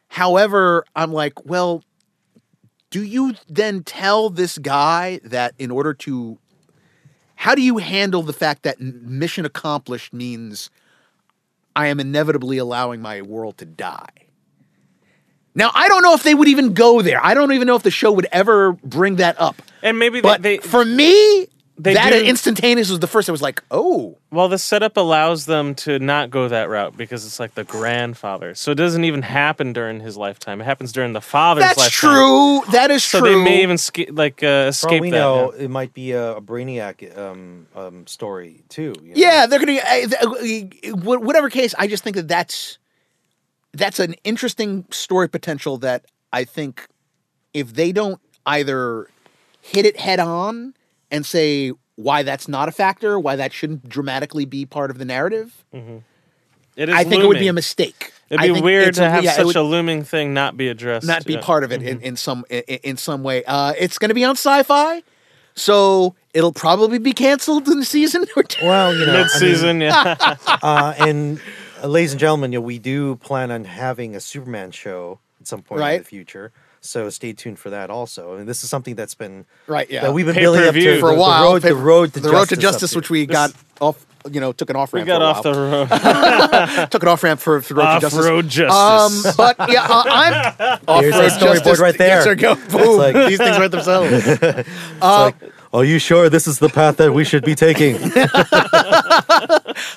[0.08, 1.82] However, I'm like, well,
[2.90, 6.38] do you then tell this guy that in order to
[7.36, 10.70] how do you handle the fact that mission accomplished means
[11.74, 14.25] I am inevitably allowing my world to die?
[15.56, 17.18] Now, I don't know if they would even go there.
[17.24, 19.60] I don't even know if the show would ever bring that up.
[19.82, 23.28] And maybe But they, they for me, they that do- instantaneous was the first.
[23.28, 27.24] I was like, oh, well, the setup allows them to not go that route because
[27.26, 28.54] it's like the grandfather.
[28.54, 30.60] So it doesn't even happen during his lifetime.
[30.60, 32.10] It happens during the father's that's lifetime.
[32.10, 32.62] true.
[32.72, 33.28] That is So true.
[33.32, 35.16] So they may even sca- like uh, For escape we that.
[35.18, 35.64] know, yeah.
[35.64, 38.94] it might be a, a Brainiac um, um, story too.
[39.02, 39.14] you know?
[39.16, 39.78] Yeah, they're gonna.
[39.78, 42.78] Uh, Whatever case, I just think that that's
[43.72, 46.86] that's an interesting story potential that I think
[47.52, 49.08] if they don't either
[49.60, 50.74] hit it head on
[51.10, 55.04] and say why that's not a factor, why that shouldn't dramatically be part of the
[55.04, 55.64] narrative,
[56.76, 58.12] It is I think it would be a mistake.
[58.28, 61.06] It'd be weird it's to have yeah, such would a looming thing not be addressed.
[61.06, 61.40] not be yeah.
[61.40, 61.88] part of it Mm-hmm.
[61.88, 63.44] in, in some in, in some way.
[63.44, 65.02] Uh, it's going to be on Syfy,
[65.54, 68.64] so it'll probably be canceled in the season or two.
[68.66, 69.80] Well, you know, I mean, mid-season.
[69.80, 70.16] yeah,
[70.62, 71.40] uh, and
[71.82, 75.46] uh, ladies and gentlemen, you know, we do plan on having a Superman show at
[75.46, 76.52] some point in the future.
[76.80, 78.34] So stay tuned for that also.
[78.34, 80.02] I mean, this is something that's been Right, yeah.
[80.02, 80.94] that we've been building up Pay-per-view.
[80.94, 81.58] to for a the- while.
[81.58, 82.32] The road, the road to the justice.
[82.32, 85.06] road to justice, which we got off, you know, took an off ramp.
[85.06, 85.20] we ramp.
[85.22, 86.90] got for a off the road.
[86.92, 88.18] took an off ramp for, for the road to justice.
[88.20, 89.26] Off-road justice.
[89.26, 91.78] Um, but yeah, uh, I'm off Here's road our storyboard justice.
[91.80, 92.08] right there.
[92.08, 92.54] Yes, sir, go.
[92.54, 92.98] Boom.
[92.98, 94.12] like- These things write themselves.
[94.12, 95.34] It's like,
[95.72, 97.96] are you sure this is the path that we should be taking?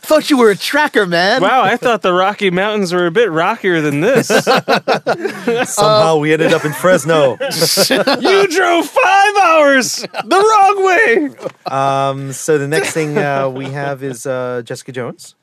[0.02, 1.42] Thought you were a tracker, man.
[1.42, 4.28] wow, I thought the Rocky Mountains were a bit rockier than this.
[5.74, 7.38] Somehow we ended up in Fresno.
[8.20, 11.30] you drove five hours the wrong way.
[11.74, 15.36] Um, so the next thing uh, we have is uh, Jessica Jones.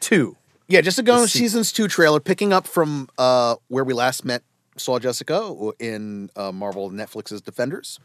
[0.00, 0.36] Two.
[0.68, 1.44] Yeah, just to go on The sequel.
[1.48, 4.42] seasons two trailer, picking up from uh, where we last met,
[4.76, 7.98] saw Jessica in uh, Marvel Netflix's Defenders.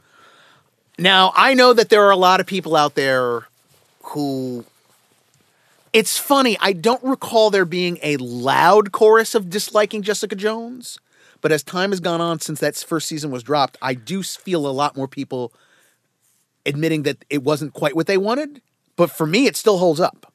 [0.98, 3.48] Now, I know that there are a lot of people out there
[4.04, 4.66] who.
[5.94, 11.00] It's funny, I don't recall there being a loud chorus of disliking Jessica Jones,
[11.42, 14.68] but as time has gone on since that first season was dropped, I do feel
[14.68, 15.54] a lot more people
[16.68, 18.62] admitting that it wasn't quite what they wanted.
[18.96, 20.32] But for me, it still holds up.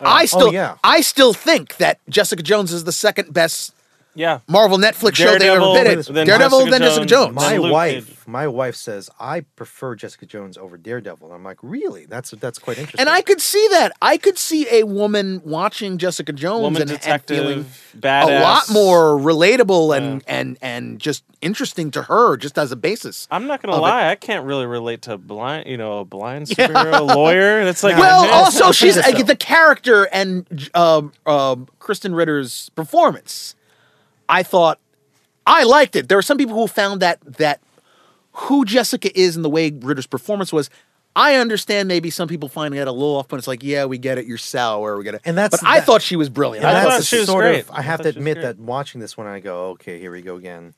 [0.00, 0.04] Oh.
[0.04, 0.76] I oh, still, yeah.
[0.82, 3.72] I still think that Jessica Jones is the second best
[4.16, 4.40] Yeah.
[4.48, 6.14] Marvel Netflix show they've Daredevil, ever been in.
[6.14, 7.26] then Daredevil, Jessica then Jessica Jones.
[7.26, 7.34] Jones.
[7.36, 11.30] My Luke wife, my wife says I prefer Jessica Jones over Daredevil.
[11.32, 12.06] I'm like, really?
[12.06, 13.00] That's that's quite interesting.
[13.00, 13.92] and I could see that.
[14.02, 17.64] I could see a woman watching Jessica Jones Woman and, and detective, feeling
[17.96, 18.40] badass.
[18.40, 23.28] a lot more relatable and and and just interesting to her, just as a basis.
[23.30, 23.82] I'm not gonna of it.
[23.82, 27.64] lie, I can't really relate to blind, you know, a blind superhero lawyer.
[27.64, 32.70] That's like Well, eh, also she's say uh, the character and uh, uh, Krysten Ritter's
[32.70, 33.54] performance.
[34.28, 34.78] I thought
[35.46, 36.08] I liked it.
[36.08, 37.60] There are some people who found that that
[38.32, 40.70] who Jessica is and the way Ritter's performance was.
[41.18, 43.96] I understand maybe some people find it a little off, but it's like, yeah, we
[43.96, 44.26] get it.
[44.26, 44.98] You're sour.
[44.98, 45.22] We get it.
[45.24, 46.66] And that's- But I thought she was brilliant.
[46.66, 47.60] I I thought thought she was sort great.
[47.60, 47.70] of.
[47.70, 50.20] I I have thought to admit that watching this one, I go, okay, here we
[50.20, 50.74] go again.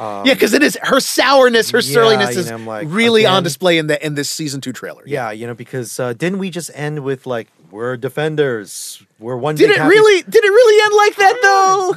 [0.00, 3.42] yeah, because it is her sourness, her Yeah, surliness you is know, like, really on
[3.42, 5.02] display in the in this season two trailer.
[5.04, 9.54] Yeah, you know, because uh, didn't we just end with like we're defenders, we're one.
[9.56, 10.22] Did it happy- really?
[10.22, 11.94] Did it really end like that though?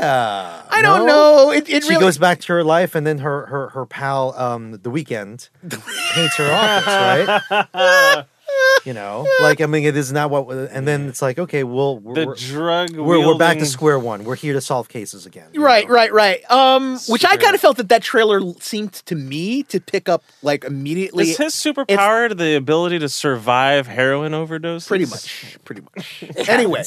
[0.00, 1.46] Yeah, I don't No?
[1.46, 1.50] know.
[1.52, 4.34] It, it she really goes back to her life, and then her her her pal,
[4.36, 8.24] um, the weekend, paints her office, right?
[8.84, 10.48] You know, like I mean, it is not what.
[10.70, 12.96] And then it's like, okay, well, we're, The we're, drug.
[12.96, 14.24] we're, we're back to square one.
[14.24, 15.48] We're here to solve cases again.
[15.54, 15.94] Right, know?
[15.94, 16.50] right, right.
[16.50, 20.22] Um, which I kind of felt that that trailer seemed to me to pick up
[20.42, 21.30] like immediately.
[21.30, 24.86] Is his superpower the ability to survive heroin overdoses?
[24.86, 26.24] pretty much, pretty much.
[26.48, 26.82] anyway,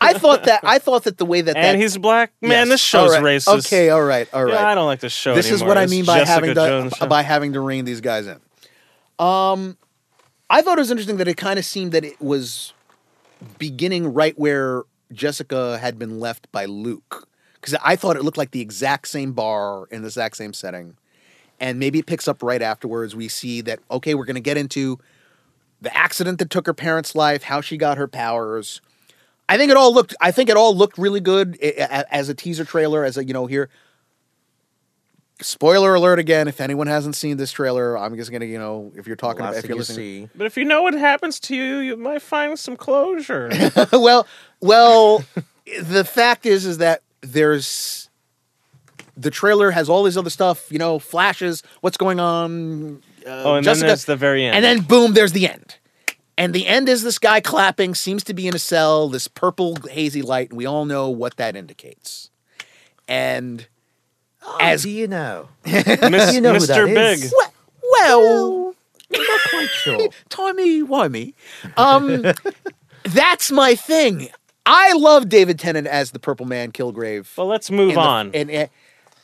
[0.00, 2.32] I thought that I thought that the way that And that, he's black.
[2.42, 3.36] Man, Yes, this show's all right.
[3.36, 3.66] racist.
[3.66, 4.54] Okay, all right, all right.
[4.54, 5.34] Yeah, I don't like this show.
[5.34, 5.68] this is anymore.
[5.68, 7.06] what I mean by Jessica having Jones to show.
[7.06, 8.38] by having to rein these guys in.
[9.18, 9.76] Um,
[10.48, 12.72] I thought it was interesting that it kind of seemed that it was
[13.58, 18.52] beginning right where Jessica had been left by Luke, because I thought it looked like
[18.52, 20.96] the exact same bar in the exact same setting,
[21.58, 23.16] and maybe it picks up right afterwards.
[23.16, 24.98] We see that okay, we're going to get into
[25.80, 28.80] the accident that took her parents' life, how she got her powers.
[29.48, 30.14] I think it all looked.
[30.20, 33.04] I think it all looked really good as a teaser trailer.
[33.04, 33.68] As a you know here.
[35.40, 36.48] Spoiler alert again!
[36.48, 39.56] If anyone hasn't seen this trailer, I'm just gonna you know if you're talking about
[39.56, 40.26] if you're you listening.
[40.26, 43.50] see, But if you know what happens to you, you might find some closure.
[43.92, 44.26] well,
[44.60, 45.24] well,
[45.82, 48.08] the fact is, is that there's
[49.14, 50.72] the trailer has all this other stuff.
[50.72, 51.62] You know, flashes.
[51.82, 53.02] What's going on?
[53.26, 54.56] Uh, oh, and Jessica- then there's the very end.
[54.56, 55.76] and then boom, there's the end.
[56.38, 59.76] And the end is this guy clapping, seems to be in a cell, this purple
[59.90, 62.30] hazy light, and we all know what that indicates.
[63.08, 63.66] And
[64.46, 65.48] oh, as do you know?
[65.66, 66.66] Miss, you know who Mr.
[66.68, 67.24] that Big.
[67.24, 67.34] is.
[67.34, 67.52] well,
[68.22, 68.74] well
[69.14, 70.08] I'm not quite sure.
[70.28, 71.34] Timey wimey.
[71.76, 72.24] Um,
[73.04, 74.28] that's my thing.
[74.64, 77.36] I love David Tennant as the Purple Man, Kilgrave.
[77.36, 78.30] Well, let's move the- on.
[78.34, 78.66] and, uh,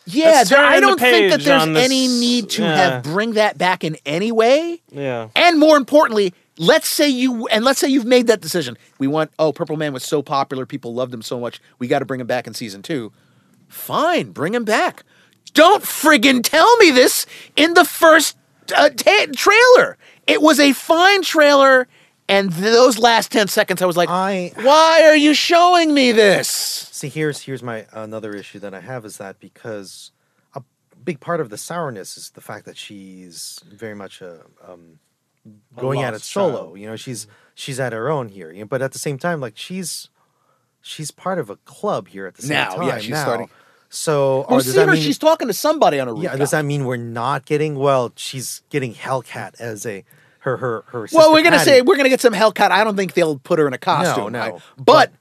[0.05, 2.77] yeah, there, I don't think that there's this- any need to yeah.
[2.77, 4.82] have bring that back in any way.
[4.90, 5.28] yeah.
[5.36, 8.77] And more importantly, let's say you and let's say you've made that decision.
[8.99, 11.61] We want oh, Purple Man was so popular, people loved him so much.
[11.78, 13.12] We got to bring him back in season two.
[13.69, 15.05] Fine, bring him back.
[15.54, 17.26] Don't friggin' tell me this
[17.56, 18.36] in the first
[18.74, 19.98] uh, ta- trailer.
[20.26, 21.88] It was a fine trailer,
[22.28, 26.48] and those last ten seconds, I was like, I- "Why are you showing me this?"
[26.48, 30.12] See, here's here's my another issue that I have is that because
[30.54, 30.62] a
[31.04, 35.00] big part of the sourness is the fact that she's very much a um,
[35.76, 36.52] going at it lost solo.
[36.66, 36.78] child.
[36.78, 38.50] You know, she's she's at her own here.
[38.52, 40.08] You know, but at the same time, like she's
[40.80, 42.88] she's part of a club here at the same Now, time.
[42.88, 43.22] yeah, she's now.
[43.24, 43.50] starting-
[43.94, 45.02] So, Well, does that mean?
[45.02, 46.32] she's talking to somebody on a rooftop.
[46.32, 47.74] yeah, does that mean we're not getting?
[47.74, 50.02] Well, she's getting Hellcat as a
[50.40, 51.06] her her her.
[51.12, 51.70] Well, we're gonna Patsy.
[51.70, 52.70] say we're gonna get some Hellcat.
[52.70, 54.32] I don't think they'll put her in a costume.
[54.32, 54.39] no.
[54.39, 54.55] right?
[54.78, 55.12] But,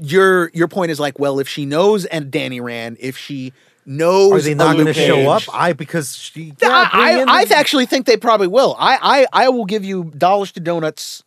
[0.00, 3.52] your your point is like, well, if she knows and Danny Rand, if she
[3.86, 5.42] knows, Are they not going to show up?
[5.52, 6.54] I because she.
[6.62, 8.74] I, I, I actually think they probably will.
[8.78, 11.22] I, I I will give you dollars to donuts.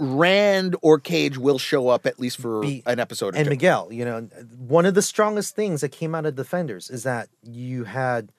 [0.00, 3.50] Rand or Cage will show up at least for Be- an episode or and two.
[3.50, 4.22] Miguel, you know,
[4.58, 8.32] one of the strongest things that came out of Defenders is that you had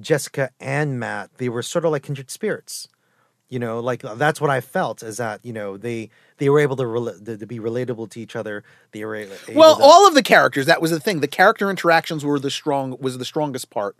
[0.00, 1.30] Jessica and Matt.
[1.38, 2.88] They were sort of like kindred spirits.
[3.48, 6.58] You know, like uh, that's what I felt is that you know they they were
[6.58, 8.62] able to rela- to, to be relatable to each other.
[8.92, 10.66] They were able well, to- all of the characters.
[10.66, 11.20] That was the thing.
[11.20, 13.96] The character interactions were the strong was the strongest part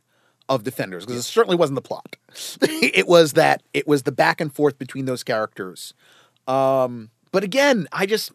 [0.50, 2.16] of Defenders because it certainly wasn't the plot.
[2.60, 5.94] it was that it was the back and forth between those characters.
[6.48, 8.32] Um, but again, I just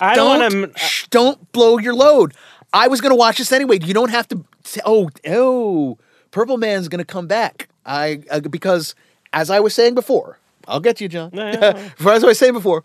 [0.00, 0.78] I don't don't want to.
[0.78, 2.34] shh, don't blow your load.
[2.72, 3.78] I was gonna watch this anyway.
[3.82, 4.44] You don't have to.
[4.64, 5.98] Say, oh, oh,
[6.30, 7.68] Purple Man's gonna come back.
[7.86, 8.94] I uh, because
[9.32, 10.38] as I was saying before,
[10.68, 11.30] I'll get you, John.
[11.32, 12.12] Yeah, yeah, yeah.
[12.12, 12.84] as I was saying before,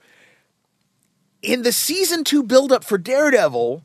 [1.41, 3.83] in the season two buildup for Daredevil,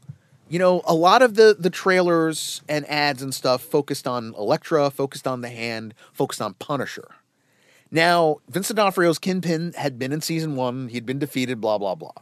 [0.48, 4.90] you know, a lot of the the trailers and ads and stuff focused on Elektra,
[4.90, 7.08] focused on the Hand, focused on Punisher.
[7.94, 10.88] Now, Vincent D'Onofrio's Kingpin had been in season one.
[10.88, 12.12] He'd been defeated, blah, blah, blah.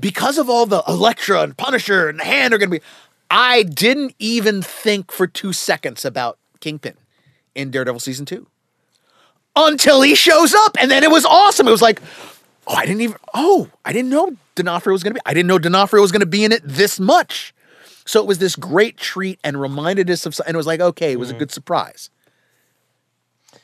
[0.00, 2.84] Because of all the Elektra and Punisher and the Hand are going to be,
[3.30, 6.94] I didn't even think for two seconds about Kingpin
[7.54, 8.46] in Daredevil season two
[9.54, 10.76] until he shows up.
[10.80, 11.68] And then it was awesome.
[11.68, 12.00] It was like,
[12.66, 15.48] oh, I didn't even, oh, I didn't know D'Onofrio was going to be, I didn't
[15.48, 17.52] know D'Onofrio was going to be in it this much.
[18.06, 21.12] So it was this great treat and reminded us of, and it was like, okay,
[21.12, 21.40] it was a mm.
[21.40, 22.08] good surprise.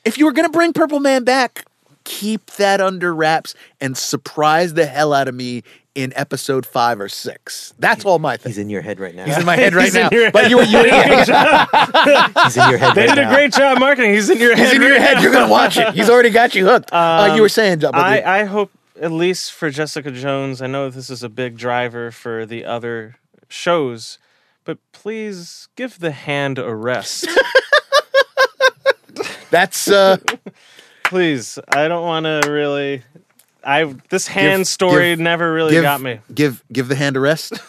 [0.05, 1.65] If you were going to bring Purple Man back,
[2.05, 5.63] keep that under wraps and surprise the hell out of me
[5.95, 7.73] in episode five or six.
[7.79, 8.51] That's all my thing.
[8.51, 9.25] he's in your head right now.
[9.25, 10.09] He's in my head right He's in now.
[10.11, 10.65] your But you, you,
[12.45, 14.13] He's in your head They right did a great job marketing.
[14.13, 14.67] He's in your head.
[14.67, 15.15] he's in your right head.
[15.15, 15.23] now.
[15.23, 15.95] You're gonna watch it.
[15.95, 16.93] He's already got you hooked.
[16.93, 18.71] uh, you were saying, John, I, I hope
[19.01, 20.61] at least for Jessica Jones.
[20.61, 23.17] I know this is a big driver for the other
[23.49, 24.19] shows,
[24.65, 27.29] but please give the hand a rest.
[29.55, 30.17] that's uh,
[31.05, 33.03] please, I don't want to really.
[33.63, 36.19] I this hand Give- story give- never really give, got me.
[36.35, 37.53] Give give the hand a rest.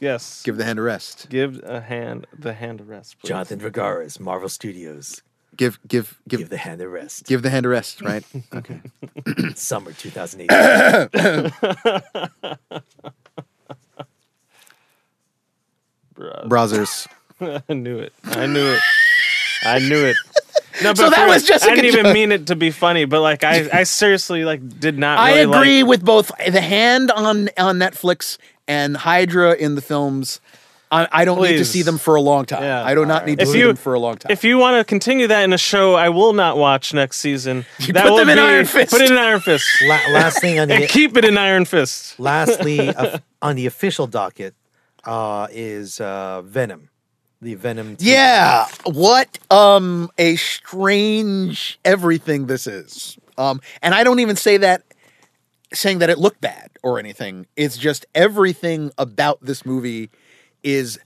[0.00, 1.28] Yes, Give the hand a rest.
[1.28, 3.20] give a hand the hand a rest.
[3.20, 3.28] Please.
[3.28, 5.22] Jonathan Vergara's Marvel Studios.
[5.56, 7.26] Give give give Give the hand a rest.
[7.26, 8.24] give the hand a rest, right?
[8.54, 8.80] Okay.
[9.54, 10.48] Summer 2008.
[16.14, 16.48] Bruh.
[16.48, 17.06] Browsers.
[17.68, 18.12] I knew it.
[18.24, 18.80] I knew it.
[19.64, 20.16] I knew it.
[20.82, 22.14] No, but So that was just I didn't even joke.
[22.14, 25.18] mean it to be funny, but like I, I seriously like did not.
[25.18, 28.38] I agree Like, with both the hand on on Netflix
[28.68, 30.40] and Hydra in the films.
[30.88, 32.62] I, I don't need to see them for a long time.
[32.62, 32.84] Yeah.
[32.84, 34.30] I do not need to If see you- them for a long time.
[34.30, 37.66] if you want to continue that in a show, I will not watch next season.
[37.88, 38.92] that put will them in be- Iron Fist.
[38.92, 39.66] Put it in Iron Fist.
[39.82, 42.20] La- last thing on and the keep it in Iron Fist.
[42.20, 44.54] lastly uh, on the official docket
[45.04, 46.88] uh, is uh, Venom,
[47.46, 47.96] the Venom.
[47.96, 48.06] TV.
[48.06, 53.18] yeah, what um a strange everything this is.
[53.38, 54.82] Um, and I don't even say that
[55.72, 57.46] saying that it looked bad or anything.
[57.56, 60.10] It's just everything about this movie
[60.62, 60.98] is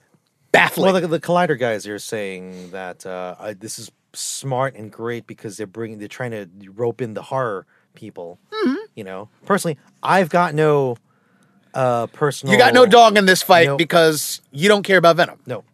[0.52, 0.92] baffling.
[0.92, 5.26] Well, the, the Collider guys are saying that uh, I, this is smart and great
[5.26, 8.38] because they're bringing, they're trying to rope in the horror people.
[8.50, 8.76] Mm-hmm.
[8.94, 10.96] You know, personally, I've got no
[11.74, 12.52] uh, personal.
[12.52, 13.76] you got no dog in this fight No.
[13.76, 15.38] because you don't care about Venom.
[15.46, 15.64] No.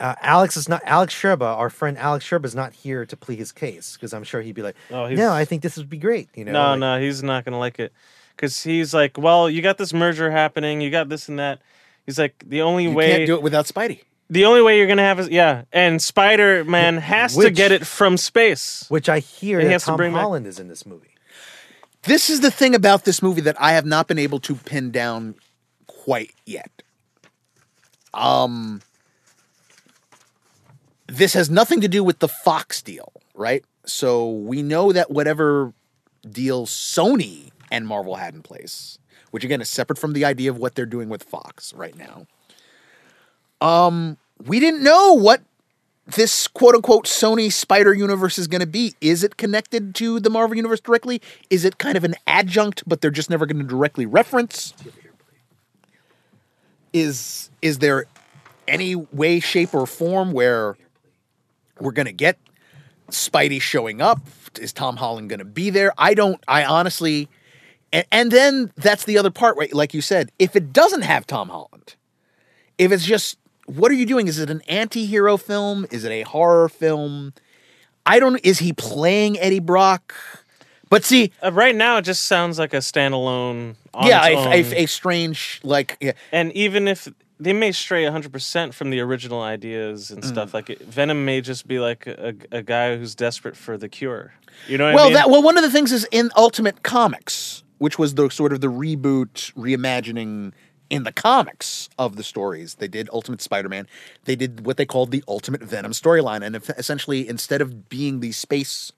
[0.00, 1.42] Uh, Alex is not Alex Sherba.
[1.56, 4.54] Our friend Alex Sherba is not here to plead his case because I'm sure he'd
[4.54, 6.78] be like, Oh, he's- "No, I think this would be great." You know, No, like-
[6.78, 7.92] no, he's not gonna like it
[8.36, 11.60] because he's like, well, you got this merger happening, you got this and that.
[12.06, 14.02] He's like, the only You way can't do it without Spidey.
[14.30, 17.84] the only way you're gonna have is yeah, and Spider Man has to get it
[17.86, 18.84] from space.
[18.88, 21.08] Which I hear He that has to Tom bring back- Holland is in this movie.
[22.04, 24.92] This is the thing about this movie that I have not been able to pin
[24.92, 25.34] down
[25.88, 26.70] quite yet.
[28.14, 28.80] Um
[31.08, 33.64] this has nothing to do with the Fox deal, right?
[33.84, 35.72] So we know that whatever
[36.30, 38.98] deal Sony and Marvel had in place,
[39.30, 42.26] which again is separate from the idea of what they're doing with Fox right now.
[43.60, 45.42] Um we didn't know what
[46.06, 48.94] this quote unquote Sony Spider Universe is going to be.
[49.00, 51.20] Is it connected to the Marvel Universe directly?
[51.50, 54.74] Is it kind of an adjunct, but they're just never going to directly reference?
[56.92, 58.06] Is is there
[58.66, 60.76] any way, shape, or form where
[61.80, 62.38] we're going to get
[63.10, 64.20] Spidey showing up?
[64.60, 65.92] Is Tom Holland going to be there?
[65.98, 66.42] I don't.
[66.48, 67.28] I honestly.
[67.92, 69.72] And, and then that's the other part, right?
[69.72, 71.94] Like you said, if it doesn't have Tom Holland,
[72.76, 74.28] if it's just what are you doing?
[74.28, 75.86] Is it an anti-hero film?
[75.90, 77.34] Is it a horror film?
[78.06, 80.14] I don't is he playing Eddie Brock?
[80.90, 83.74] But see, Uh, right now, it just sounds like a standalone.
[83.92, 87.08] On yeah, a, a, a strange like yeah, and even if
[87.40, 90.28] they may stray 100% from the original ideas and Mm.
[90.28, 93.88] stuff like it, venom may just be like a, a guy who's desperate for the
[93.88, 94.32] cure
[94.66, 95.14] you know what well, I mean?
[95.14, 98.60] that well, one of the things is in Ultimate Comics, which was the sort of
[98.60, 100.52] the reboot, reimagining
[100.90, 102.74] in the comics of the stories.
[102.76, 103.86] They did Ultimate Spider-Man.
[104.24, 108.18] They did what they called the Ultimate Venom storyline, and if- essentially, instead of being
[108.18, 108.90] the space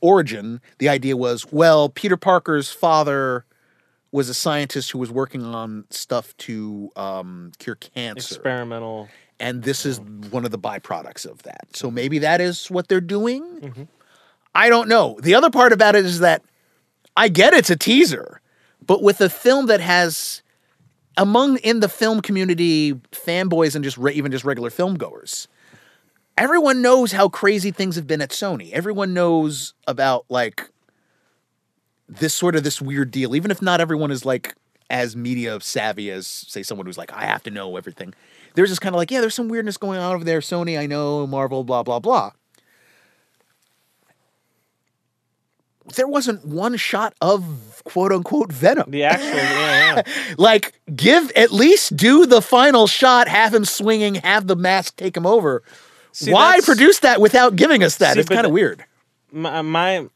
[0.00, 3.44] origin, the idea was, well, Peter Parker's father
[4.12, 9.08] was a scientist who was working on stuff to um, cure cancer experimental
[9.42, 11.66] and this is one of the byproducts of that.
[11.74, 13.42] So maybe that is what they're doing.
[13.42, 13.82] Mm-hmm.
[14.54, 15.18] I don't know.
[15.20, 16.42] The other part about it is that
[17.16, 18.40] I get it's a teaser,
[18.86, 20.42] but with a film that has
[21.16, 25.48] among in the film community fanboys and just re- even just regular film goers,
[26.38, 28.70] everyone knows how crazy things have been at Sony.
[28.70, 30.70] Everyone knows about like
[32.18, 34.54] this sort of this weird deal, even if not everyone is like
[34.90, 38.14] as media savvy as say someone who's like, I have to know everything.
[38.54, 40.40] There's just kind of like, yeah, there's some weirdness going on over there.
[40.40, 42.32] Sony, I know, Marvel, blah, blah, blah.
[45.96, 48.90] There wasn't one shot of quote unquote Venom.
[48.90, 50.34] the actual yeah, yeah.
[50.38, 55.16] Like, give at least do the final shot, have him swinging, have the mask take
[55.16, 55.62] him over.
[56.12, 58.14] See, Why that's- produce that without giving us that?
[58.14, 58.84] See, it's kind of weird.
[59.32, 60.06] my, my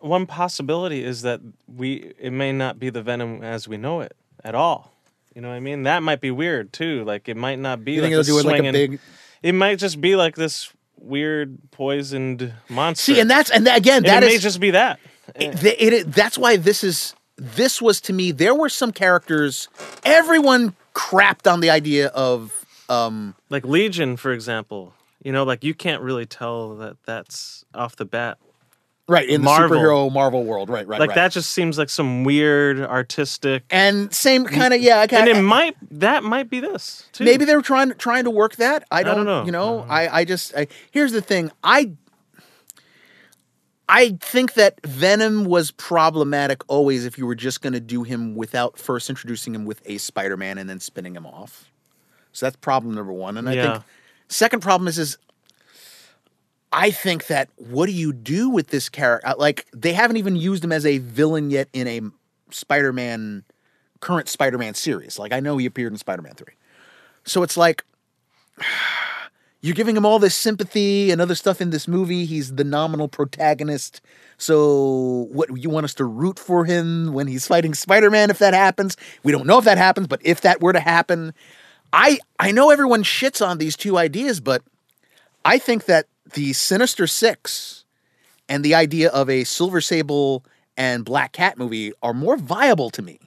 [0.00, 4.16] one possibility is that we it may not be the venom as we know it
[4.44, 4.92] at all.
[5.34, 5.84] You know what i mean?
[5.84, 7.04] That might be weird too.
[7.04, 9.00] Like it might not be You like think it'll a do it like a big?
[9.42, 13.14] it might just be like this weird poisoned monster.
[13.14, 14.98] See, and that's and that, again, And that it is may just be that.
[15.36, 19.68] It, it, it- that's why this is this was to me there were some characters
[20.04, 22.52] everyone crapped on the idea of
[22.88, 24.92] um like legion for example.
[25.22, 28.38] You know like you can't really tell that that's off the bat
[29.08, 29.68] right in Marvel.
[29.70, 31.14] the superhero marvel world right right like right.
[31.16, 35.42] that just seems like some weird artistic and same kind of yeah and okay, it
[35.42, 37.24] might that might be this too.
[37.24, 39.44] maybe they were trying trying to work that i don't, don't know.
[39.44, 39.92] you know uh-huh.
[39.92, 41.90] i i just I, here's the thing i
[43.90, 48.34] I think that Venom was problematic always if you were just going to do him
[48.34, 51.70] without first introducing him with a Spider-Man and then spinning him off.
[52.32, 53.38] So that's problem number one.
[53.38, 53.72] And I Yeah.
[53.72, 53.84] think
[54.28, 55.16] second problem is is
[56.72, 59.28] I think that what do you do with this character?
[59.28, 62.00] Uh, like they haven't even used him as a villain yet in a
[62.50, 63.44] Spider-Man
[64.00, 65.18] current Spider-Man series.
[65.18, 66.46] Like I know he appeared in Spider-Man 3.
[67.24, 67.84] So it's like
[69.60, 72.26] you're giving him all this sympathy and other stuff in this movie.
[72.26, 74.00] He's the nominal protagonist.
[74.36, 78.54] So what you want us to root for him when he's fighting Spider-Man if that
[78.54, 78.96] happens?
[79.22, 81.32] We don't know if that happens, but if that were to happen,
[81.92, 84.62] I I know everyone shits on these two ideas, but
[85.44, 87.84] I think that the Sinister Six
[88.48, 90.44] and the idea of a Silver Sable
[90.76, 93.18] and Black Cat movie are more viable to me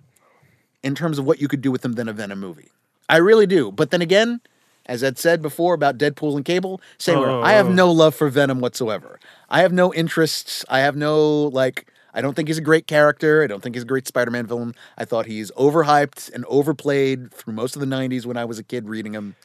[0.83, 2.71] in terms of what you could do with them than a Venom movie.
[3.09, 3.71] I really do.
[3.71, 4.41] But then again,
[4.85, 7.73] as Ed said before about Deadpool and Cable, same where I have oh.
[7.73, 9.19] no love for Venom whatsoever.
[9.49, 10.65] I have no interests.
[10.69, 11.87] I have no like.
[12.13, 13.41] I don't think he's a great character.
[13.41, 14.75] I don't think he's a great Spider-Man villain.
[14.97, 18.63] I thought he's overhyped and overplayed through most of the '90s when I was a
[18.63, 19.35] kid reading him.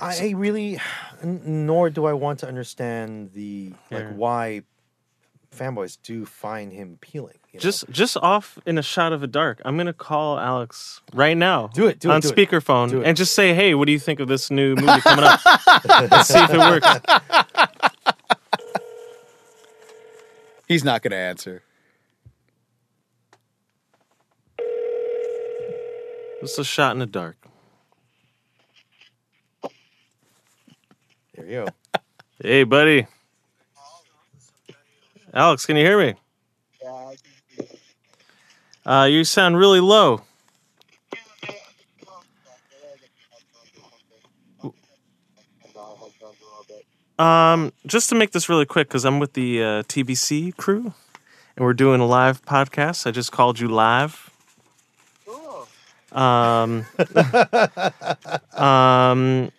[0.00, 0.78] I really,
[1.22, 4.12] nor do I want to understand the like Yeah.
[4.12, 4.62] why
[5.54, 7.38] fanboys do find him appealing.
[7.52, 7.62] you know?
[7.62, 9.62] Just just off in a shot of a dark.
[9.64, 11.68] I'm gonna call Alex right now.
[11.68, 13.06] Do it, do it, on do speakerphone Do it.
[13.06, 15.40] and just say, "Hey, what do you think of this new movie coming up?"
[16.10, 16.86] Let's see if it works.
[20.68, 21.62] He's not going to answer.
[26.42, 27.45] It's a shot in the dark.
[31.36, 32.00] There you go.
[32.40, 33.06] Hey, buddy.
[35.32, 36.14] Alex, can you hear me?
[38.84, 40.22] Uh, you sound really low.
[47.18, 50.92] Um, just to make this really quick, because I'm with the uh, TBC crew,
[51.56, 53.06] and we're doing a live podcast.
[53.06, 54.30] I just called you live.
[56.12, 56.86] Um,
[58.52, 59.50] um,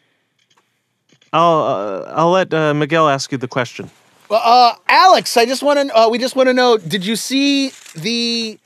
[1.37, 3.91] I'll uh, I'll let uh, Miguel ask you the question.
[4.27, 5.95] Well, uh, Alex, I just want to.
[5.95, 8.57] Uh, we just want to know: Did you see the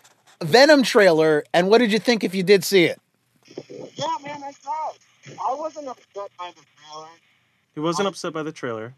[0.41, 2.99] Venom trailer, and what did you think if you did see it?
[3.67, 5.37] Yeah, man, I saw it.
[5.45, 7.07] I wasn't upset by the trailer.
[7.75, 8.93] He wasn't upset by the trailer.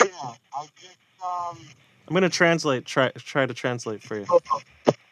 [0.00, 0.08] Yeah,
[0.56, 1.58] I just um,
[2.08, 2.86] I'm gonna translate.
[2.86, 4.26] Try try to translate for you.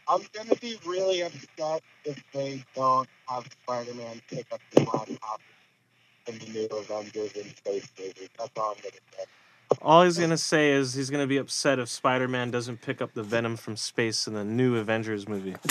[0.09, 5.41] I'm gonna be really upset if they don't have Spider-Man pick up the laptop
[6.27, 8.29] in the new Avengers in space movie.
[8.39, 9.25] That's all I'm gonna say.
[9.83, 13.23] All he's gonna say is he's gonna be upset if Spider-Man doesn't pick up the
[13.23, 15.55] Venom from space in the new Avengers movie.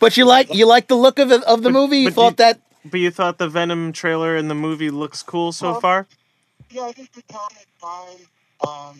[0.00, 1.98] But you like you like the look of the, of the movie.
[1.98, 5.22] You but thought you- that But you thought the Venom trailer in the movie looks
[5.22, 6.06] cool so Well, far?
[6.70, 8.26] Yeah, I think the tone is fine.
[8.66, 8.98] Um,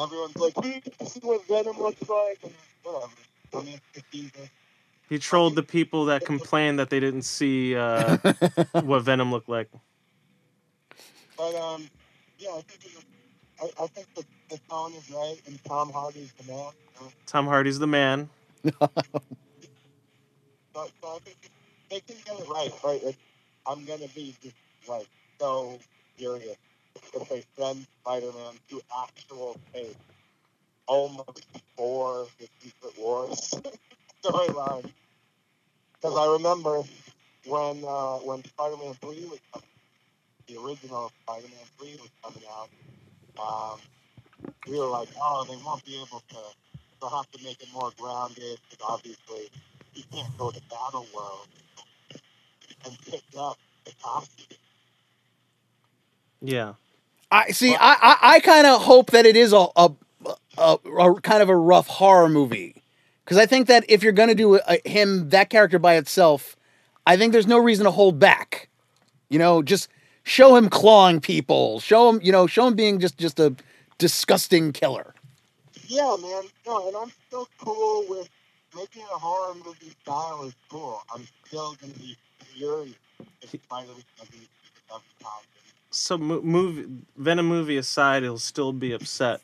[0.00, 2.52] everyone's like, "Hmm, "See what Venom looks like," and
[2.84, 3.12] whatever.
[3.54, 4.30] I mean, it's easy.
[5.08, 8.16] He trolled the people that complained that they didn't see uh,
[8.72, 9.70] what Venom looked like.
[11.36, 11.88] But um,
[12.38, 13.04] yeah, I think it,
[13.62, 16.72] I, I think the, the tone is right, and Tom Hardy's the man.
[16.98, 18.28] So, Tom Hardy's the man.
[18.64, 18.72] so,
[20.74, 21.36] so I think
[21.90, 22.72] they can get it right.
[22.82, 23.18] Right, like,
[23.66, 24.56] I'm gonna be just
[24.88, 25.06] like
[25.38, 25.78] so
[26.16, 26.56] furious
[27.14, 29.94] if they send Spider-Man to actual space
[30.86, 33.54] almost before the Secret Wars
[34.26, 34.90] storyline.
[35.94, 36.82] Because I remember
[37.46, 39.68] when uh, when Spider-Man Three was coming,
[40.46, 42.68] the original Spider-Man Three was coming out.
[43.38, 43.80] Um,
[44.68, 46.36] we were like, oh, they won't be able to.
[47.00, 49.50] They'll have to make it more grounded because obviously
[49.94, 51.48] you can't go to Battle World
[52.84, 54.46] and pick up the costume.
[56.40, 56.74] Yeah.
[57.30, 57.74] I see.
[57.74, 59.90] I I, I kind of hope that it is a a,
[60.58, 62.82] a a kind of a rough horror movie
[63.26, 66.56] because I think that if you're gonna do a, him that character by itself,
[67.06, 68.68] I think there's no reason to hold back.
[69.28, 69.88] You know, just
[70.22, 71.80] show him clawing people.
[71.80, 73.52] Show him, you know, show him being just just a
[73.98, 75.12] disgusting killer.
[75.88, 76.44] Yeah, man.
[76.66, 78.28] No, and I'm still cool with
[78.76, 81.02] making a horror movie style is cool.
[81.12, 82.94] I'm still gonna be furious
[83.42, 85.50] if Spider-Man doesn't pick up the costume.
[85.90, 86.86] So mo- movie
[87.16, 89.40] Venom movie aside, he'll still be upset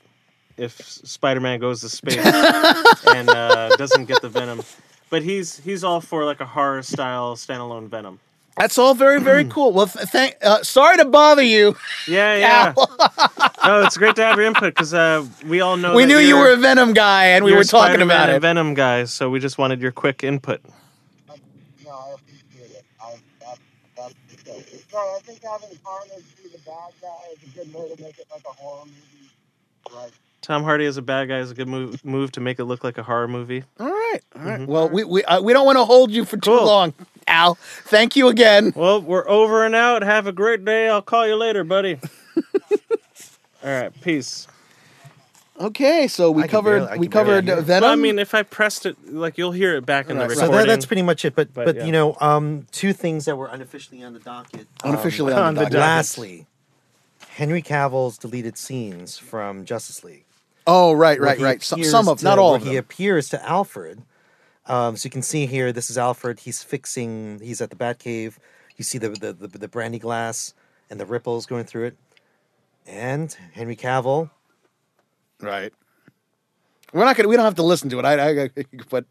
[0.56, 2.16] if Spider-Man goes to space
[3.06, 4.62] and uh, doesn't get the Venom.
[5.10, 8.18] But he's he's all for like a horror style standalone Venom.
[8.56, 9.72] That's all very very cool.
[9.72, 10.36] Well, th- thank.
[10.42, 11.74] Uh, sorry to bother you.
[12.06, 12.74] Yeah, yeah.
[13.64, 16.18] no, it's great to have your input because uh, we all know we that knew
[16.18, 18.40] you were a Venom guy, and we were talking Spider-Man about and it.
[18.40, 20.60] Venom guy, so we just wanted your quick input.
[21.84, 22.84] No, I appreciate it.
[23.02, 23.58] I, that,
[23.96, 24.14] that's
[24.44, 24.82] the.
[24.92, 28.18] No, I think having Carnage be the bad guy is a good way to make
[28.18, 29.30] it like a horror movie.
[29.94, 30.12] Right.
[30.42, 32.82] Tom Hardy as a bad guy is a good move move to make it look
[32.84, 33.64] like a horror movie.
[33.80, 34.66] All right, all right.
[34.68, 36.64] Well, we we uh, we don't want to hold you for too Cool.
[36.66, 36.94] long,
[37.28, 37.54] Al,
[37.84, 38.72] thank you again.
[38.76, 40.02] Well, we're over and out.
[40.02, 40.88] Have a great day.
[40.88, 41.98] I'll call you later, buddy.
[43.64, 44.48] All right, peace.
[45.60, 47.44] Okay, so we I covered barely- I we covered.
[47.44, 47.66] Venom.
[47.82, 50.30] Well, I mean, if I pressed it, like you'll hear it back in the Right,
[50.30, 50.36] right.
[50.38, 50.66] So recording.
[50.66, 51.36] that, that's pretty much it.
[51.36, 51.84] But But, but, yeah.
[51.84, 54.66] you know, um, two things that were unofficially on the docket.
[54.82, 55.72] um, unofficially on on the the docket.
[55.74, 55.80] docket.
[55.88, 56.46] lastly,
[57.28, 60.24] Henry Cavill's deleted scenes from Justice League.
[60.66, 61.62] Oh, right, right, right.
[61.62, 64.02] Some, some of, to- not all of He appears to Alfred.
[64.66, 65.72] Um, so you can see here.
[65.72, 66.40] This is Alfred.
[66.40, 67.40] He's fixing.
[67.40, 68.34] He's at the Batcave.
[68.76, 70.54] You see the the, the the brandy glass
[70.88, 71.96] and the ripples going through it.
[72.86, 74.30] And Henry Cavill.
[75.40, 75.72] Right.
[76.92, 77.28] We're not gonna.
[77.28, 78.04] We don't have to listen to it.
[78.04, 78.50] I, I
[78.90, 79.04] but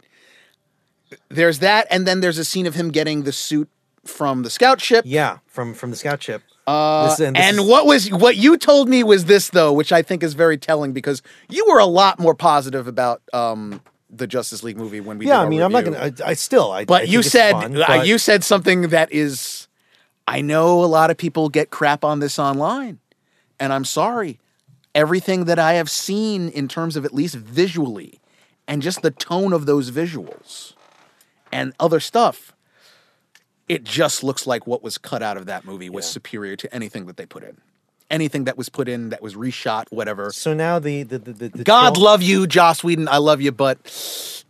[1.30, 3.70] there's that, and then there's a scene of him getting the suit
[4.06, 5.04] from the scout ship.
[5.08, 6.44] Yeah, from from the scout ship.
[6.72, 10.02] Uh, This- and is- what was what you told me was this though, which I
[10.02, 14.64] think is very telling because you were a lot more positive about um, the Justice
[14.64, 15.26] League movie when we.
[15.26, 15.34] Did it.
[15.34, 16.00] Yeah, I mean, I'm not review.
[16.00, 16.14] gonna.
[16.26, 16.72] I, I still.
[16.72, 19.68] I, I But think you it's said fun, uh, but- you said something that is.
[20.28, 23.00] I know a lot of people get crap on this online,
[23.60, 24.40] and I'm sorry.
[24.94, 28.20] Everything that I have seen in terms of at least visually,
[28.68, 30.74] and just the tone of those visuals,
[31.52, 32.54] and other stuff,
[33.72, 37.06] it just looks like what was cut out of that movie was superior to anything
[37.06, 37.56] that they put in.
[38.10, 40.30] Anything that was put in that was reshot, whatever.
[40.34, 43.08] So now the the the, the, God troll- love you, Joss Whedon.
[43.08, 43.78] I love you, but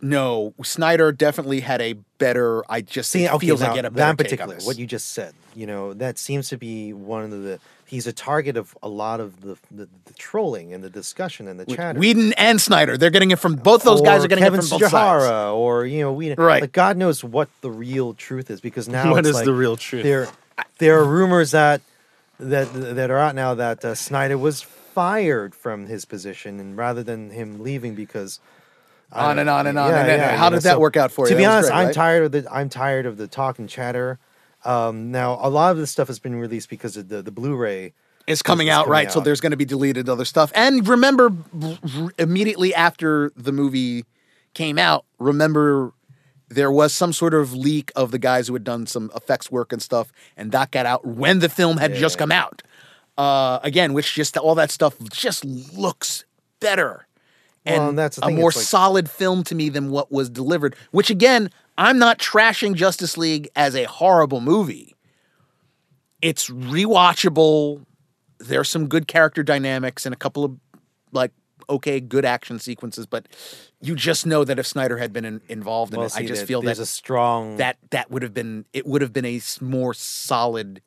[0.02, 2.68] no, Snyder definitely had a better.
[2.68, 4.76] I just See, it okay, feels now, like had a that better on particular, what
[4.76, 7.60] you just said, you know, that seems to be one of the.
[7.92, 11.60] He's a target of a lot of the the, the trolling and the discussion and
[11.60, 11.98] the chatter.
[11.98, 14.78] Whedon and Snyder, they're getting it from both those guys are getting Kevin it from
[14.78, 15.52] both sides.
[15.52, 16.62] Or you know, we Right.
[16.62, 19.52] Like God knows what the real truth is because now What it's is like the
[19.52, 20.04] real truth?
[20.04, 20.26] There,
[20.78, 21.82] there are rumors that
[22.40, 27.02] that that are out now that uh, Snyder was fired from his position, and rather
[27.02, 28.40] than him leaving because
[29.12, 30.38] On and on and on and on.
[30.38, 31.32] How you did that work out for you?
[31.32, 31.94] To be honest, great, I'm right?
[31.94, 34.18] tired of the I'm tired of the talk and chatter.
[34.64, 37.92] Um, now a lot of this stuff has been released because of the the Blu-ray.
[38.26, 39.12] It's coming out, coming right?
[39.12, 40.52] So there's going to be deleted other stuff.
[40.54, 44.04] And remember, r- r- immediately after the movie
[44.54, 45.92] came out, remember
[46.48, 49.72] there was some sort of leak of the guys who had done some effects work
[49.72, 52.62] and stuff, and that got out when the film had just come out.
[53.18, 56.24] Uh, again, which just all that stuff just looks
[56.60, 57.06] better
[57.66, 60.74] and, Well, and that's a more like- solid film to me than what was delivered.
[60.92, 64.94] Which again, I'm not trashing Justice League as a horrible movie.
[66.20, 67.84] It's rewatchable.
[68.38, 70.56] There's some good character dynamics and a couple of
[71.12, 71.32] like
[71.68, 73.26] okay, good action sequences, but
[73.80, 76.46] you just know that if Snyder had been in, involved in Well, it, I just
[76.46, 79.40] feel there's that a strong that that would have been it would have been a
[79.60, 80.82] more solid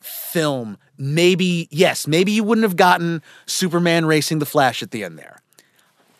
[0.00, 0.78] film.
[0.96, 5.42] Maybe yes, maybe you wouldn't have gotten Superman racing the Flash at the end there.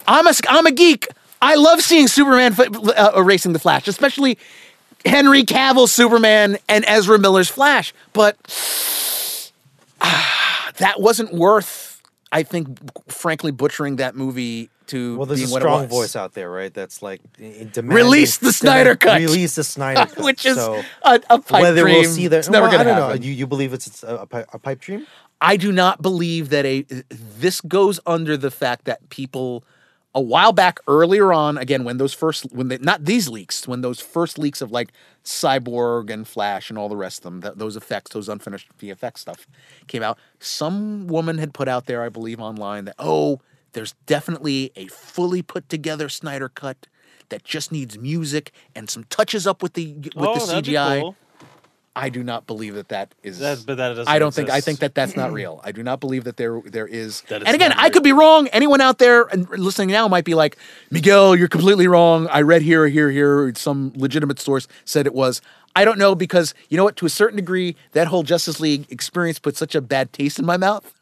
[0.06, 1.08] I'm a I'm a geek.
[1.42, 4.38] I love seeing Superman f- uh, racing the Flash, especially
[5.04, 7.92] Henry Cavill's Superman and Ezra Miller's Flash.
[8.12, 8.36] But
[10.00, 12.02] ah, that wasn't worth,
[12.32, 12.78] I think,
[13.10, 16.72] frankly, butchering that movie to Well, there's a strong voice out there, right?
[16.74, 19.20] That's like Release the Snyder demand- Cut!
[19.20, 22.00] Release the Snyder cut, which is so a, a pipe whether dream.
[22.00, 22.38] we'll see that.
[22.38, 23.20] It's never well, going to I don't happen.
[23.22, 23.26] know.
[23.26, 25.06] You, you believe it's a, a, a pipe dream?
[25.40, 29.64] I do not believe that a this goes under the fact that people
[30.14, 33.80] a while back earlier on again when those first when they not these leaks when
[33.80, 34.92] those first leaks of like
[35.24, 39.18] cyborg and flash and all the rest of them that, those effects those unfinished vfx
[39.18, 39.46] stuff
[39.86, 43.40] came out some woman had put out there i believe online that oh
[43.72, 46.88] there's definitely a fully put together snyder cut
[47.28, 51.16] that just needs music and some touches up with the with oh, the cgi cool.
[52.00, 53.38] I do not believe that that is.
[53.40, 54.48] That- but that I don't think.
[54.48, 55.60] I think that that's not real.
[55.62, 57.22] I do not believe that there there is.
[57.30, 58.48] And again, I could be wrong.
[58.48, 60.56] Anyone out there and listening now might be like,
[60.90, 62.26] Miguel, you're completely wrong.
[62.28, 63.52] I read here, here, here.
[63.54, 65.42] Some legitimate source said it was.
[65.76, 66.96] I don't know because you know what?
[66.96, 70.46] To a certain degree, that whole Justice League experience put such a bad taste in
[70.46, 70.92] my mouth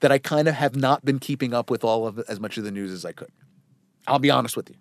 [0.00, 2.64] that I kind of have not been keeping up with all of as much of
[2.64, 3.30] the news as I could.
[4.06, 4.76] I'll be honest with you.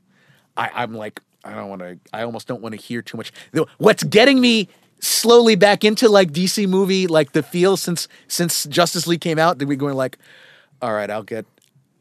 [0.56, 2.00] I, I'm like, I don't want to.
[2.14, 3.32] I almost don't want to hear too much.
[3.78, 4.70] What's getting me
[5.00, 9.58] slowly back into like DC movie, like the feel since since Justice League came out,
[9.58, 10.18] did we going like,
[10.82, 11.46] all right, I'll get.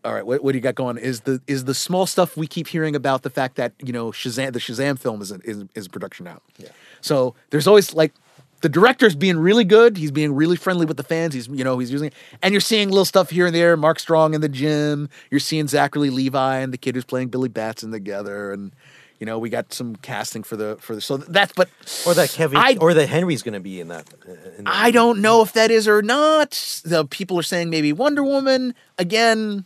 [0.05, 0.98] All right, what, what do you got going?
[0.98, 4.12] Is the is the small stuff we keep hearing about the fact that you know
[4.12, 6.40] Shazam the Shazam film is is, is production now.
[6.59, 6.68] Yeah.
[7.01, 8.14] So there's always like
[8.60, 9.97] the director's being really good.
[9.97, 11.35] He's being really friendly with the fans.
[11.35, 13.77] He's you know he's using and you're seeing little stuff here and there.
[13.77, 15.09] Mark Strong in the gym.
[15.31, 18.73] You're seeing Zachary Levi and the kid who's playing Billy Batson together, and
[19.18, 21.68] you know we got some casting for the for the so that's but
[22.06, 24.06] Or that Kevin, I- or that Henry's going to be in that.
[24.28, 26.80] uh, in that I don't know if that is or not.
[26.84, 29.64] The people are saying maybe Wonder Woman again.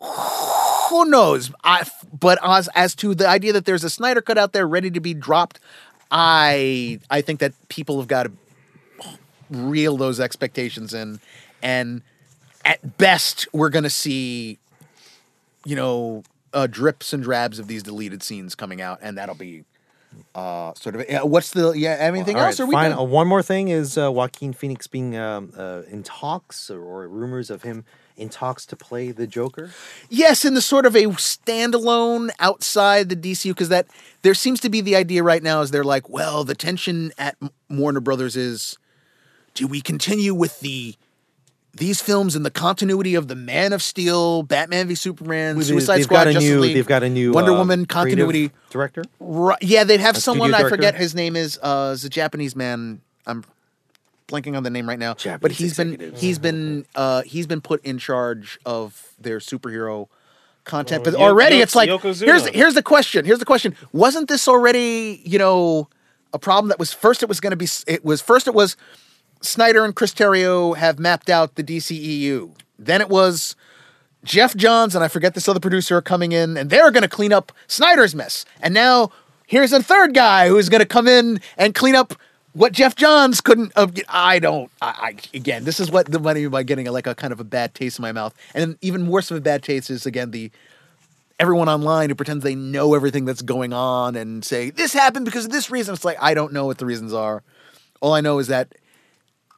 [0.00, 1.52] Who knows?
[1.62, 1.84] I,
[2.18, 5.00] but as as to the idea that there's a Snyder cut out there ready to
[5.00, 5.60] be dropped,
[6.10, 8.32] I I think that people have got to
[9.50, 11.20] reel those expectations in,
[11.62, 12.02] and
[12.64, 14.58] at best we're going to see,
[15.64, 19.64] you know, uh, drips and drabs of these deleted scenes coming out, and that'll be
[20.34, 21.04] uh, sort of.
[21.08, 21.96] Yeah, what's the yeah?
[21.98, 22.58] Anything All else?
[22.58, 22.92] right, Are we fine.
[22.92, 27.08] Uh, one more thing is uh, Joaquin Phoenix being um, uh, in talks or, or
[27.08, 27.84] rumors of him
[28.16, 29.70] in talks to play the Joker.
[30.08, 33.86] Yes, in the sort of a standalone outside the DCU, because that
[34.22, 37.36] there seems to be the idea right now is they're like, well, the tension at
[37.70, 38.78] Warner Brothers is,
[39.54, 40.96] do we continue with the
[41.74, 45.96] these films in the continuity of the Man of Steel, Batman v Superman, They- Suicide
[45.98, 46.60] they've Squad, got a Justice new.
[46.60, 48.50] League, They've got a new Wonder uh, Woman continuity.
[48.70, 49.04] director.
[49.20, 51.58] Right, yeah, they'd have A someone I forget his name is.
[51.62, 53.00] Uh, is a Japanese man.
[53.26, 53.44] I'm
[54.28, 55.12] blanking on the name right now.
[55.14, 60.08] but Japanese he's been he's been uh, he's been put in charge of their superhero
[60.64, 61.04] content.
[61.04, 62.24] Well, but Yo- already, Yo- it's like Yokozuna.
[62.26, 63.24] here's here's the question.
[63.24, 63.74] Here's the question.
[63.92, 65.88] Wasn't this already you know
[66.34, 67.22] a problem that was first?
[67.22, 68.76] It was going to be it was first it was
[69.42, 72.54] Snyder and Chris Terrio have mapped out the DCEU.
[72.78, 73.56] Then it was
[74.24, 77.08] Geoff Johns and I forget this other producer are coming in and they're going to
[77.08, 78.44] clean up Snyder's mess.
[78.60, 79.10] And now
[79.46, 82.14] here's a third guy who's going to come in and clean up
[82.52, 83.72] what Geoff Johns couldn't.
[83.74, 84.70] Uh, I don't.
[84.80, 87.44] I, I again, this is what the money by getting like a kind of a
[87.44, 88.34] bad taste in my mouth.
[88.54, 90.50] And even worse of a bad taste is again the
[91.40, 95.46] everyone online who pretends they know everything that's going on and say this happened because
[95.46, 95.94] of this reason.
[95.94, 97.42] It's like I don't know what the reasons are.
[98.00, 98.74] All I know is that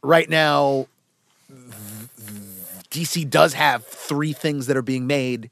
[0.05, 0.87] right now
[2.91, 5.51] DC does have three things that are being made.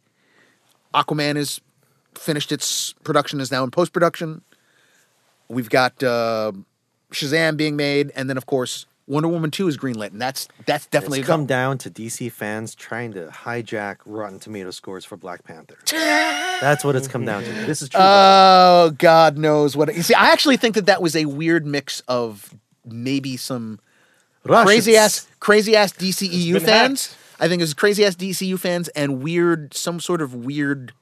[0.95, 1.61] Aquaman is
[2.15, 4.43] finished its production is now in post production.
[5.49, 6.53] We've got uh,
[7.11, 10.87] Shazam being made, and then of course Wonder Woman two is greenlit, and that's that's
[10.87, 15.43] definitely It's come down to DC fans trying to hijack Rotten Tomato scores for Black
[15.45, 15.79] Panther.
[16.63, 17.51] That's what it's come down to.
[17.67, 18.01] This is true.
[18.01, 19.93] Oh, God knows what.
[19.97, 22.55] You see, I actually think that that was a weird mix of
[22.87, 23.81] maybe some
[24.47, 27.09] crazy ass, crazy ass DCEU fans.
[27.09, 27.19] hacked.
[27.41, 30.93] I think it was crazy ass DCU fans and weird, some sort of weird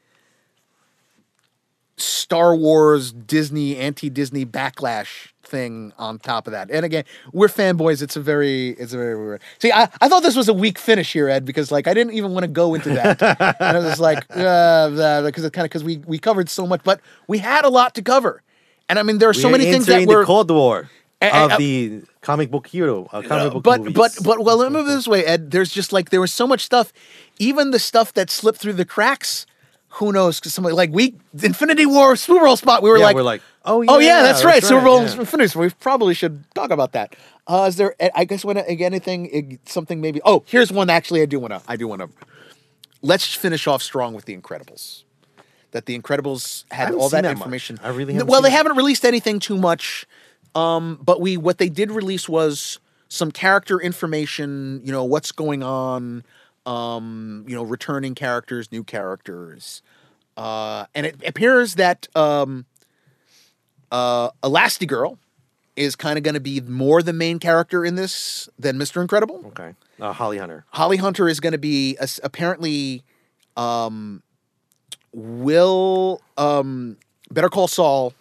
[1.96, 6.70] Star Wars, Disney, anti Disney backlash thing on top of that.
[6.70, 8.02] And again, we're fanboys.
[8.02, 9.42] It's a very, it's a very weird.
[9.58, 12.14] See, I, I thought this was a weak finish here, Ed, because like I didn't
[12.14, 13.20] even want to go into that.
[13.60, 16.80] and I was like, uh, because it kind of because we we covered so much,
[16.84, 18.42] but we had a lot to cover.
[18.88, 20.90] And I mean, there are so We're many things that were the Cold War
[21.20, 23.94] Eh, of uh, the comic book hero, uh, comic book but movies.
[23.94, 25.50] but but well, let me move this way, Ed.
[25.50, 26.94] There's just like there was so much stuff,
[27.38, 29.44] even the stuff that slipped through the cracks.
[29.94, 30.40] Who knows?
[30.40, 33.42] Because somebody like we Infinity War Super Bowl spot, we were Yeah, like, we're like,
[33.66, 35.20] oh yeah, oh yeah, yeah, that's, right, that's Super Bowl yeah.
[35.20, 35.58] Infinity.
[35.58, 37.16] We probably should talk about that.
[37.46, 37.94] Uh, is there?
[38.14, 40.22] I guess when anything something maybe.
[40.24, 40.88] Oh, here's one.
[40.88, 41.60] Actually, I do want to.
[41.68, 42.08] I do want to.
[43.02, 45.02] Let's finish off strong with the Incredibles.
[45.72, 47.38] That the Incredibles had all that, that much.
[47.38, 47.78] information.
[47.82, 50.06] I really well, they haven't released anything too much.
[50.54, 52.78] Um, but we what they did release was
[53.08, 54.80] some character information.
[54.84, 56.24] You know what's going on.
[56.66, 59.80] Um, you know, returning characters, new characters,
[60.36, 62.66] uh, and it appears that um,
[63.90, 65.16] uh, Elastigirl
[65.74, 69.42] is kind of going to be more the main character in this than Mister Incredible.
[69.46, 70.66] okay, uh, Holly Hunter.
[70.68, 73.04] Holly Hunter is going to be as- apparently
[73.56, 74.22] um,
[75.14, 76.98] will um,
[77.30, 78.12] Better Call Saul.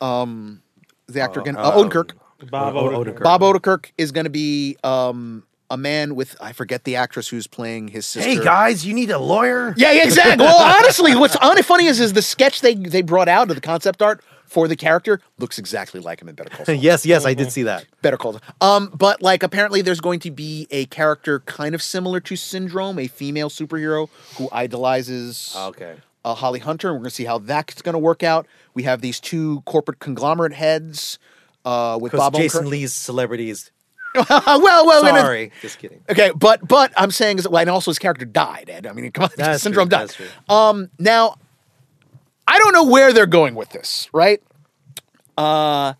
[0.00, 0.62] Um,
[1.08, 2.12] the actor again, uh, um, Odenkirk.
[2.50, 3.14] Bob O- Odenkirk.
[3.18, 3.22] Odenkirk.
[3.22, 7.46] Bob Odenkirk is going to be um, a man with I forget the actress who's
[7.46, 8.28] playing his sister.
[8.28, 9.74] Hey guys, you need a lawyer.
[9.76, 10.44] Yeah, yeah, exactly.
[10.44, 13.60] Well, honestly, what's honestly funny is is the sketch they they brought out of the
[13.60, 16.74] concept art for the character looks exactly like him in Better Call Saul.
[16.76, 17.84] yes, yes, I did see that.
[18.02, 18.42] Better Call Saul.
[18.60, 22.98] Um, but like apparently there's going to be a character kind of similar to Syndrome,
[22.98, 25.96] a female superhero who idolizes Okay.
[26.24, 26.88] Uh, Holly Hunter.
[26.88, 28.46] And we're going to see how that's going to work out.
[28.74, 31.18] We have these two corporate conglomerate heads
[31.64, 32.68] uh, with Bob Jason.
[32.68, 33.70] Lee's celebrities.
[34.14, 36.00] well, well, and Sorry, just kidding.
[36.08, 38.70] Okay, but but I'm saying is well, and also his character died.
[38.70, 38.86] Ed.
[38.86, 40.14] I mean, come on, That's Syndrome true, died.
[40.48, 41.36] Um, now
[42.46, 44.42] I don't know where they're going with this, right?
[45.36, 45.94] Uh,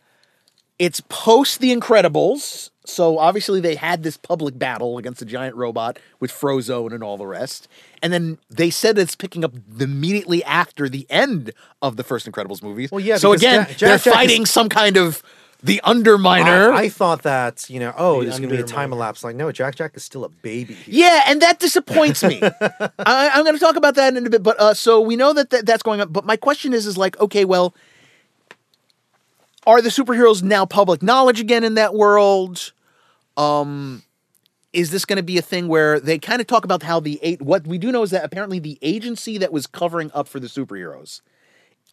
[0.78, 5.98] it's post The Incredibles, so obviously they had this public battle against a giant robot
[6.18, 7.68] with Frozone and all the rest,
[8.02, 11.52] and then they said it's picking up immediately after the end
[11.82, 12.90] of the first Incredibles movies.
[12.90, 15.22] Well, yeah, So again, Jack- Jack they're Jack is- fighting some kind of
[15.60, 16.72] the Underminer.
[16.72, 19.24] I, I thought that you know, oh, The there's gonna be a time elapse.
[19.24, 20.74] Like, no, Jack Jack is still a baby.
[20.74, 20.94] here.
[21.06, 22.40] Yeah, and that disappoints me.
[22.70, 25.32] I, I'm going to talk about that in a bit, but uh, so we know
[25.32, 26.12] that, that that's going on.
[26.12, 27.74] But my question is, is like, okay, well,
[29.66, 32.72] are the superheroes now public knowledge again in that world?
[33.36, 34.02] Um,
[34.72, 37.18] is this going to be a thing where they kind of talk about how the
[37.22, 37.40] eight?
[37.40, 40.46] What we do know is that apparently the agency that was covering up for the
[40.46, 41.20] superheroes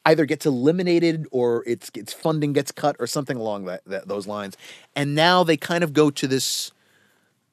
[0.06, 4.28] either gets eliminated or its its funding gets cut or something along that, that those
[4.28, 4.56] lines.
[4.96, 6.72] And now they kind of go to this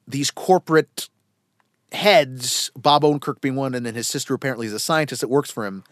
[0.07, 1.09] these corporate
[1.93, 5.51] heads, Bob Odenkirk being one, and then his sister apparently is a scientist that works
[5.51, 5.83] for him,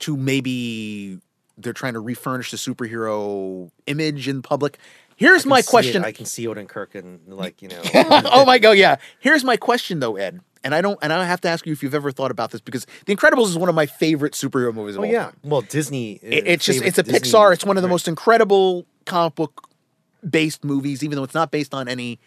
[0.00, 1.20] to maybe
[1.56, 4.78] they're trying to refurnish the superhero image in public.
[5.16, 5.70] Here's my see it.
[5.70, 6.04] question.
[6.04, 7.80] I can see Odin Kirk and like you know.
[7.94, 8.96] oh my god, yeah.
[9.20, 10.40] Here's my question though, Ed.
[10.64, 12.60] And I don't and I have to ask you if you've ever thought about this
[12.60, 15.24] because The Incredibles is one of my favorite superhero movies of oh all yeah.
[15.24, 15.36] time.
[15.44, 16.14] Well, Disney.
[16.22, 17.52] It- it's just it's a Disney- Pixar.
[17.52, 19.68] It's one of the most incredible comic book
[20.28, 22.18] based movies, even though it's not based on any,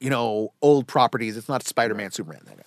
[0.00, 1.36] you know, old properties.
[1.36, 2.40] It's not Spider-Man, Superman.
[2.46, 2.58] that-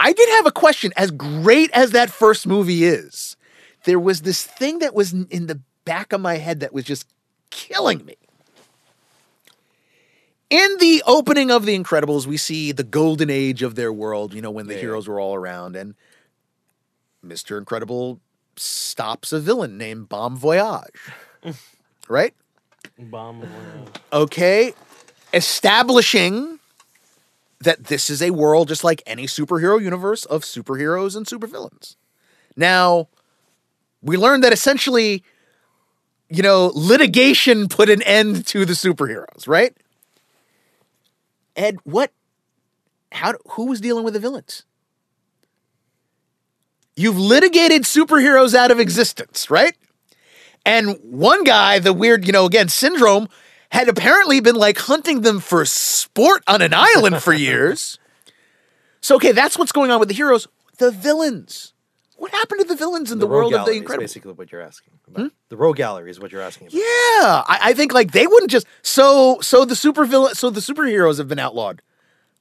[0.00, 0.92] I did have a question.
[0.96, 3.36] As great as that first movie is,
[3.84, 7.06] there was this thing that was in the back of my head that was just
[7.52, 8.16] killing me.
[10.50, 14.42] In the opening of The Incredibles, we see the golden age of their world, you
[14.42, 15.94] know, when the heroes were all around, and
[17.24, 17.56] Mr.
[17.56, 18.20] Incredible
[18.56, 21.10] stops a villain named Bomb Voyage.
[22.08, 22.34] right?
[22.98, 23.40] Bomb.
[23.40, 23.94] Voyage.
[24.12, 24.74] Okay.
[25.32, 26.58] Establishing
[27.60, 31.96] that this is a world just like any superhero universe of superheroes and supervillains.
[32.56, 33.08] Now,
[34.02, 35.24] we learned that essentially,
[36.32, 39.76] you know, litigation put an end to the superheroes, right?
[41.54, 42.12] Ed, what
[43.12, 44.64] how who was dealing with the villains?
[46.96, 49.74] You've litigated superheroes out of existence, right?
[50.64, 53.28] And one guy, the weird, you know, again, syndrome,
[53.70, 57.98] had apparently been like hunting them for sport on an island for years.
[59.00, 60.46] So, okay, that's what's going on with the heroes.
[60.78, 61.72] The villains.
[62.16, 64.04] What happened to the villains in the, Rogue world of the Incredible?
[64.04, 65.32] basically what you're asking about.
[65.48, 66.74] The Rogue Gallery is what you're asking about.
[66.76, 66.82] Yeah,
[67.46, 71.18] I, I think like they wouldn't just so so the super villain so the superheroes
[71.18, 71.82] have been outlawed.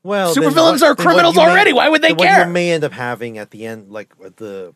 [0.04, 1.74] Well, Supervillains are criminals you may- already.
[1.74, 2.48] Why would they care?
[2.48, 4.74] you may end up having at the end, like the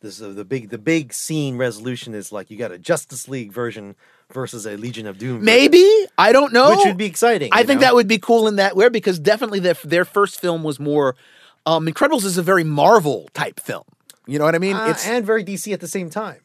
[0.00, 3.52] this uh, the big the big scene resolution is like you got a Justice League
[3.52, 3.96] version
[4.32, 6.70] versus a Legion of Doom, version, Maybe I don't know.
[6.70, 7.50] which would be exciting.
[7.52, 7.86] I think know?
[7.86, 11.16] that would be cool in that way because definitely their their first film was more.
[11.64, 13.84] Um, Incredibles is a very Marvel type film.
[14.26, 14.76] You know what I mean?
[14.76, 16.40] Uh, it's and very DC at the same time.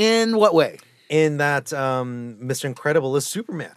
[0.00, 0.78] In what way?
[1.10, 2.64] In that um, Mr.
[2.64, 3.74] Incredible is Superman.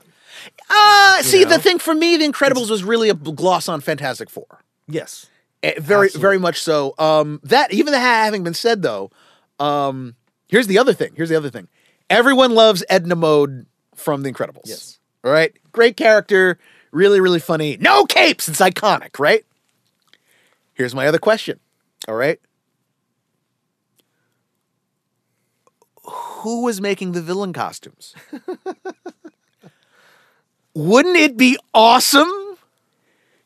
[0.70, 1.50] Uh, see, know?
[1.50, 4.62] the thing for me, The Incredibles was really a gloss on Fantastic Four.
[4.88, 5.30] Yes.
[5.62, 6.22] Eh, very, Absolutely.
[6.22, 6.94] very much so.
[6.98, 9.12] Um, that even that having been said, though,
[9.60, 10.16] um,
[10.48, 11.12] here's the other thing.
[11.16, 11.68] Here's the other thing.
[12.10, 14.66] Everyone loves Edna Mode from The Incredibles.
[14.66, 15.00] Yes.
[15.24, 15.54] All right.
[15.72, 16.58] Great character.
[16.92, 17.78] Really, really funny.
[17.78, 18.48] No capes.
[18.48, 19.46] It's iconic, right?
[20.74, 21.60] Here's my other question.
[22.08, 22.40] All right.
[26.44, 28.14] Who was making the villain costumes?
[30.76, 32.30] Wouldn't it be awesome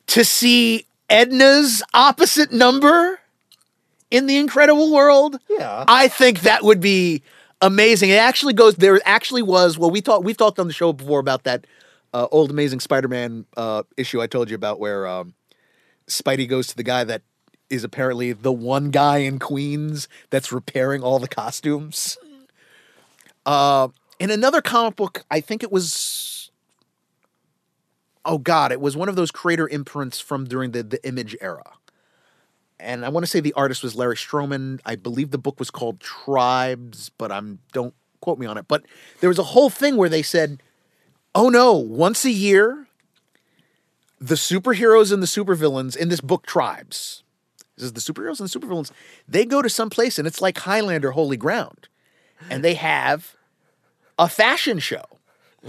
[0.08, 3.20] to see Edna's opposite number
[4.10, 5.38] in the incredible world?
[5.48, 5.84] Yeah.
[5.86, 7.22] I think that would be
[7.60, 8.10] amazing.
[8.10, 11.20] It actually goes there actually was well we talked we've talked on the show before
[11.20, 11.66] about that
[12.12, 15.34] uh, old amazing Spider-Man uh, issue I told you about where um,
[16.08, 17.22] Spidey goes to the guy that
[17.70, 22.18] is apparently the one guy in Queens that's repairing all the costumes.
[23.48, 23.88] Uh,
[24.18, 26.50] in another comic book, I think it was
[28.26, 31.72] oh god, it was one of those creator imprints from during the the Image era.
[32.78, 34.80] And I want to say the artist was Larry Stroman.
[34.84, 38.68] I believe the book was called Tribes, but I'm don't quote me on it.
[38.68, 38.84] But
[39.20, 40.62] there was a whole thing where they said,
[41.34, 42.86] "Oh no, once a year,
[44.20, 47.22] the superheroes and the supervillains in this book Tribes,
[47.78, 48.90] this is the superheroes and the supervillains,
[49.26, 51.88] they go to some place and it's like Highlander Holy Ground,
[52.50, 53.37] and they have
[54.18, 55.04] a fashion show."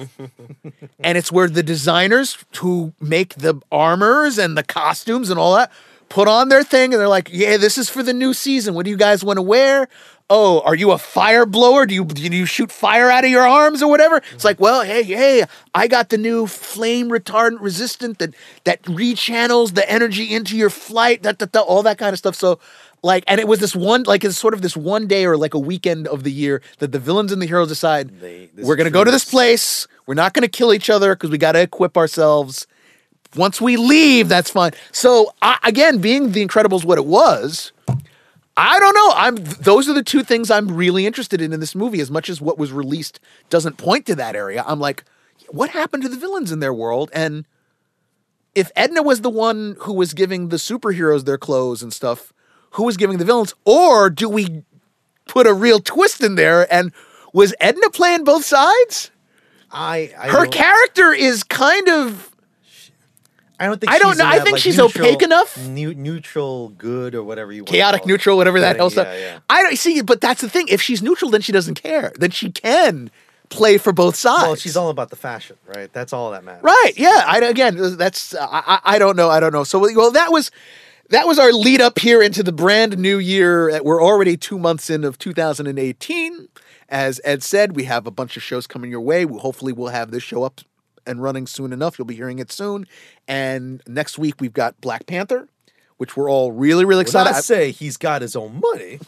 [0.99, 5.71] and it's where the designers who make the armors and the costumes and all that
[6.09, 8.73] put on their thing and they're like, "Yeah, this is for the new season.
[8.73, 9.87] What do you guys want to wear?
[10.31, 11.85] Oh, are you a fire blower?
[11.85, 14.81] Do you do you shoot fire out of your arms or whatever?" It's like, "Well,
[14.81, 20.57] hey, hey, I got the new flame retardant resistant that that rechannels the energy into
[20.57, 22.59] your flight, that, that, that all that kind of stuff." So
[23.01, 25.53] like and it was this one like it's sort of this one day or like
[25.53, 28.85] a weekend of the year that the villains and the heroes decide They- we're going
[28.85, 29.87] to go to this place.
[30.05, 32.67] We're not going to kill each other because we got to equip ourselves.
[33.35, 34.71] Once we leave, that's fine.
[34.91, 37.71] So I, again, being the Incredibles, what it was,
[38.57, 39.11] I don't know.
[39.15, 42.01] I'm those are the two things I'm really interested in in this movie.
[42.01, 43.19] As much as what was released
[43.49, 45.03] doesn't point to that area, I'm like,
[45.47, 47.09] what happened to the villains in their world?
[47.13, 47.45] And
[48.55, 52.33] if Edna was the one who was giving the superheroes their clothes and stuff,
[52.71, 53.53] who was giving the villains?
[53.65, 54.63] Or do we
[55.27, 56.71] put a real twist in there?
[56.73, 56.91] And
[57.33, 59.11] was Edna playing both sides?
[59.71, 62.31] I, I her character is kind of
[63.59, 64.25] I don't think I don't she's know.
[64.25, 65.57] I that, think like, she's neutral- opaque enough.
[65.67, 67.69] neu- neutral good or whatever you want.
[67.69, 69.07] chaotic neutral, whatever that Yeah, hell stuff.
[69.11, 69.39] yeah, yeah.
[69.49, 70.67] I don't see, but that's the thing.
[70.69, 72.13] If she's neutral, then she doesn't care.
[72.17, 73.11] Then she can
[73.49, 74.43] play for both sides.
[74.43, 75.91] Well, she's all about the fashion, right?
[75.91, 76.63] That's all that matters.
[76.63, 76.93] right.
[76.95, 77.23] Yeah.
[77.27, 79.29] I again, that's I, I I don't know.
[79.29, 79.65] I don't know.
[79.65, 80.51] So well, that was
[81.09, 83.81] that was our lead up here into the brand new year.
[83.83, 86.47] We're already two months in of 2018.
[86.87, 89.25] As Ed said, we have a bunch of shows coming your way.
[89.25, 90.61] We, hopefully, we'll have this show up
[91.05, 91.97] and running soon enough.
[91.97, 92.87] You'll be hearing it soon.
[93.27, 95.47] And next week we've got Black Panther,
[95.97, 97.35] which we're all really, really When excited.
[97.35, 98.99] I say he's got his own money,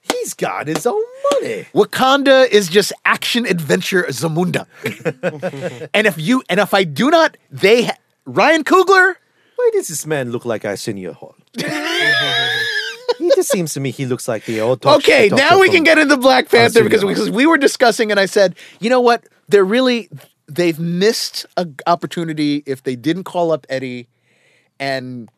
[0.00, 1.02] he's got his own
[1.32, 1.66] money.
[1.74, 4.66] Wakanda is just action adventure Zamunda.
[5.94, 7.90] and if you and if I do not, they
[8.24, 9.16] Ryan Coogler.
[9.60, 11.36] Why does this man look like Arsenio Hall?
[11.54, 14.80] he just seems to me he looks like the old.
[14.80, 14.96] Dr.
[14.96, 15.38] Okay, Dr.
[15.38, 18.24] now we can get into Black Panther because we, because we were discussing, and I
[18.24, 19.24] said, you know what?
[19.50, 20.08] They're really
[20.46, 24.08] they've missed an opportunity if they didn't call up Eddie,
[24.78, 25.28] and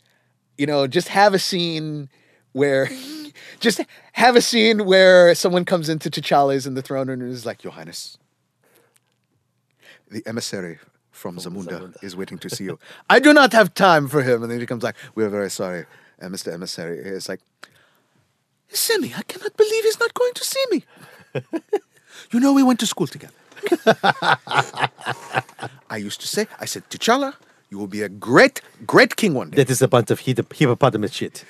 [0.56, 2.08] you know just have a scene
[2.52, 2.88] where.
[3.60, 3.80] Just
[4.12, 7.72] have a scene where someone comes into T'Challa's in the throne and is like, Your
[7.72, 8.18] Highness,
[10.10, 10.78] the emissary
[11.22, 12.78] from, Zamunda, is waiting to see you.
[13.10, 14.42] I do not have time for him.
[14.42, 15.86] And then he comes like, We are very sorry,
[16.20, 16.52] uh, Mr.
[16.52, 16.98] Emissary.
[16.98, 17.40] It's like,
[18.70, 20.84] Semmi, I cannot believe he's not going to see me.
[22.32, 23.34] you know, we went to school together.
[25.88, 27.34] I used to say, I said, T'Challa,
[27.70, 29.58] you will be a great, great king one day.
[29.58, 31.44] That is a bunch of hip- hippopotamus shit.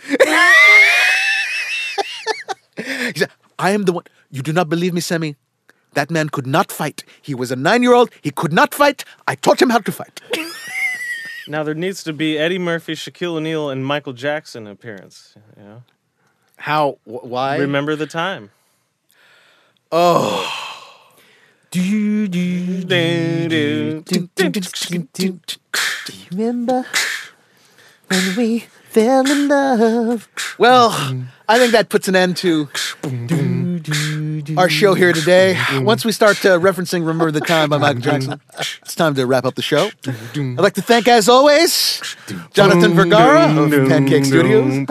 [2.76, 4.04] He said, I am the one.
[4.30, 5.36] You do not believe me, Semmi?
[5.94, 7.04] That man could not fight.
[7.20, 8.10] He was a nine year old.
[8.22, 9.04] He could not fight.
[9.28, 10.20] I taught him how to fight.
[11.48, 15.34] Now there needs to be Eddie Murphy, Shaquille O'Neal, and Michael Jackson appearance.
[15.56, 15.82] You know,
[16.56, 16.98] How?
[17.04, 17.56] Wh- why?
[17.58, 18.52] remember the time.
[19.90, 20.48] Oh.
[21.72, 25.40] Do, do, Do, do.
[26.30, 26.84] remember
[28.08, 28.60] when we
[28.90, 30.28] fell in love?
[30.58, 30.90] Well,
[31.48, 32.68] I think that puts an end to
[34.56, 35.56] our show here today.
[35.80, 38.40] Once we start uh, referencing Remember the Time by Michael Jackson,
[38.82, 39.90] it's time to wrap up the show.
[40.06, 42.00] I'd like to thank, as always,
[42.52, 44.86] Jonathan Vergara of Pancake Studios.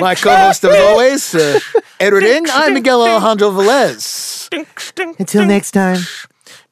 [0.00, 1.60] My co-host, as always, uh,
[2.00, 2.46] Edward Ng.
[2.50, 4.48] I'm Miguel Alejandro Velez.
[5.18, 6.00] Until next time,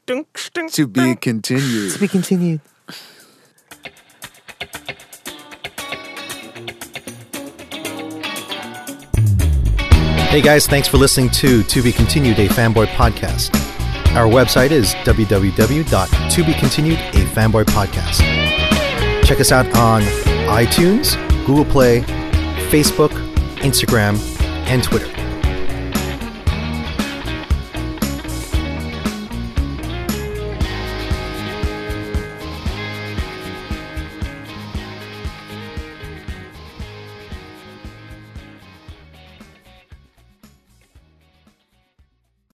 [0.07, 1.93] To be continued.
[1.93, 2.61] To be continued.
[10.31, 13.53] Hey guys, thanks for listening to To Be Continued, a fanboy podcast.
[14.15, 16.97] Our website is www.tobecontinued,
[17.65, 19.27] a.
[19.27, 20.03] Check us out on
[20.47, 21.17] iTunes,
[21.47, 22.03] Google Play,
[22.71, 23.11] Facebook,
[23.57, 24.21] Instagram,
[24.69, 25.20] and Twitter.